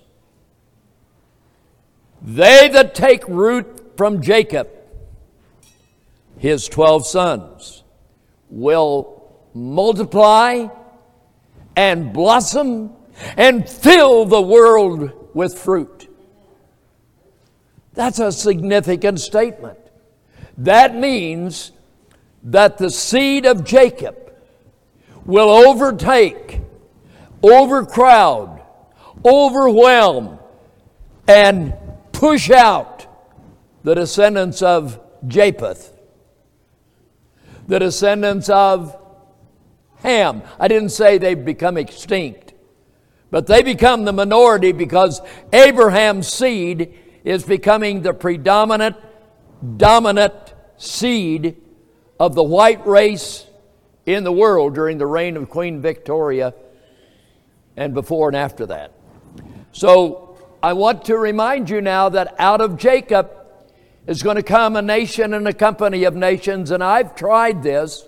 They 2.21 2.67
that 2.69 2.93
take 2.93 3.27
root 3.27 3.93
from 3.95 4.21
Jacob, 4.21 4.69
his 6.37 6.67
twelve 6.67 7.05
sons, 7.05 7.83
will 8.49 9.31
multiply 9.53 10.67
and 11.77 12.11
blossom 12.11 12.91
and 13.37 13.69
fill 13.69 14.25
the 14.25 14.41
world 14.41 15.29
with 15.35 15.57
fruit. 15.57 16.09
That's 17.93 18.19
a 18.19 18.31
significant 18.31 19.21
statement. 19.21 19.77
That 20.57 20.95
means 20.95 21.71
that 22.43 22.79
the 22.79 22.89
seed 22.89 23.45
of 23.45 23.63
Jacob 23.63 24.33
will 25.23 25.49
overtake, 25.49 26.61
overcrowd, 27.43 28.61
overwhelm, 29.23 30.39
and 31.27 31.75
push 32.11 32.49
out 32.49 33.05
the 33.83 33.93
descendants 33.93 34.63
of 34.63 34.99
Japheth, 35.27 35.93
the 37.67 37.77
descendants 37.77 38.49
of 38.49 38.95
Ham. 40.03 40.41
I 40.59 40.67
didn't 40.67 40.89
say 40.89 41.17
they've 41.17 41.43
become 41.43 41.77
extinct, 41.77 42.53
but 43.31 43.47
they 43.47 43.61
become 43.61 44.05
the 44.05 44.13
minority 44.13 44.71
because 44.71 45.21
Abraham's 45.51 46.27
seed 46.27 46.93
is 47.23 47.43
becoming 47.43 48.01
the 48.01 48.13
predominant, 48.13 48.95
dominant 49.77 50.33
seed 50.77 51.57
of 52.19 52.35
the 52.35 52.43
white 52.43 52.85
race 52.85 53.45
in 54.05 54.23
the 54.23 54.31
world 54.31 54.73
during 54.73 54.97
the 54.97 55.05
reign 55.05 55.35
of 55.35 55.49
Queen 55.49 55.81
Victoria 55.81 56.53
and 57.75 57.93
before 57.93 58.29
and 58.29 58.37
after 58.37 58.65
that. 58.65 58.93
So 59.71 60.37
I 60.63 60.73
want 60.73 61.05
to 61.05 61.17
remind 61.17 61.69
you 61.69 61.81
now 61.81 62.09
that 62.09 62.35
out 62.39 62.61
of 62.61 62.77
Jacob 62.77 63.31
is 64.07 64.23
going 64.23 64.37
to 64.37 64.43
come 64.43 64.75
a 64.75 64.81
nation 64.81 65.33
and 65.33 65.47
a 65.47 65.53
company 65.53 66.05
of 66.05 66.15
nations, 66.15 66.71
and 66.71 66.83
I've 66.83 67.15
tried 67.15 67.61
this. 67.61 68.07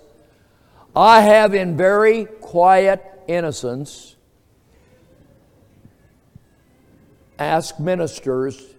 I 0.94 1.20
have, 1.20 1.54
in 1.54 1.76
very 1.76 2.24
quiet 2.24 3.04
innocence, 3.28 4.16
asked 7.38 7.78
ministers 7.78 8.74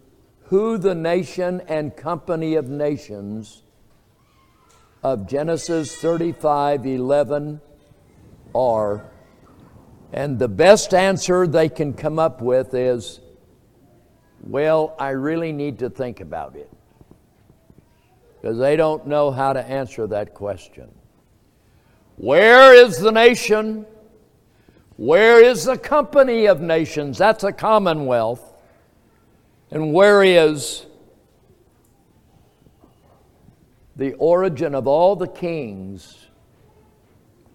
who 0.46 0.78
the 0.78 0.94
nation 0.94 1.62
and 1.68 1.96
company 1.96 2.56
of 2.56 2.68
nations 2.68 3.64
of 5.04 5.28
Genesis 5.28 5.96
35 5.96 6.86
11 6.86 7.62
are. 8.54 9.06
And 10.12 10.38
the 10.38 10.50
best 10.50 10.94
answer 10.94 11.48
they 11.48 11.70
can 11.70 11.94
come 11.94 12.20
up 12.20 12.42
with 12.42 12.74
is, 12.74 13.22
well, 14.42 14.96
I 15.00 15.12
really 15.12 15.54
need 15.54 15.80
to 15.80 15.90
think 15.90 16.20
about 16.20 16.58
it. 16.58 16.70
Because 18.42 18.58
they 18.58 18.76
don't 18.76 19.08
know 19.08 19.32
how 19.32 19.54
to 19.54 19.64
answer 19.64 20.08
that 20.08 20.34
question. 20.34 20.90
Where 22.22 22.76
is 22.76 23.00
the 23.00 23.12
nation? 23.12 23.84
Where 24.96 25.44
is 25.44 25.66
the 25.66 25.76
company 25.76 26.46
of 26.46 26.62
nations? 26.62 27.18
That's 27.18 27.44
a 27.44 27.52
commonwealth. 27.52 28.44
And 29.72 29.92
where 29.92 30.22
is 30.22 30.86
the 33.96 34.14
origin 34.20 34.76
of 34.76 34.86
all 34.86 35.16
the 35.16 35.28
kings? 35.28 36.28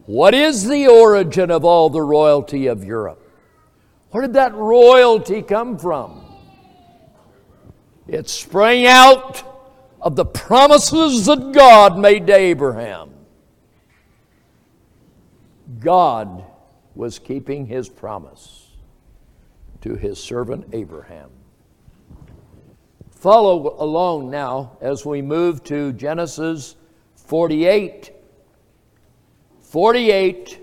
What 0.06 0.34
is 0.34 0.66
the 0.66 0.88
origin 0.88 1.52
of 1.52 1.64
all 1.64 1.88
the 1.88 2.02
royalty 2.02 2.66
of 2.66 2.82
Europe? 2.82 3.22
Where 4.10 4.22
did 4.22 4.32
that 4.32 4.52
royalty 4.56 5.42
come 5.42 5.78
from? 5.78 6.24
It 8.08 8.28
sprang 8.28 8.84
out 8.84 9.44
of 10.00 10.16
the 10.16 10.24
promises 10.24 11.26
that 11.26 11.52
God 11.52 12.00
made 12.00 12.26
to 12.26 12.34
Abraham. 12.34 13.15
God 15.80 16.44
was 16.94 17.18
keeping 17.18 17.66
his 17.66 17.88
promise 17.88 18.70
to 19.82 19.94
his 19.94 20.22
servant 20.22 20.68
Abraham. 20.72 21.30
Follow 23.10 23.76
along 23.78 24.30
now 24.30 24.76
as 24.80 25.04
we 25.04 25.22
move 25.22 25.64
to 25.64 25.92
Genesis 25.92 26.76
48. 27.14 28.12
48, 29.76 30.58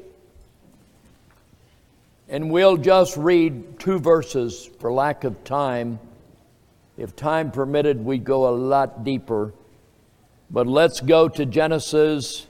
and 2.30 2.50
we'll 2.50 2.78
just 2.78 3.16
read 3.16 3.80
two 3.80 4.00
verses 4.00 4.70
for 4.80 4.92
lack 4.92 5.24
of 5.24 5.44
time. 5.44 6.00
If 6.98 7.16
time 7.16 7.52
permitted, 7.52 8.04
we'd 8.04 8.24
go 8.24 8.48
a 8.48 8.56
lot 8.56 9.04
deeper. 9.04 9.54
But 10.50 10.68
let's 10.68 11.00
go 11.00 11.28
to 11.28 11.46
Genesis 11.46 12.48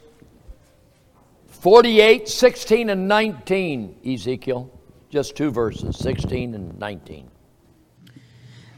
48, 1.64 2.28
16, 2.28 2.90
and 2.90 3.08
19, 3.08 3.96
Ezekiel. 4.06 4.70
Just 5.10 5.38
two 5.38 5.50
verses, 5.50 5.98
16 5.98 6.56
and 6.56 6.78
19. 6.78 7.32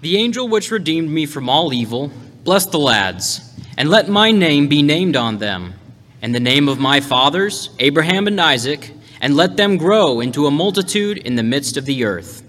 The 0.01 0.17
angel 0.17 0.47
which 0.47 0.69
redeemed 0.69 1.09
me 1.09 1.25
from 1.25 1.49
all 1.49 1.73
evil, 1.73 2.11
bless 2.43 2.67
the 2.67 2.77
lads, 2.77 3.59
and 3.75 3.89
let 3.89 4.07
my 4.07 4.29
name 4.29 4.67
be 4.67 4.83
named 4.83 5.15
on 5.15 5.39
them, 5.39 5.73
and 6.21 6.35
the 6.35 6.39
name 6.39 6.69
of 6.69 6.77
my 6.77 7.01
fathers, 7.01 7.71
Abraham 7.79 8.27
and 8.27 8.39
Isaac, 8.39 8.91
and 9.19 9.35
let 9.35 9.57
them 9.57 9.77
grow 9.77 10.19
into 10.19 10.45
a 10.45 10.51
multitude 10.51 11.17
in 11.17 11.33
the 11.33 11.41
midst 11.41 11.77
of 11.77 11.85
the 11.85 12.03
earth. 12.03 12.43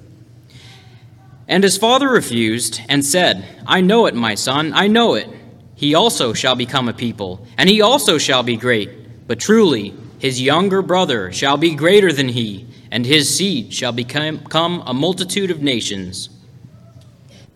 And 1.49 1.65
his 1.65 1.79
father 1.79 2.11
refused, 2.11 2.83
and 2.91 3.03
said, 3.03 3.63
I 3.67 3.81
know 3.81 4.05
it, 4.05 4.15
my 4.15 4.35
son, 4.35 4.75
I 4.75 4.87
know 4.87 5.15
it. 5.15 5.31
He 5.77 5.95
also 5.95 6.35
shall 6.35 6.57
become 6.57 6.91
a 6.91 6.93
people, 6.93 7.47
and 7.57 7.71
he 7.71 7.81
also 7.81 8.19
shall 8.19 8.43
be 8.43 8.59
great. 8.59 9.27
But 9.27 9.41
truly, 9.41 9.95
his 10.27 10.43
younger 10.43 10.83
brother 10.83 11.31
shall 11.31 11.57
be 11.57 11.77
greater 11.77 12.13
than 12.13 12.29
he, 12.29 12.67
and 12.91 13.07
his 13.07 13.33
seed 13.37 13.73
shall 13.73 13.93
become 13.93 14.83
a 14.85 14.93
multitude 14.93 15.53
of 15.53 15.63
nations. 15.63 16.31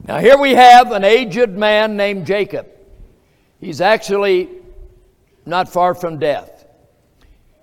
Now, 0.06 0.18
here 0.18 0.38
we 0.38 0.54
have 0.54 0.92
an 0.92 1.02
aged 1.02 1.50
man 1.50 1.96
named 1.96 2.28
Jacob. 2.28 2.68
He's 3.58 3.80
actually 3.80 4.48
not 5.44 5.68
far 5.68 5.96
from 5.96 6.20
death. 6.20 6.64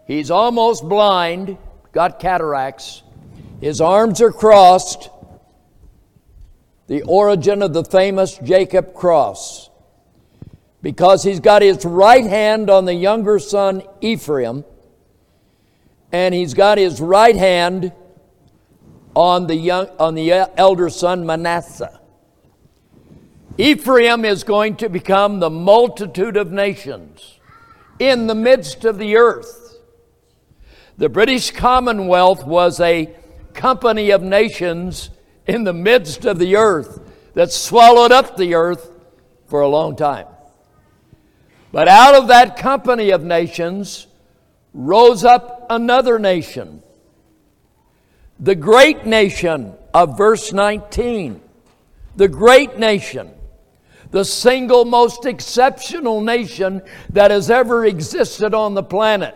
He's 0.07 0.29
almost 0.29 0.83
blind, 0.83 1.57
got 1.93 2.19
cataracts. 2.19 3.01
His 3.61 3.79
arms 3.79 4.19
are 4.19 4.33
crossed, 4.33 5.09
the 6.87 7.03
origin 7.03 7.61
of 7.61 7.71
the 7.71 7.85
famous 7.85 8.37
Jacob 8.39 8.93
cross, 8.93 9.69
because 10.81 11.23
he's 11.23 11.39
got 11.39 11.61
his 11.61 11.85
right 11.85 12.25
hand 12.25 12.69
on 12.69 12.83
the 12.83 12.93
younger 12.93 13.39
son 13.39 13.83
Ephraim, 14.01 14.65
and 16.11 16.33
he's 16.33 16.53
got 16.53 16.77
his 16.77 17.01
right 17.01 17.35
hand 17.35 17.91
on 19.15 19.47
the, 19.47 19.55
young, 19.55 19.89
on 19.99 20.15
the 20.15 20.31
uh, 20.31 20.47
elder 20.57 20.89
son 20.89 21.25
Manasseh. 21.25 21.99
Ephraim 23.57 24.23
is 24.23 24.43
going 24.43 24.75
to 24.75 24.89
become 24.89 25.39
the 25.39 25.49
multitude 25.49 26.37
of 26.37 26.51
nations 26.51 27.39
in 27.99 28.27
the 28.27 28.35
midst 28.35 28.85
of 28.85 28.99
the 28.99 29.17
earth. 29.17 29.79
The 30.97 31.09
British 31.09 31.51
Commonwealth 31.51 32.45
was 32.45 32.79
a 32.79 33.13
company 33.53 34.11
of 34.11 34.21
nations 34.21 35.09
in 35.47 35.63
the 35.63 35.73
midst 35.73 36.25
of 36.25 36.37
the 36.37 36.55
earth 36.55 37.01
that 37.33 37.51
swallowed 37.51 38.11
up 38.11 38.37
the 38.37 38.53
earth 38.53 38.91
for 39.47 39.61
a 39.61 39.67
long 39.67 39.95
time. 39.95 40.27
But 41.71 41.87
out 41.87 42.15
of 42.15 42.27
that 42.27 42.57
company 42.57 43.09
of 43.09 43.23
nations 43.23 44.07
rose 44.77 45.25
up 45.25 45.65
another 45.69 46.17
nation, 46.17 46.81
the 48.39 48.55
great 48.55 49.05
nation 49.05 49.73
of 49.93 50.17
verse 50.17 50.53
19. 50.53 51.41
The 52.15 52.27
great 52.27 52.79
nation 52.79 53.31
the 54.11 54.23
single 54.23 54.85
most 54.85 55.25
exceptional 55.25 56.21
nation 56.21 56.81
that 57.09 57.31
has 57.31 57.49
ever 57.51 57.85
existed 57.85 58.53
on 58.53 58.73
the 58.73 58.83
planet. 58.83 59.35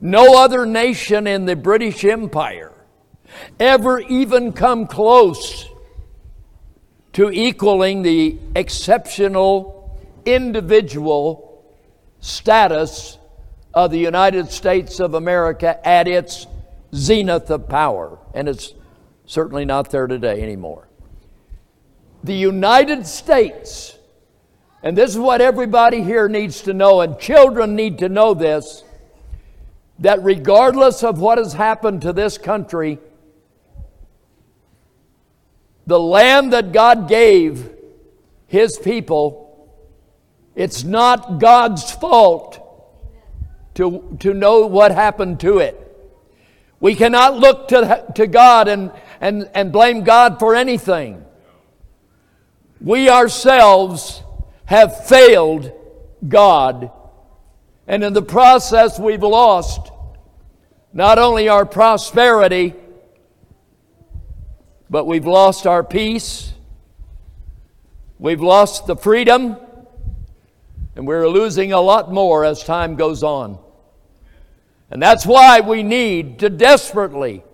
No 0.00 0.42
other 0.42 0.66
nation 0.66 1.26
in 1.26 1.44
the 1.44 1.56
British 1.56 2.04
Empire 2.04 2.72
ever 3.58 4.00
even 4.00 4.52
come 4.52 4.86
close 4.86 5.66
to 7.12 7.30
equaling 7.30 8.02
the 8.02 8.38
exceptional 8.54 9.98
individual 10.24 11.64
status 12.20 13.18
of 13.72 13.90
the 13.90 13.98
United 13.98 14.50
States 14.50 15.00
of 15.00 15.14
America 15.14 15.86
at 15.86 16.08
its 16.08 16.46
zenith 16.94 17.50
of 17.50 17.68
power. 17.68 18.18
And 18.34 18.48
it's 18.48 18.74
certainly 19.26 19.64
not 19.64 19.90
there 19.90 20.06
today 20.06 20.42
anymore 20.42 20.90
the 22.22 22.34
United 22.34 23.06
States, 23.06 23.96
and 24.82 24.96
this 24.96 25.10
is 25.10 25.18
what 25.18 25.40
everybody 25.40 26.02
here 26.02 26.28
needs 26.28 26.62
to 26.62 26.74
know, 26.74 27.00
and 27.00 27.18
children 27.18 27.74
need 27.74 27.98
to 27.98 28.08
know 28.08 28.34
this 28.34 28.84
that 29.98 30.22
regardless 30.22 31.04
of 31.04 31.20
what 31.20 31.36
has 31.36 31.52
happened 31.52 32.00
to 32.00 32.10
this 32.10 32.38
country, 32.38 32.98
the 35.86 36.00
land 36.00 36.54
that 36.54 36.72
God 36.72 37.06
gave 37.06 37.70
His 38.46 38.78
people, 38.78 39.70
it's 40.54 40.84
not 40.84 41.38
God's 41.38 41.90
fault 41.92 42.69
to, 43.74 44.16
to 44.20 44.34
know 44.34 44.66
what 44.66 44.92
happened 44.92 45.40
to 45.40 45.58
it. 45.58 45.76
We 46.80 46.94
cannot 46.94 47.36
look 47.36 47.68
to, 47.68 48.04
to 48.14 48.26
God 48.26 48.68
and, 48.68 48.90
and, 49.20 49.50
and 49.54 49.72
blame 49.72 50.02
God 50.02 50.38
for 50.38 50.54
anything. 50.54 51.24
We 52.80 53.10
ourselves 53.10 54.22
have 54.64 55.06
failed 55.06 55.72
God, 56.26 56.90
and 57.86 58.04
in 58.04 58.12
the 58.12 58.22
process, 58.22 58.98
we've 58.98 59.22
lost 59.22 59.90
not 60.92 61.18
only 61.18 61.48
our 61.48 61.66
prosperity, 61.66 62.74
but 64.88 65.06
we've 65.06 65.26
lost 65.26 65.66
our 65.66 65.84
peace, 65.84 66.52
we've 68.18 68.40
lost 68.40 68.86
the 68.86 68.96
freedom, 68.96 69.56
and 70.96 71.06
we're 71.06 71.28
losing 71.28 71.72
a 71.72 71.80
lot 71.80 72.12
more 72.12 72.44
as 72.44 72.64
time 72.64 72.96
goes 72.96 73.22
on. 73.22 73.58
And 74.90 75.00
that's 75.00 75.24
why 75.24 75.60
we 75.60 75.82
need 75.82 76.40
to 76.40 76.50
desperately 76.50 77.44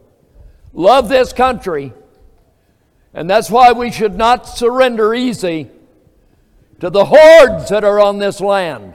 love 0.73 1.09
this 1.09 1.33
country. 1.33 1.93
And 3.13 3.29
that's 3.29 3.51
why 3.51 3.73
we 3.73 3.91
should 3.91 4.17
not 4.17 4.49
surrender 4.49 5.15
easy 5.15 5.71
to 6.81 6.91
the 6.91 7.05
hordes 7.05 7.69
that 7.69 7.85
are 7.85 8.01
on 8.01 8.19
this 8.19 8.41
land. 8.41 8.95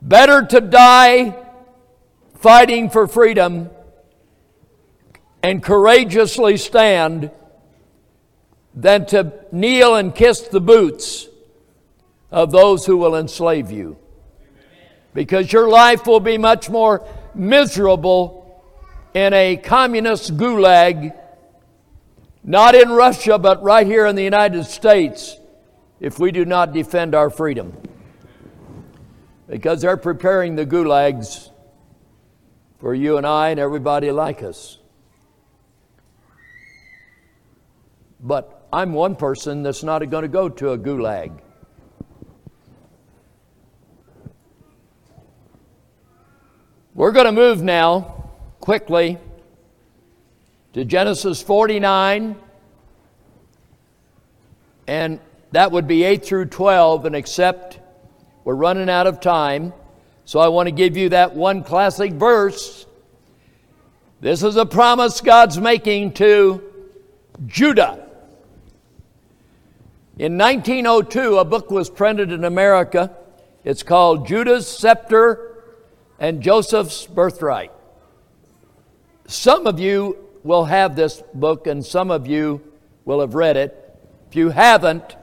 Better 0.00 0.44
to 0.46 0.60
die 0.60 1.36
fighting 2.34 2.90
for 2.90 3.06
freedom 3.06 3.70
and 5.42 5.62
courageously 5.62 6.56
stand 6.56 7.30
than 8.74 9.06
to 9.06 9.32
kneel 9.52 9.94
and 9.96 10.14
kiss 10.14 10.40
the 10.40 10.60
boots 10.60 11.28
of 12.32 12.50
those 12.50 12.86
who 12.86 12.96
will 12.96 13.14
enslave 13.14 13.70
you. 13.70 13.98
Because 15.14 15.52
your 15.52 15.68
life 15.68 16.06
will 16.06 16.20
be 16.20 16.38
much 16.38 16.70
more 16.70 17.06
miserable 17.34 18.64
in 19.12 19.34
a 19.34 19.58
communist 19.58 20.38
gulag, 20.38 21.14
not 22.42 22.74
in 22.74 22.90
Russia, 22.90 23.38
but 23.38 23.62
right 23.62 23.86
here 23.86 24.06
in 24.06 24.16
the 24.16 24.24
United 24.24 24.64
States, 24.64 25.36
if 26.00 26.18
we 26.18 26.32
do 26.32 26.46
not 26.46 26.72
defend 26.72 27.14
our 27.14 27.28
freedom. 27.28 27.76
Because 29.48 29.82
they're 29.82 29.98
preparing 29.98 30.56
the 30.56 30.64
gulags 30.64 31.50
for 32.78 32.94
you 32.94 33.18
and 33.18 33.26
I 33.26 33.50
and 33.50 33.60
everybody 33.60 34.10
like 34.10 34.42
us. 34.42 34.78
But 38.18 38.66
I'm 38.72 38.94
one 38.94 39.16
person 39.16 39.62
that's 39.62 39.82
not 39.82 39.98
going 40.08 40.22
to 40.22 40.28
go 40.28 40.48
to 40.48 40.70
a 40.70 40.78
gulag. 40.78 41.38
We're 46.94 47.12
going 47.12 47.24
to 47.24 47.32
move 47.32 47.62
now 47.62 48.28
quickly 48.60 49.16
to 50.74 50.84
Genesis 50.84 51.40
49, 51.40 52.36
and 54.86 55.18
that 55.52 55.72
would 55.72 55.88
be 55.88 56.04
8 56.04 56.22
through 56.22 56.46
12, 56.46 57.06
and 57.06 57.16
except 57.16 57.80
we're 58.44 58.56
running 58.56 58.90
out 58.90 59.06
of 59.06 59.20
time. 59.20 59.72
So 60.26 60.38
I 60.38 60.48
want 60.48 60.66
to 60.66 60.70
give 60.70 60.98
you 60.98 61.08
that 61.08 61.34
one 61.34 61.64
classic 61.64 62.12
verse. 62.12 62.84
This 64.20 64.42
is 64.42 64.56
a 64.56 64.66
promise 64.66 65.22
God's 65.22 65.56
making 65.56 66.12
to 66.14 66.62
Judah. 67.46 68.06
In 70.18 70.36
1902, 70.36 71.38
a 71.38 71.44
book 71.46 71.70
was 71.70 71.88
printed 71.88 72.32
in 72.32 72.44
America. 72.44 73.16
It's 73.64 73.82
called 73.82 74.26
Judah's 74.26 74.68
Scepter 74.68 75.51
and 76.18 76.42
Joseph's 76.42 77.06
Birthright. 77.06 77.72
Some 79.26 79.66
of 79.66 79.80
you 79.80 80.16
will 80.42 80.64
have 80.64 80.96
this 80.96 81.22
book, 81.34 81.66
and 81.66 81.84
some 81.84 82.10
of 82.10 82.26
you 82.26 82.60
will 83.04 83.20
have 83.20 83.34
read 83.34 83.56
it. 83.56 83.78
If 84.28 84.36
you 84.36 84.50
haven't, 84.50 85.16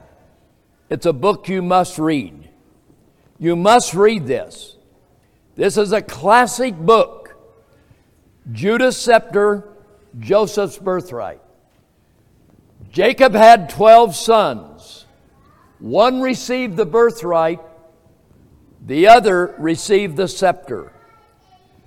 it's 0.88 1.06
a 1.06 1.12
book 1.12 1.48
you 1.48 1.62
must 1.62 1.98
read. 1.98 2.48
You 3.38 3.56
must 3.56 3.94
read 3.94 4.26
this. 4.26 4.76
This 5.56 5.76
is 5.76 5.92
a 5.92 6.02
classic 6.02 6.76
book 6.76 7.36
Judah's 8.52 8.96
Scepter, 8.96 9.68
Joseph's 10.18 10.78
Birthright. 10.78 11.40
Jacob 12.90 13.34
had 13.34 13.70
12 13.70 14.16
sons. 14.16 15.06
One 15.78 16.20
received 16.20 16.76
the 16.76 16.86
birthright, 16.86 17.60
the 18.84 19.08
other 19.08 19.54
received 19.58 20.16
the 20.16 20.28
scepter. 20.28 20.92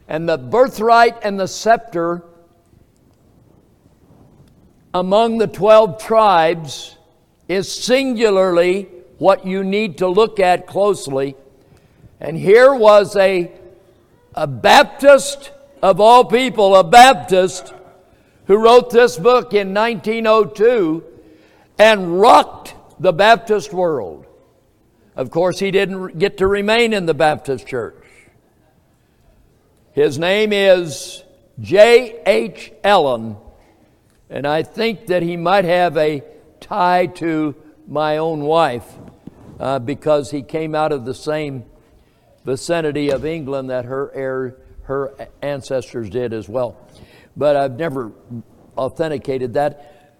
And 0.07 0.27
the 0.27 0.37
birthright 0.37 1.17
and 1.23 1.39
the 1.39 1.47
scepter 1.47 2.23
among 4.93 5.37
the 5.37 5.47
12 5.47 6.01
tribes 6.01 6.97
is 7.47 7.71
singularly 7.71 8.87
what 9.17 9.45
you 9.45 9.63
need 9.63 9.97
to 9.99 10.07
look 10.07 10.39
at 10.39 10.67
closely. 10.67 11.35
And 12.19 12.37
here 12.37 12.73
was 12.73 13.15
a 13.15 13.51
a 14.35 14.47
Baptist 14.47 15.51
of 15.81 15.99
all 15.99 16.25
people, 16.25 16.75
a 16.75 16.83
Baptist 16.83 17.73
who 18.47 18.57
wrote 18.57 18.89
this 18.89 19.17
book 19.17 19.53
in 19.53 19.73
1902 19.73 21.03
and 21.77 22.19
rocked 22.19 22.75
the 22.99 23.13
Baptist 23.13 23.73
world. 23.73 24.22
Of 25.15 25.29
course, 25.29 25.59
he 25.59 25.71
didn't 25.71 26.17
get 26.17 26.37
to 26.37 26.47
remain 26.47 26.93
in 26.93 27.05
the 27.05 27.13
Baptist 27.13 27.67
church. 27.67 27.95
His 29.91 30.17
name 30.17 30.51
is 30.51 31.23
J.H. 31.59 32.73
Allen, 32.83 33.37
and 34.29 34.47
I 34.47 34.63
think 34.63 35.07
that 35.07 35.21
he 35.21 35.37
might 35.37 35.65
have 35.65 35.97
a 35.97 36.23
tie 36.59 37.05
to 37.05 37.55
my 37.87 38.17
own 38.17 38.41
wife 38.41 38.91
uh, 39.59 39.77
because 39.77 40.31
he 40.31 40.41
came 40.41 40.73
out 40.73 40.91
of 40.91 41.05
the 41.05 41.13
same 41.13 41.65
vicinity 42.43 43.11
of 43.11 43.25
England 43.25 43.69
that 43.69 43.85
her 43.85 44.57
her 44.83 45.13
ancestors 45.41 46.09
did 46.09 46.33
as 46.33 46.49
well. 46.49 46.77
But 47.37 47.55
I've 47.55 47.77
never 47.77 48.11
authenticated 48.77 49.53
that. 49.53 50.11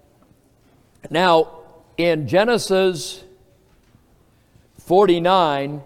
Now, 1.09 1.59
in 1.97 2.27
Genesis 2.27 3.23
49, 4.85 5.81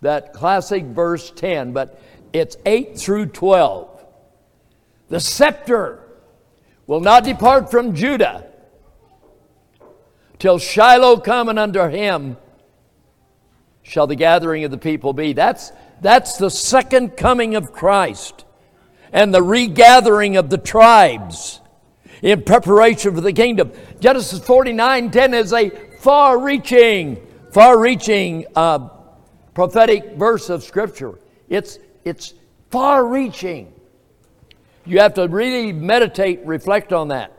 that 0.00 0.32
classic 0.32 0.84
verse 0.84 1.30
10, 1.30 1.72
but 1.72 2.00
it's 2.32 2.56
8 2.66 2.98
through 2.98 3.26
12. 3.26 4.04
The 5.08 5.20
scepter 5.20 6.00
will 6.86 7.00
not 7.00 7.24
depart 7.24 7.70
from 7.70 7.94
Judah 7.94 8.46
till 10.38 10.58
Shiloh 10.58 11.18
come 11.18 11.48
and 11.48 11.58
under 11.58 11.88
him 11.88 12.36
shall 13.82 14.06
the 14.06 14.16
gathering 14.16 14.64
of 14.64 14.70
the 14.70 14.78
people 14.78 15.12
be. 15.12 15.32
That's, 15.32 15.72
that's 16.00 16.36
the 16.36 16.50
second 16.50 17.16
coming 17.16 17.54
of 17.54 17.72
Christ 17.72 18.44
and 19.12 19.32
the 19.32 19.42
regathering 19.42 20.36
of 20.36 20.50
the 20.50 20.58
tribes 20.58 21.60
in 22.22 22.42
preparation 22.42 23.14
for 23.14 23.20
the 23.20 23.32
kingdom. 23.32 23.70
Genesis 24.00 24.44
49 24.44 25.10
10 25.10 25.34
is 25.34 25.52
a 25.52 25.70
far 26.00 26.38
reaching, 26.38 27.24
far 27.54 27.78
reaching 27.78 28.44
uh, 28.56 28.88
prophetic 29.54 30.16
verse 30.16 30.50
of 30.50 30.64
Scripture. 30.64 31.20
It's, 31.48 31.78
it's 32.04 32.34
far 32.70 33.06
reaching. 33.06 33.72
You 34.84 34.98
have 34.98 35.14
to 35.14 35.28
really 35.28 35.72
meditate, 35.72 36.44
reflect 36.44 36.92
on 36.92 37.08
that. 37.08 37.32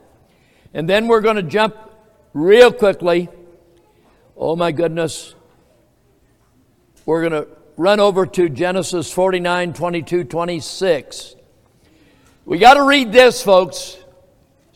And 0.74 0.90
then 0.90 1.08
we're 1.08 1.20
going 1.20 1.36
to 1.36 1.44
jump 1.44 1.76
real 2.34 2.72
quickly. 2.72 3.28
Oh 4.38 4.56
my 4.56 4.72
goodness. 4.72 5.36
We're 7.06 7.28
going 7.28 7.44
to 7.44 7.50
run 7.76 8.00
over 8.00 8.26
to 8.26 8.48
Genesis 8.48 9.12
49, 9.12 9.74
22, 9.74 10.24
26. 10.24 11.36
We 12.46 12.58
got 12.58 12.76
to 12.76 12.84
read 12.84 13.12
this, 13.12 13.44
folks. 13.44 13.98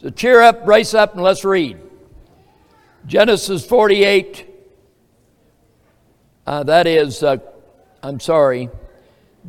So 0.01 0.09
cheer 0.09 0.41
up, 0.41 0.65
brace 0.65 0.93
up, 0.93 1.13
and 1.13 1.23
let's 1.23 1.45
read. 1.45 1.77
Genesis 3.05 3.65
48, 3.65 4.48
uh, 6.49 6.63
that 6.63 6.87
is, 6.87 7.21
uh, 7.21 7.37
I'm 8.01 8.19
sorry, 8.19 8.69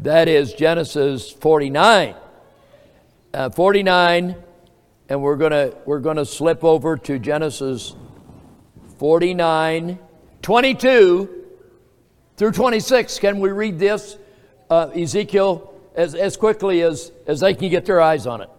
that 0.03 0.29
is 0.29 0.53
Genesis 0.53 1.31
49. 1.31 2.15
Uh, 3.33 3.49
49, 3.49 4.37
and 5.09 5.23
we're 5.23 5.37
going 5.37 5.75
we're 5.87 6.01
to 6.01 6.27
slip 6.27 6.63
over 6.63 6.99
to 6.99 7.19
Genesis 7.19 7.95
49, 8.99 9.99
22 10.43 11.45
through 12.37 12.53
26. 12.53 13.19
Can 13.19 13.41
we 13.41 13.49
read 13.49 13.79
this, 13.79 14.19
uh, 14.69 14.89
Ezekiel, 14.89 15.73
as, 15.95 16.15
as 16.15 16.37
quickly 16.37 16.83
as, 16.83 17.13
as 17.27 17.41
they 17.41 17.55
can 17.55 17.71
get 17.71 17.87
their 17.87 18.03
eyes 18.03 18.27
on 18.27 18.43
it? 18.43 18.51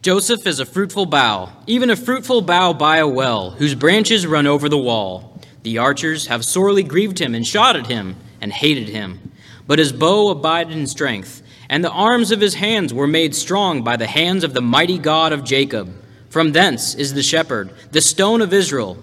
Joseph 0.00 0.46
is 0.46 0.60
a 0.60 0.64
fruitful 0.64 1.06
bough, 1.06 1.50
even 1.66 1.90
a 1.90 1.96
fruitful 1.96 2.42
bough 2.42 2.72
by 2.72 2.98
a 2.98 3.08
well, 3.08 3.50
whose 3.50 3.74
branches 3.74 4.28
run 4.28 4.46
over 4.46 4.68
the 4.68 4.78
wall. 4.78 5.37
The 5.62 5.78
archers 5.78 6.26
have 6.28 6.44
sorely 6.44 6.82
grieved 6.82 7.20
him 7.20 7.34
and 7.34 7.46
shot 7.46 7.76
at 7.76 7.86
him 7.88 8.16
and 8.40 8.52
hated 8.52 8.88
him. 8.88 9.20
but 9.68 9.78
his 9.78 9.92
bow 9.92 10.30
abided 10.30 10.76
in 10.76 10.86
strength, 10.86 11.42
and 11.68 11.84
the 11.84 11.90
arms 11.90 12.32
of 12.32 12.40
his 12.40 12.54
hands 12.54 12.92
were 12.92 13.06
made 13.06 13.34
strong 13.34 13.84
by 13.84 13.96
the 13.96 14.06
hands 14.06 14.42
of 14.42 14.54
the 14.54 14.62
mighty 14.62 14.98
God 14.98 15.30
of 15.30 15.44
Jacob. 15.44 15.92
From 16.30 16.52
thence 16.52 16.94
is 16.94 17.12
the 17.12 17.22
shepherd, 17.22 17.70
the 17.92 18.00
stone 18.00 18.40
of 18.40 18.54
Israel, 18.54 18.96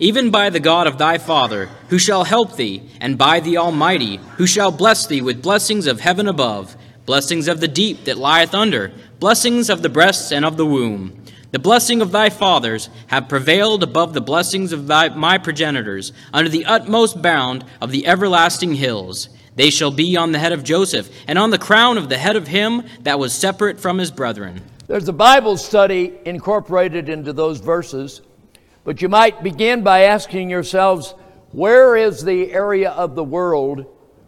even 0.00 0.30
by 0.30 0.50
the 0.50 0.60
God 0.60 0.88
of 0.88 0.98
thy 0.98 1.18
father, 1.18 1.70
who 1.88 1.98
shall 1.98 2.24
help 2.24 2.56
thee, 2.56 2.82
and 3.00 3.16
by 3.16 3.38
the 3.38 3.56
Almighty, 3.56 4.16
who 4.36 4.46
shall 4.46 4.72
bless 4.72 5.06
thee 5.06 5.20
with 5.20 5.42
blessings 5.42 5.86
of 5.86 6.00
heaven 6.00 6.26
above, 6.26 6.76
blessings 7.06 7.46
of 7.46 7.60
the 7.60 7.68
deep 7.68 8.04
that 8.04 8.18
lieth 8.18 8.54
under, 8.54 8.90
blessings 9.20 9.70
of 9.70 9.82
the 9.82 9.88
breasts 9.88 10.32
and 10.32 10.44
of 10.44 10.56
the 10.56 10.66
womb. 10.66 11.22
The 11.50 11.58
blessing 11.58 12.02
of 12.02 12.12
thy 12.12 12.28
fathers 12.28 12.90
have 13.06 13.28
prevailed 13.28 13.82
above 13.82 14.12
the 14.12 14.20
blessings 14.20 14.70
of 14.70 14.86
thy, 14.86 15.08
my 15.08 15.38
progenitors, 15.38 16.12
under 16.32 16.50
the 16.50 16.66
utmost 16.66 17.22
bound 17.22 17.64
of 17.80 17.90
the 17.90 18.06
everlasting 18.06 18.74
hills. 18.74 19.30
They 19.56 19.70
shall 19.70 19.90
be 19.90 20.14
on 20.14 20.32
the 20.32 20.38
head 20.38 20.52
of 20.52 20.62
Joseph, 20.62 21.08
and 21.26 21.38
on 21.38 21.50
the 21.50 21.58
crown 21.58 21.96
of 21.96 22.10
the 22.10 22.18
head 22.18 22.36
of 22.36 22.48
him 22.48 22.82
that 23.00 23.18
was 23.18 23.32
separate 23.32 23.80
from 23.80 23.96
his 23.96 24.10
brethren. 24.10 24.62
There's 24.88 25.08
a 25.08 25.12
Bible 25.12 25.56
study 25.56 26.18
incorporated 26.26 27.08
into 27.08 27.32
those 27.32 27.60
verses, 27.60 28.20
but 28.84 29.00
you 29.00 29.08
might 29.08 29.42
begin 29.42 29.82
by 29.82 30.02
asking 30.02 30.50
yourselves 30.50 31.14
where 31.52 31.96
is 31.96 32.22
the 32.22 32.52
area 32.52 32.90
of 32.90 33.14
the 33.14 33.24
world 33.24 33.86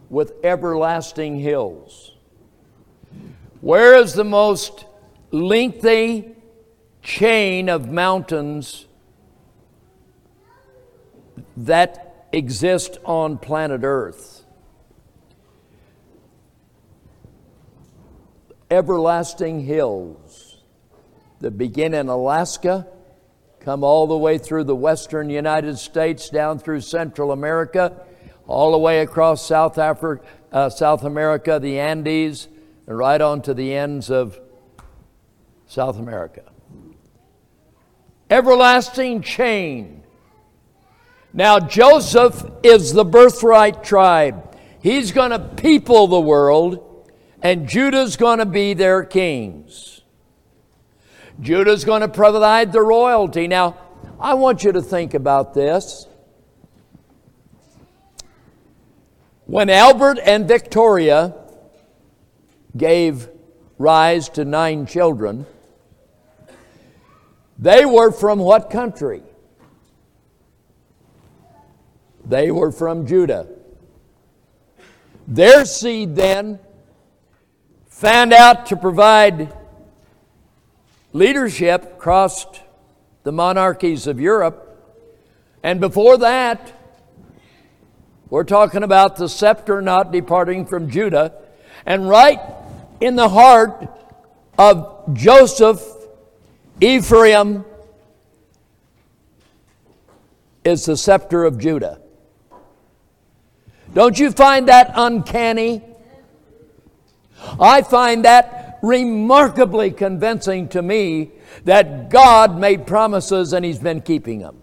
with 0.09 0.33
everlasting 0.43 1.39
hills? 1.39 2.14
Where 3.61 3.95
is 3.95 4.14
the 4.14 4.25
most 4.25 4.87
lengthy 5.31 6.35
chain 7.03 7.68
of 7.68 7.90
mountains 7.90 8.86
that 11.57 12.26
exist 12.32 12.98
on 13.05 13.38
planet 13.38 13.80
Earth? 13.82 14.40
everlasting 18.70 19.64
hills 19.64 20.59
that 21.40 21.53
begin 21.53 21.92
in 21.94 22.09
Alaska, 22.09 22.86
come 23.59 23.82
all 23.82 24.07
the 24.07 24.16
way 24.16 24.38
through 24.38 24.64
the 24.64 24.76
western 24.76 25.28
United 25.28 25.78
States, 25.78 26.30
down 26.30 26.59
through 26.59 26.80
Central 26.80 27.32
America, 27.32 28.01
all 28.46 28.72
the 28.72 28.78
way 28.78 29.01
across 29.01 29.44
South 29.44 29.78
Africa, 29.78 30.24
uh, 30.53 30.70
South 30.70 31.05
America, 31.05 31.59
the 31.61 31.78
Andes, 31.78 32.48
and 32.86 32.96
right 32.96 33.20
on 33.20 33.42
to 33.42 33.55
the 33.55 33.74
ends 33.74 34.11
of 34.11 34.38
South 35.66 35.98
America. 35.98 36.49
Everlasting 38.31 39.22
chain. 39.22 40.05
Now, 41.33 41.59
Joseph 41.61 42.45
is 42.62 42.93
the 42.93 43.05
birthright 43.05 43.85
tribe. 43.85 44.57
He's 44.81 45.12
going 45.12 45.31
to 45.33 45.39
people 45.39 46.07
the 46.07 46.20
world 46.20 46.87
and 47.43 47.68
Judah's 47.68 48.16
going 48.16 48.39
to 48.39 48.47
be 48.47 48.74
their 48.74 49.05
kings. 49.05 50.03
Judah's 51.41 51.85
going 51.85 52.03
to 52.03 52.09
provide 52.09 52.72
the 52.72 52.83
royalty. 52.83 53.49
Now, 53.49 53.76
I 54.18 54.35
want 54.35 54.62
you 54.62 54.72
to 54.72 54.83
think 54.83 55.14
about 55.14 55.55
this. 55.55 56.07
When 59.47 59.70
Albert 59.70 60.18
and 60.24 60.47
Victoria 60.47 61.35
gave 62.76 63.28
rise 63.78 64.28
to 64.31 64.45
nine 64.45 64.87
children, 64.87 65.47
they 67.61 67.85
were 67.85 68.11
from 68.11 68.39
what 68.39 68.71
country? 68.71 69.23
They 72.25 72.51
were 72.51 72.73
from 72.73 73.07
Judah. 73.07 73.47
Their 75.29 75.67
seed 75.67 76.17
then 76.17 76.59
found 77.89 78.33
out 78.33 78.67
to 78.67 78.77
provide 78.77 79.55
leadership 81.13 81.83
across 81.83 82.47
the 83.25 83.33
monarchies 83.33 84.07
of 84.07 84.19
Europe. 84.19 84.67
And 85.63 85.81
before 85.81 86.17
that, 86.17 86.73
we're 88.31 88.45
talking 88.45 88.83
about 88.83 89.17
the 89.17 89.29
scepter 89.29 89.83
not 89.83 90.13
departing 90.13 90.65
from 90.65 90.89
Judah. 90.89 91.35
And 91.85 92.09
right 92.09 92.41
in 93.01 93.17
the 93.17 93.29
heart 93.29 93.87
of 94.57 95.13
Joseph, 95.13 95.83
Ephraim, 96.81 97.64
is 100.64 100.85
the 100.85 100.97
scepter 100.97 101.45
of 101.45 101.59
Judah. 101.59 102.01
Don't 103.95 104.18
you 104.18 104.31
find 104.31 104.68
that 104.68 104.93
uncanny? 104.95 105.83
I 107.59 107.83
find 107.83 108.24
that 108.24 108.78
remarkably 108.83 109.91
convincing 109.91 110.68
to 110.68 110.83
me 110.83 111.33
that 111.64 112.11
God 112.11 112.59
made 112.59 112.87
promises 112.87 113.53
and 113.53 113.64
He's 113.64 113.78
been 113.78 114.01
keeping 114.01 114.41
them. 114.41 114.59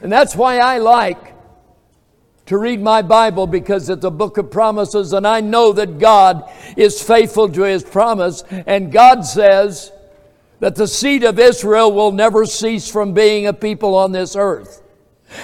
And 0.00 0.10
that's 0.10 0.34
why 0.34 0.58
I 0.58 0.78
like 0.78 1.34
to 2.46 2.58
read 2.58 2.80
my 2.80 3.02
Bible 3.02 3.46
because 3.46 3.88
it's 3.88 4.04
a 4.04 4.10
book 4.10 4.36
of 4.36 4.50
promises, 4.50 5.12
and 5.12 5.26
I 5.26 5.40
know 5.40 5.72
that 5.72 5.98
God 5.98 6.50
is 6.76 7.02
faithful 7.02 7.48
to 7.50 7.62
His 7.62 7.82
promise. 7.82 8.42
And 8.66 8.92
God 8.92 9.22
says 9.22 9.92
that 10.64 10.76
the 10.76 10.88
seed 10.88 11.24
of 11.24 11.38
Israel 11.38 11.92
will 11.92 12.10
never 12.10 12.46
cease 12.46 12.90
from 12.90 13.12
being 13.12 13.46
a 13.46 13.52
people 13.52 13.94
on 13.94 14.12
this 14.12 14.34
earth. 14.34 14.82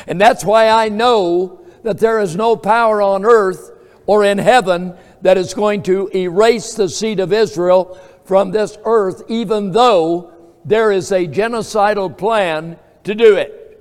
And 0.07 0.19
that's 0.19 0.47
why 0.47 0.71
I 0.71 0.89
know 0.89 1.61
that 1.83 1.99
there 1.99 2.21
is 2.21 2.35
no 2.37 2.57
power 2.57 3.03
on 3.03 3.27
earth 3.27 3.71
or 4.07 4.25
in 4.25 4.39
heaven 4.39 4.97
that 5.21 5.37
is 5.37 5.53
going 5.53 5.83
to 5.83 6.09
erase 6.17 6.73
the 6.73 6.89
seed 6.89 7.21
of 7.21 7.35
Israel 7.35 8.01
from 8.25 8.51
this 8.51 8.79
earth, 8.87 9.23
even 9.29 9.73
though 9.73 10.33
there 10.65 10.91
is 10.91 11.13
a 11.13 11.27
genocidal 11.27 12.17
plan 12.17 12.79
to 13.05 13.15
do 13.15 13.37
it. 13.37 13.79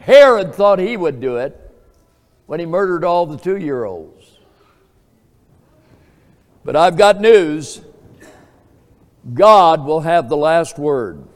Herod 0.00 0.52
thought 0.52 0.80
he 0.80 0.96
would 0.96 1.20
do 1.20 1.36
it 1.36 1.56
when 2.46 2.58
he 2.58 2.66
murdered 2.66 3.04
all 3.04 3.24
the 3.24 3.38
two 3.38 3.58
year 3.58 3.84
olds. 3.84 4.32
But 6.64 6.74
I've 6.74 6.96
got 6.96 7.20
news 7.20 7.82
God 9.32 9.84
will 9.86 10.00
have 10.00 10.28
the 10.28 10.36
last 10.36 10.78
word. 10.78 11.26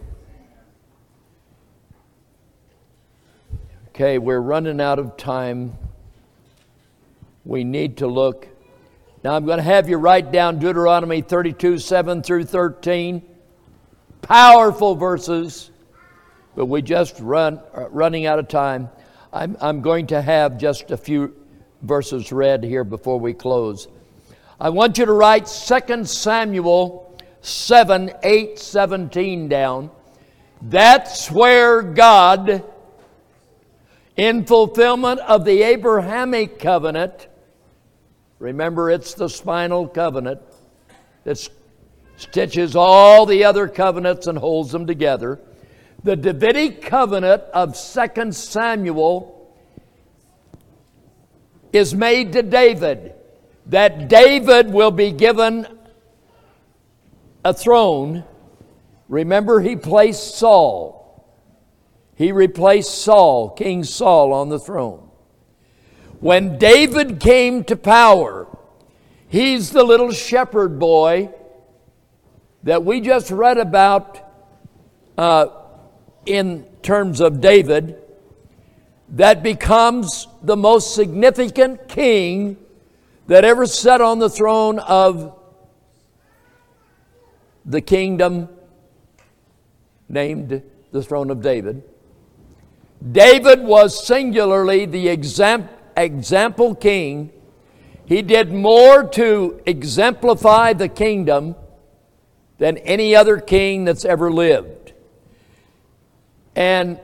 Okay, 3.88 4.18
we're 4.18 4.40
running 4.40 4.80
out 4.80 4.98
of 4.98 5.16
time 5.16 5.76
we 7.48 7.64
need 7.64 7.96
to 7.96 8.06
look. 8.06 8.46
Now 9.24 9.34
I'm 9.34 9.46
going 9.46 9.56
to 9.56 9.64
have 9.64 9.88
you 9.88 9.96
write 9.96 10.30
down 10.30 10.58
Deuteronomy 10.58 11.22
32 11.22 11.78
7 11.78 12.22
through 12.22 12.44
13. 12.44 13.22
Powerful 14.20 14.94
verses, 14.94 15.70
but 16.54 16.66
we 16.66 16.82
just 16.82 17.18
run 17.20 17.60
uh, 17.74 17.88
running 17.88 18.26
out 18.26 18.38
of 18.38 18.48
time. 18.48 18.90
I'm, 19.32 19.56
I'm 19.60 19.80
going 19.80 20.08
to 20.08 20.20
have 20.20 20.58
just 20.58 20.90
a 20.90 20.96
few 20.96 21.34
verses 21.82 22.30
read 22.32 22.62
here 22.62 22.84
before 22.84 23.18
we 23.18 23.32
close. 23.32 23.88
I 24.60 24.68
want 24.68 24.98
you 24.98 25.06
to 25.06 25.12
write 25.12 25.46
2 25.46 26.04
Samuel 26.04 27.07
7 27.40 28.12
8 28.22 28.58
17 28.58 29.48
down. 29.48 29.90
That's 30.60 31.30
where 31.30 31.82
God, 31.82 32.64
in 34.16 34.44
fulfillment 34.44 35.20
of 35.20 35.44
the 35.44 35.62
Abrahamic 35.62 36.58
covenant, 36.58 37.28
Remember, 38.38 38.90
it's 38.90 39.14
the 39.14 39.28
spinal 39.28 39.88
covenant 39.88 40.40
that 41.24 41.48
stitches 42.16 42.76
all 42.76 43.26
the 43.26 43.44
other 43.44 43.66
covenants 43.66 44.26
and 44.28 44.38
holds 44.38 44.70
them 44.70 44.86
together. 44.86 45.40
The 46.04 46.14
Davidic 46.14 46.82
covenant 46.82 47.42
of 47.52 47.76
2 47.76 48.32
Samuel 48.32 49.34
is 51.72 51.94
made 51.94 52.32
to 52.34 52.42
David 52.42 53.14
that 53.66 54.08
David 54.08 54.72
will 54.72 54.92
be 54.92 55.10
given 55.10 55.66
a 57.48 57.54
throne. 57.54 58.24
Remember, 59.08 59.60
he 59.60 59.74
placed 59.74 60.36
Saul. 60.36 61.24
He 62.14 62.30
replaced 62.30 63.02
Saul, 63.02 63.50
King 63.50 63.84
Saul, 63.84 64.32
on 64.32 64.50
the 64.50 64.58
throne. 64.58 65.08
When 66.20 66.58
David 66.58 67.20
came 67.20 67.64
to 67.64 67.76
power, 67.76 68.46
he's 69.28 69.70
the 69.70 69.84
little 69.84 70.12
shepherd 70.12 70.78
boy 70.78 71.30
that 72.64 72.84
we 72.84 73.00
just 73.00 73.30
read 73.30 73.56
about 73.56 74.20
uh, 75.16 75.46
in 76.26 76.64
terms 76.82 77.20
of 77.20 77.40
David 77.40 77.96
that 79.10 79.42
becomes 79.42 80.26
the 80.42 80.56
most 80.56 80.94
significant 80.94 81.88
king 81.88 82.58
that 83.26 83.44
ever 83.44 83.64
sat 83.64 84.02
on 84.02 84.18
the 84.18 84.28
throne 84.28 84.78
of 84.80 85.37
the 87.68 87.82
kingdom 87.82 88.48
named 90.08 90.62
the 90.90 91.02
throne 91.02 91.30
of 91.30 91.42
David. 91.42 91.82
David 93.12 93.62
was 93.62 94.04
singularly 94.04 94.86
the 94.86 95.08
example 95.08 95.74
example 95.96 96.74
king. 96.74 97.30
He 98.06 98.22
did 98.22 98.52
more 98.52 99.06
to 99.08 99.60
exemplify 99.66 100.72
the 100.72 100.88
kingdom 100.88 101.56
than 102.56 102.78
any 102.78 103.14
other 103.14 103.38
king 103.38 103.84
that's 103.84 104.04
ever 104.04 104.32
lived. 104.32 104.92
And 106.56 106.98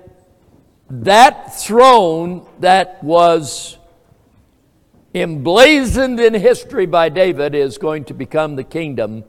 that 0.89 1.55
throne 1.55 2.47
that 2.61 3.03
was 3.03 3.79
emblazoned 5.15 6.21
in 6.21 6.35
history 6.35 6.87
by 6.87 7.09
David 7.09 7.55
is 7.55 7.79
going 7.79 8.05
to 8.05 8.15
become 8.15 8.57
the 8.57 8.65
kingdom 8.65 9.25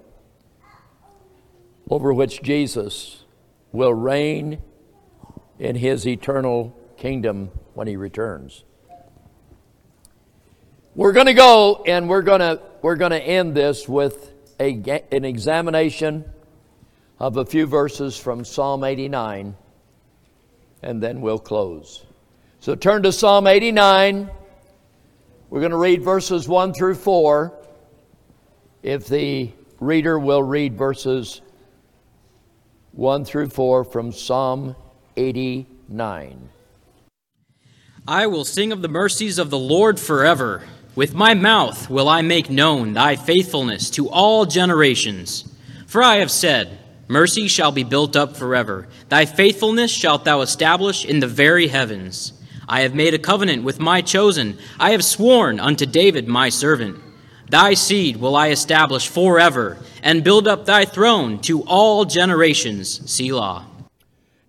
over 1.89 2.13
which 2.13 2.41
Jesus 2.41 3.23
will 3.71 3.93
reign 3.93 4.61
in 5.59 5.75
his 5.75 6.07
eternal 6.07 6.77
kingdom 6.97 7.51
when 7.73 7.87
he 7.87 7.95
returns. 7.95 8.63
We're 10.95 11.11
going 11.11 11.25
to 11.25 11.33
go 11.33 11.83
and 11.85 12.07
we're 12.07 12.21
going 12.21 12.39
to 12.39 12.61
we're 12.81 12.95
going 12.95 13.11
to 13.11 13.21
end 13.21 13.55
this 13.55 13.87
with 13.89 14.31
a, 14.59 15.01
an 15.11 15.25
examination 15.25 16.23
of 17.19 17.37
a 17.37 17.45
few 17.45 17.65
verses 17.65 18.17
from 18.17 18.45
Psalm 18.45 18.83
89 18.83 19.55
and 20.81 21.01
then 21.01 21.19
we'll 21.19 21.39
close. 21.39 22.05
So 22.59 22.75
turn 22.75 23.03
to 23.03 23.11
Psalm 23.11 23.47
89. 23.47 24.29
We're 25.49 25.59
going 25.59 25.71
to 25.71 25.77
read 25.77 26.03
verses 26.03 26.47
1 26.47 26.73
through 26.73 26.95
4. 26.95 27.53
If 28.83 29.07
the 29.07 29.51
reader 29.79 30.17
will 30.17 30.43
read 30.43 30.77
verses 30.77 31.41
1 32.95 33.25
through 33.25 33.49
4 33.49 33.83
from 33.83 34.13
Psalm 34.13 34.73
89. 35.17 36.49
I 38.07 38.27
will 38.27 38.45
sing 38.45 38.71
of 38.71 38.81
the 38.81 38.87
mercies 38.87 39.37
of 39.37 39.49
the 39.49 39.57
Lord 39.57 39.99
forever. 39.99 40.63
With 40.95 41.13
my 41.13 41.33
mouth 41.33 41.89
will 41.89 42.07
I 42.07 42.21
make 42.21 42.49
known 42.49 42.93
thy 42.93 43.17
faithfulness 43.17 43.89
to 43.91 44.09
all 44.09 44.45
generations. 44.45 45.43
For 45.87 46.01
I 46.01 46.17
have 46.17 46.31
said, 46.31 46.79
Mercy 47.09 47.49
shall 47.49 47.73
be 47.73 47.83
built 47.83 48.15
up 48.15 48.37
forever. 48.37 48.87
Thy 49.09 49.25
faithfulness 49.25 49.91
shalt 49.91 50.23
thou 50.23 50.39
establish 50.39 51.03
in 51.03 51.19
the 51.19 51.27
very 51.27 51.67
heavens. 51.67 52.31
I 52.65 52.81
have 52.81 52.95
made 52.95 53.13
a 53.13 53.19
covenant 53.19 53.63
with 53.63 53.77
my 53.77 54.01
chosen. 54.01 54.57
I 54.79 54.91
have 54.91 55.03
sworn 55.03 55.59
unto 55.59 55.85
David 55.85 56.29
my 56.29 56.47
servant. 56.47 57.01
Thy 57.49 57.75
seed 57.75 58.17
will 58.17 58.35
I 58.35 58.49
establish 58.49 59.07
forever, 59.07 59.77
and 60.01 60.23
build 60.23 60.47
up 60.47 60.65
thy 60.65 60.85
throne 60.85 61.39
to 61.41 61.61
all 61.63 62.05
generations. 62.05 63.09
Selah. 63.11 63.67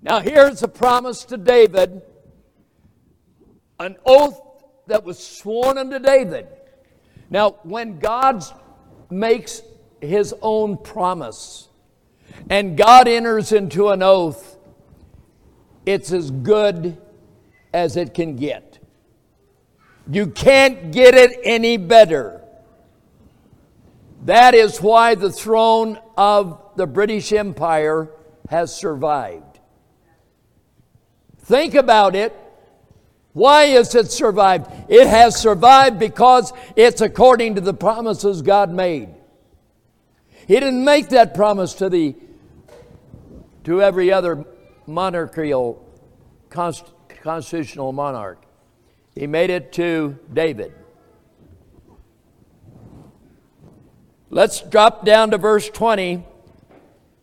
Now 0.02 0.20
here's 0.20 0.62
a 0.62 0.68
promise 0.68 1.24
to 1.24 1.36
David, 1.36 2.02
an 3.78 3.96
oath 4.06 4.40
that 4.86 5.04
was 5.04 5.18
sworn 5.18 5.78
unto 5.78 5.98
David. 5.98 6.46
Now, 7.28 7.56
when 7.64 7.98
God 7.98 8.44
makes 9.10 9.62
his 10.00 10.34
own 10.40 10.78
promise 10.78 11.68
and 12.48 12.76
God 12.76 13.08
enters 13.08 13.52
into 13.52 13.88
an 13.88 14.02
oath, 14.02 14.56
it's 15.84 16.12
as 16.12 16.30
good 16.30 16.96
as 17.72 17.96
it 17.96 18.14
can 18.14 18.36
get. 18.36 18.78
You 20.08 20.28
can't 20.28 20.92
get 20.92 21.14
it 21.14 21.40
any 21.42 21.76
better. 21.76 22.42
That 24.26 24.54
is 24.56 24.82
why 24.82 25.14
the 25.14 25.30
throne 25.30 26.00
of 26.16 26.60
the 26.74 26.86
British 26.86 27.32
Empire 27.32 28.10
has 28.50 28.74
survived. 28.74 29.60
Think 31.38 31.76
about 31.76 32.16
it. 32.16 32.36
Why 33.34 33.66
has 33.66 33.94
it 33.94 34.10
survived? 34.10 34.68
It 34.88 35.06
has 35.06 35.36
survived 35.36 36.00
because 36.00 36.52
it's 36.74 37.00
according 37.00 37.54
to 37.54 37.60
the 37.60 37.72
promises 37.72 38.42
God 38.42 38.72
made. 38.72 39.10
He 40.48 40.54
didn't 40.54 40.84
make 40.84 41.10
that 41.10 41.32
promise 41.32 41.74
to 41.74 41.88
the 41.88 42.16
to 43.62 43.80
every 43.80 44.12
other 44.12 44.44
monarchical 44.88 45.86
constitutional 46.50 47.92
monarch. 47.92 48.42
He 49.14 49.28
made 49.28 49.50
it 49.50 49.72
to 49.74 50.18
David. 50.32 50.72
Let's 54.28 54.60
drop 54.60 55.04
down 55.04 55.30
to 55.30 55.38
verse 55.38 55.70
20, 55.70 56.26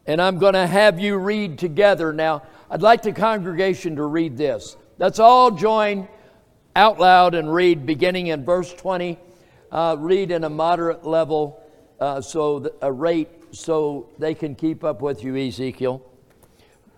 and 0.06 0.22
I'm 0.22 0.40
going 0.40 0.54
to 0.54 0.66
have 0.66 1.02
you 1.02 1.18
read 1.18 1.60
together. 1.60 2.14
Now, 2.14 2.44
I'd 2.70 2.82
like 2.82 3.02
the 3.02 3.12
congregation 3.12 3.98
to 3.98 4.04
read 4.04 4.38
this. 4.38 4.78
Let's 4.98 5.20
all 5.20 5.52
join 5.52 6.08
out 6.78 7.02
loud 7.02 7.36
and 7.36 7.54
read, 7.54 7.86
beginning 7.86 8.28
in 8.28 8.46
verse 8.46 8.74
20. 8.74 9.20
Uh, 9.70 9.98
read 10.00 10.32
in 10.32 10.46
a 10.46 10.50
moderate 10.50 11.06
level, 11.06 11.62
uh, 12.00 12.22
so 12.22 12.72
a 12.82 12.92
rate, 12.92 13.30
so 13.52 14.08
they 14.18 14.34
can 14.34 14.56
keep 14.56 14.86
up 14.86 15.02
with 15.02 15.26
you, 15.26 15.36
Ezekiel. 15.36 16.02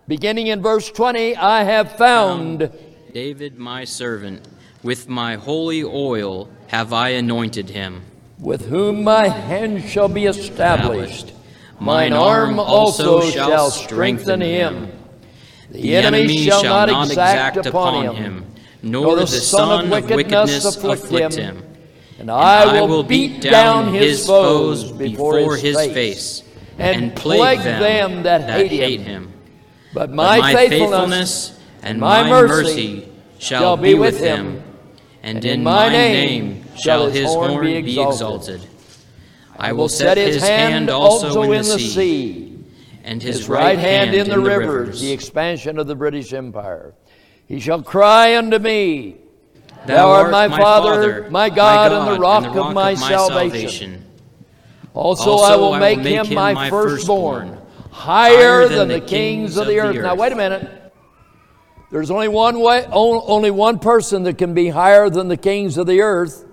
Beginning 0.07 0.47
in 0.47 0.61
verse 0.61 0.91
20, 0.91 1.35
I 1.35 1.63
have 1.63 1.93
found 1.93 2.71
David 3.11 3.57
my 3.57 3.85
servant, 3.85 4.47
with 4.83 5.09
my 5.09 5.35
holy 5.35 5.83
oil 5.83 6.47
have 6.67 6.93
I 6.93 7.09
anointed 7.09 7.71
him 7.71 8.03
with 8.39 8.67
whom 8.67 9.03
my 9.03 9.27
hand 9.27 9.83
shall 9.83 10.07
be 10.07 10.25
established. 10.25 11.33
Mine 11.79 12.13
arm 12.13 12.59
also 12.59 13.21
shall 13.29 13.69
strengthen 13.71 14.41
him. 14.41 14.91
The 15.71 15.95
enemy 15.95 16.43
shall 16.43 16.63
not 16.63 16.89
exact 16.89 17.57
upon 17.57 18.15
him, 18.15 18.45
nor 18.81 19.15
the 19.17 19.27
son 19.27 19.85
of 19.85 20.09
wickedness 20.09 20.65
afflict 20.65 21.35
him. 21.35 21.63
And 22.19 22.31
I 22.31 22.81
will 22.81 23.03
beat 23.03 23.41
down 23.41 23.93
his 23.93 24.25
foes 24.25 24.91
before 24.91 25.57
his 25.57 25.75
face, 25.75 26.43
and 26.77 27.15
plague 27.15 27.59
them 27.61 28.23
that 28.23 28.49
hate 28.49 29.01
him. 29.01 29.33
But 29.93 30.11
my 30.11 30.53
faithfulness 30.53 31.59
and 31.83 31.99
my 31.99 32.29
mercy 32.29 33.09
shall 33.37 33.77
be 33.77 33.95
with 33.95 34.19
him, 34.19 34.63
and 35.25 35.43
in 35.43 35.63
my 35.63 35.89
name 35.89 36.63
shall 36.77 37.09
his 37.09 37.25
horn 37.25 37.59
be 37.59 37.75
exalted. 37.75 38.61
I 39.57 39.73
will 39.73 39.89
set 39.89 40.17
his 40.17 40.41
hand 40.41 40.91
also 40.91 41.41
in 41.51 41.63
the 41.63 41.79
sea, 41.79 42.59
and 43.03 43.23
his 43.23 43.49
right 43.49 43.79
hand 43.79 44.13
in 44.13 44.29
the 44.29 44.39
rivers, 44.39 45.01
the 45.01 45.11
expansion 45.11 45.79
of 45.79 45.87
the 45.87 45.95
British 45.95 46.31
Empire. 46.31 46.93
He 47.47 47.59
shall 47.59 47.81
cry 47.81 48.37
unto 48.37 48.59
me, 48.59 49.17
Thou 49.87 50.09
art 50.09 50.31
my 50.31 50.47
Father, 50.47 51.27
my 51.31 51.49
God, 51.49 51.91
and 51.91 52.15
the 52.15 52.19
rock 52.19 52.55
of 52.55 52.75
my 52.75 52.93
salvation. 52.93 54.05
Also 54.93 55.37
I 55.37 55.55
will 55.55 55.77
make 55.77 55.99
him 55.99 56.35
my 56.35 56.69
firstborn, 56.69 57.57
higher 57.89 58.67
than 58.67 58.89
the 58.89 59.01
kings 59.01 59.57
of 59.57 59.65
the 59.65 59.79
earth. 59.79 59.95
Now 59.95 60.15
wait 60.15 60.33
a 60.33 60.35
minute. 60.35 60.84
There's 61.91 62.11
only 62.11 62.27
one 62.27 62.59
way, 62.59 62.85
only 62.91 63.51
one 63.51 63.79
person 63.79 64.23
that 64.23 64.37
can 64.37 64.53
be 64.53 64.69
higher 64.69 65.09
than 65.09 65.27
the 65.27 65.37
kings 65.37 65.77
of 65.77 65.87
the 65.87 66.01
earth, 66.01 66.45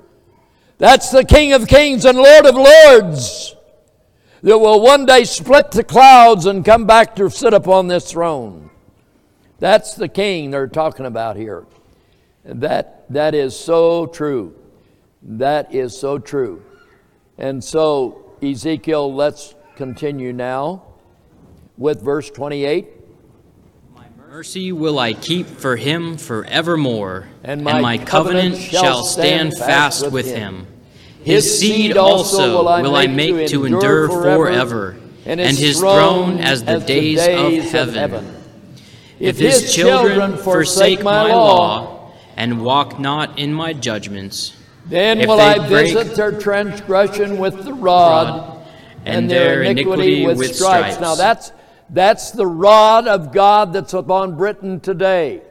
that's 0.82 1.10
the 1.10 1.24
King 1.24 1.52
of 1.52 1.68
Kings 1.68 2.04
and 2.04 2.18
Lord 2.18 2.44
of 2.44 2.56
Lords 2.56 3.54
that 4.42 4.58
will 4.58 4.80
one 4.80 5.06
day 5.06 5.22
split 5.22 5.70
the 5.70 5.84
clouds 5.84 6.46
and 6.46 6.64
come 6.64 6.86
back 6.86 7.14
to 7.14 7.30
sit 7.30 7.54
upon 7.54 7.86
this 7.86 8.10
throne. 8.10 8.68
That's 9.60 9.94
the 9.94 10.08
King 10.08 10.50
they're 10.50 10.66
talking 10.66 11.06
about 11.06 11.36
here. 11.36 11.66
That, 12.44 13.04
that 13.10 13.36
is 13.36 13.56
so 13.56 14.06
true. 14.06 14.56
That 15.22 15.72
is 15.72 15.96
so 15.96 16.18
true. 16.18 16.64
And 17.38 17.62
so, 17.62 18.34
Ezekiel, 18.42 19.14
let's 19.14 19.54
continue 19.76 20.32
now 20.32 20.82
with 21.78 22.02
verse 22.02 22.28
28. 22.28 22.88
Mercy 24.32 24.72
will 24.72 24.98
I 24.98 25.12
keep 25.12 25.46
for 25.46 25.76
him 25.76 26.16
forevermore, 26.16 27.28
and 27.44 27.62
my, 27.62 27.72
and 27.72 27.82
my 27.82 27.98
covenant, 27.98 28.54
covenant, 28.54 28.72
shall 28.72 29.04
stand 29.04 29.52
fast 29.54 30.10
with 30.10 30.24
him. 30.24 30.66
His 31.22 31.58
seed 31.60 31.98
also 31.98 32.64
will 32.80 32.96
I 32.96 33.08
make 33.08 33.48
to 33.48 33.66
endure 33.66 34.08
forever, 34.08 34.96
and 35.26 35.38
his 35.38 35.78
throne 35.78 36.38
as 36.38 36.64
the 36.64 36.78
days 36.80 37.20
of 37.74 37.92
heaven. 37.92 38.34
If 39.20 39.36
his 39.36 39.74
children 39.74 40.38
forsake 40.38 41.02
my 41.02 41.30
law 41.30 42.14
and 42.34 42.64
walk 42.64 42.98
not 42.98 43.38
in 43.38 43.52
my 43.52 43.74
judgments, 43.74 44.56
then 44.86 45.28
will 45.28 45.40
I 45.42 45.58
visit 45.68 46.16
their 46.16 46.40
transgression 46.40 47.36
with 47.36 47.66
the 47.66 47.74
rod 47.74 48.64
and 49.04 49.30
their 49.30 49.62
iniquity 49.62 50.24
with 50.24 50.54
stripes. 50.56 50.98
Now 50.98 51.16
that's 51.16 51.52
that's 51.92 52.30
the 52.30 52.46
rod 52.46 53.06
of 53.06 53.32
God 53.32 53.74
that's 53.74 53.92
upon 53.92 54.36
Britain 54.36 54.80
today. 54.80 55.42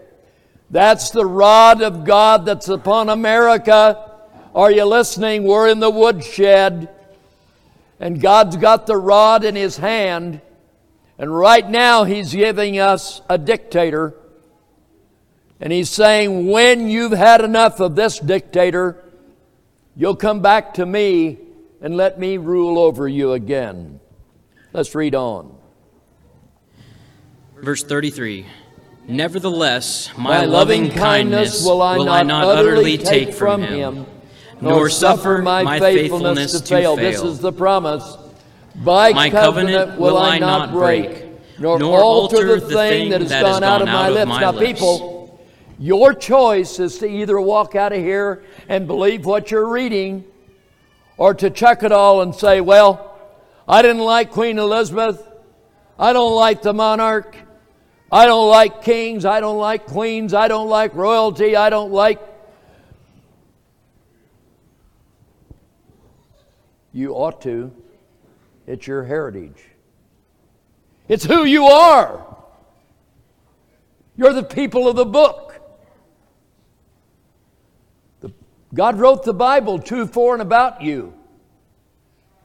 That's 0.71 1.11
the 1.11 1.25
rod 1.25 1.83
of 1.83 2.03
God 2.03 2.45
that's 2.45 2.67
upon 2.67 3.09
America. 3.09 4.09
Are 4.55 4.71
you 4.71 4.85
listening? 4.85 5.43
We're 5.43 5.69
in 5.69 5.79
the 5.79 5.89
woodshed, 5.89 6.89
and 7.99 8.19
God's 8.19 8.57
got 8.57 8.87
the 8.87 8.97
rod 8.97 9.45
in 9.45 9.55
His 9.55 9.77
hand, 9.77 10.41
and 11.19 11.37
right 11.37 11.69
now 11.69 12.05
He's 12.05 12.33
giving 12.33 12.79
us 12.79 13.21
a 13.29 13.37
dictator. 13.37 14.15
And 15.59 15.71
he's 15.71 15.91
saying, 15.91 16.47
when 16.47 16.89
you've 16.89 17.11
had 17.11 17.41
enough 17.41 17.79
of 17.79 17.95
this 17.95 18.17
dictator, 18.17 18.97
you'll 19.95 20.15
come 20.15 20.41
back 20.41 20.73
to 20.73 20.85
me 20.87 21.37
and 21.81 21.95
let 21.95 22.19
me 22.19 22.37
rule 22.37 22.79
over 22.79 23.07
you 23.07 23.33
again. 23.33 23.99
Let's 24.73 24.95
read 24.95 25.13
on. 25.13 25.60
Verse 27.61 27.83
33 27.83 28.47
Nevertheless, 29.07 30.09
my, 30.17 30.39
my 30.39 30.45
loving 30.45 30.89
kindness 30.89 31.63
will 31.63 31.81
I, 31.81 31.97
will 31.97 32.05
not, 32.05 32.19
I 32.19 32.23
not 32.23 32.45
utterly 32.45 32.97
take 32.97 33.33
from 33.33 33.61
him, 33.61 34.05
nor 34.61 34.89
suffer 34.89 35.39
my 35.39 35.79
faithfulness 35.79 36.59
to 36.59 36.67
fail. 36.67 36.95
This 36.95 37.21
is 37.21 37.39
the 37.39 37.51
promise. 37.51 38.17
By 38.75 39.11
my 39.11 39.29
covenant 39.29 39.99
will 39.99 40.17
I 40.17 40.39
not 40.39 40.71
break, 40.71 41.25
nor, 41.59 41.77
nor 41.77 41.99
alter 41.99 42.59
the 42.59 42.67
thing 42.67 43.09
that 43.09 43.21
has 43.21 43.29
gone 43.29 43.63
out 43.63 43.81
of 43.81 43.87
my 43.87 44.09
lips. 44.09 44.31
Now, 44.39 44.53
people, 44.53 45.39
your 45.77 46.13
choice 46.13 46.79
is 46.79 46.99
to 46.99 47.07
either 47.07 47.39
walk 47.41 47.75
out 47.75 47.91
of 47.91 47.99
here 47.99 48.43
and 48.69 48.87
believe 48.87 49.25
what 49.25 49.51
you're 49.51 49.67
reading, 49.67 50.23
or 51.17 51.33
to 51.33 51.49
chuck 51.49 51.83
it 51.83 51.91
all 51.91 52.21
and 52.21 52.33
say, 52.33 52.61
well, 52.61 53.19
I 53.67 53.81
didn't 53.81 54.03
like 54.03 54.31
Queen 54.31 54.57
Elizabeth. 54.57 55.27
I 55.99 56.13
don't 56.13 56.35
like 56.35 56.61
the 56.61 56.73
monarch. 56.73 57.35
I 58.11 58.25
don't 58.25 58.49
like 58.49 58.83
kings. 58.83 59.23
I 59.23 59.39
don't 59.39 59.57
like 59.57 59.85
queens. 59.85 60.33
I 60.33 60.47
don't 60.47 60.67
like 60.67 60.93
royalty. 60.95 61.55
I 61.55 61.69
don't 61.69 61.91
like. 61.91 62.19
You 66.93 67.13
ought 67.13 67.41
to. 67.43 67.71
It's 68.67 68.85
your 68.85 69.03
heritage, 69.03 69.63
it's 71.07 71.25
who 71.25 71.45
you 71.45 71.65
are. 71.65 72.27
You're 74.17 74.33
the 74.33 74.43
people 74.43 74.87
of 74.87 74.95
the 74.95 75.05
book. 75.05 75.55
The, 78.19 78.31
God 78.73 78.99
wrote 78.99 79.23
the 79.23 79.33
Bible 79.33 79.79
to, 79.79 80.05
for, 80.05 80.33
and 80.33 80.41
about 80.41 80.81
you 80.81 81.13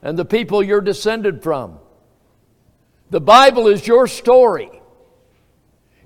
and 0.01 0.17
the 0.17 0.25
people 0.25 0.63
you're 0.63 0.81
descended 0.81 1.43
from. 1.43 1.79
The 3.09 3.21
Bible 3.21 3.67
is 3.67 3.85
your 3.85 4.07
story. 4.07 4.76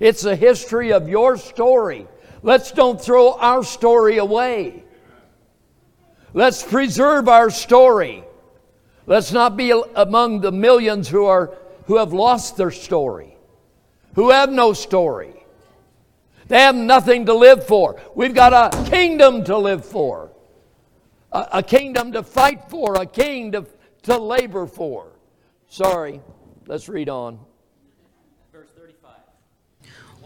It's 0.02 0.26
a 0.26 0.36
history 0.36 0.94
of 0.94 1.08
your 1.08 1.38
story. 1.38 2.08
Let's 2.42 2.72
don't 2.72 3.00
throw 3.00 3.34
our 3.34 3.64
story 3.64 4.18
away. 4.18 4.84
Let's 6.34 6.64
preserve 6.64 7.30
our 7.30 7.52
story. 7.52 8.24
Let's 9.06 9.32
not 9.32 9.56
be 9.56 9.70
among 9.96 10.42
the 10.42 10.52
millions 10.52 11.08
who, 11.08 11.26
are, 11.26 11.56
who 11.86 11.98
have 11.98 12.14
lost 12.14 12.58
their 12.58 12.72
story, 12.72 13.38
who 14.16 14.32
have 14.32 14.52
no 14.52 14.74
story. 14.74 15.36
They 16.48 16.62
have 16.62 16.74
nothing 16.76 17.28
to 17.28 17.36
live 17.36 17.68
for. 17.68 18.02
We've 18.16 18.34
got 18.34 18.54
a 18.54 18.90
kingdom 18.90 19.44
to 19.44 19.58
live 19.60 19.86
for, 19.86 20.32
a, 21.32 21.48
a 21.54 21.64
kingdom 21.64 22.12
to 22.14 22.24
fight 22.24 22.72
for, 22.72 22.96
a 22.96 23.06
king 23.06 23.52
to, 23.52 23.68
to 24.04 24.18
labor 24.18 24.66
for. 24.66 25.12
Sorry, 25.68 26.22
let's 26.66 26.90
read 26.90 27.08
on. 27.08 27.51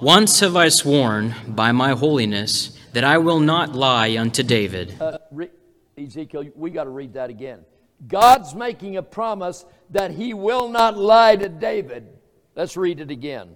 Once 0.01 0.41
have 0.41 0.57
I 0.57 0.67
sworn 0.67 1.34
by 1.47 1.72
my 1.72 1.91
holiness 1.91 2.77
that 2.91 3.05
I 3.05 3.17
will 3.17 3.39
not 3.39 3.76
lie 3.76 4.17
unto 4.17 4.43
David. 4.43 4.93
Uh, 4.99 5.17
re- 5.31 5.49
Ezekiel, 5.97 6.45
we 6.53 6.69
got 6.69 6.84
to 6.84 6.89
read 6.89 7.13
that 7.13 7.30
again. 7.30 7.61
God's 8.09 8.53
making 8.53 8.97
a 8.97 9.01
promise 9.01 9.65
that 9.91 10.11
he 10.11 10.34
will 10.34 10.67
not 10.67 10.97
lie 10.97 11.38
to 11.38 11.47
David. 11.47 12.09
Let's 12.55 12.76
read 12.76 12.99
it 12.99 13.09
again. 13.09 13.55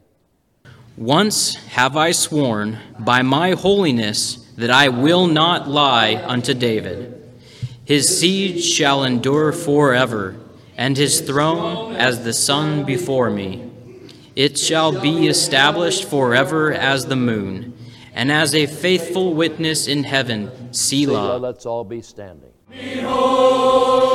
Once 0.95 1.55
have 1.55 1.97
I 1.97 2.11
sworn 2.11 2.77
by 2.97 3.21
my 3.21 3.51
holiness 3.51 4.37
that 4.57 4.69
I 4.69 4.87
will 4.87 5.27
not 5.27 5.67
lie 5.67 6.23
unto 6.25 6.53
David. 6.53 7.21
His 7.83 8.17
seed 8.17 8.63
shall 8.63 9.03
endure 9.03 9.51
forever, 9.51 10.37
and 10.77 10.95
his 10.95 11.19
throne 11.19 11.95
as 11.97 12.23
the 12.23 12.33
sun 12.33 12.85
before 12.85 13.29
me. 13.29 13.68
It 14.39 14.57
shall 14.57 14.97
be 14.97 15.27
established 15.27 16.05
forever 16.05 16.71
as 16.71 17.07
the 17.07 17.17
moon, 17.17 17.73
and 18.13 18.31
as 18.31 18.55
a 18.55 18.67
faithful 18.67 19.33
witness 19.33 19.85
in 19.85 20.05
heaven. 20.05 20.73
Selah. 20.73 21.35
Let's 21.35 21.65
all 21.65 21.83
be 21.83 22.01
standing. 22.01 22.53
Behold, 22.69 24.08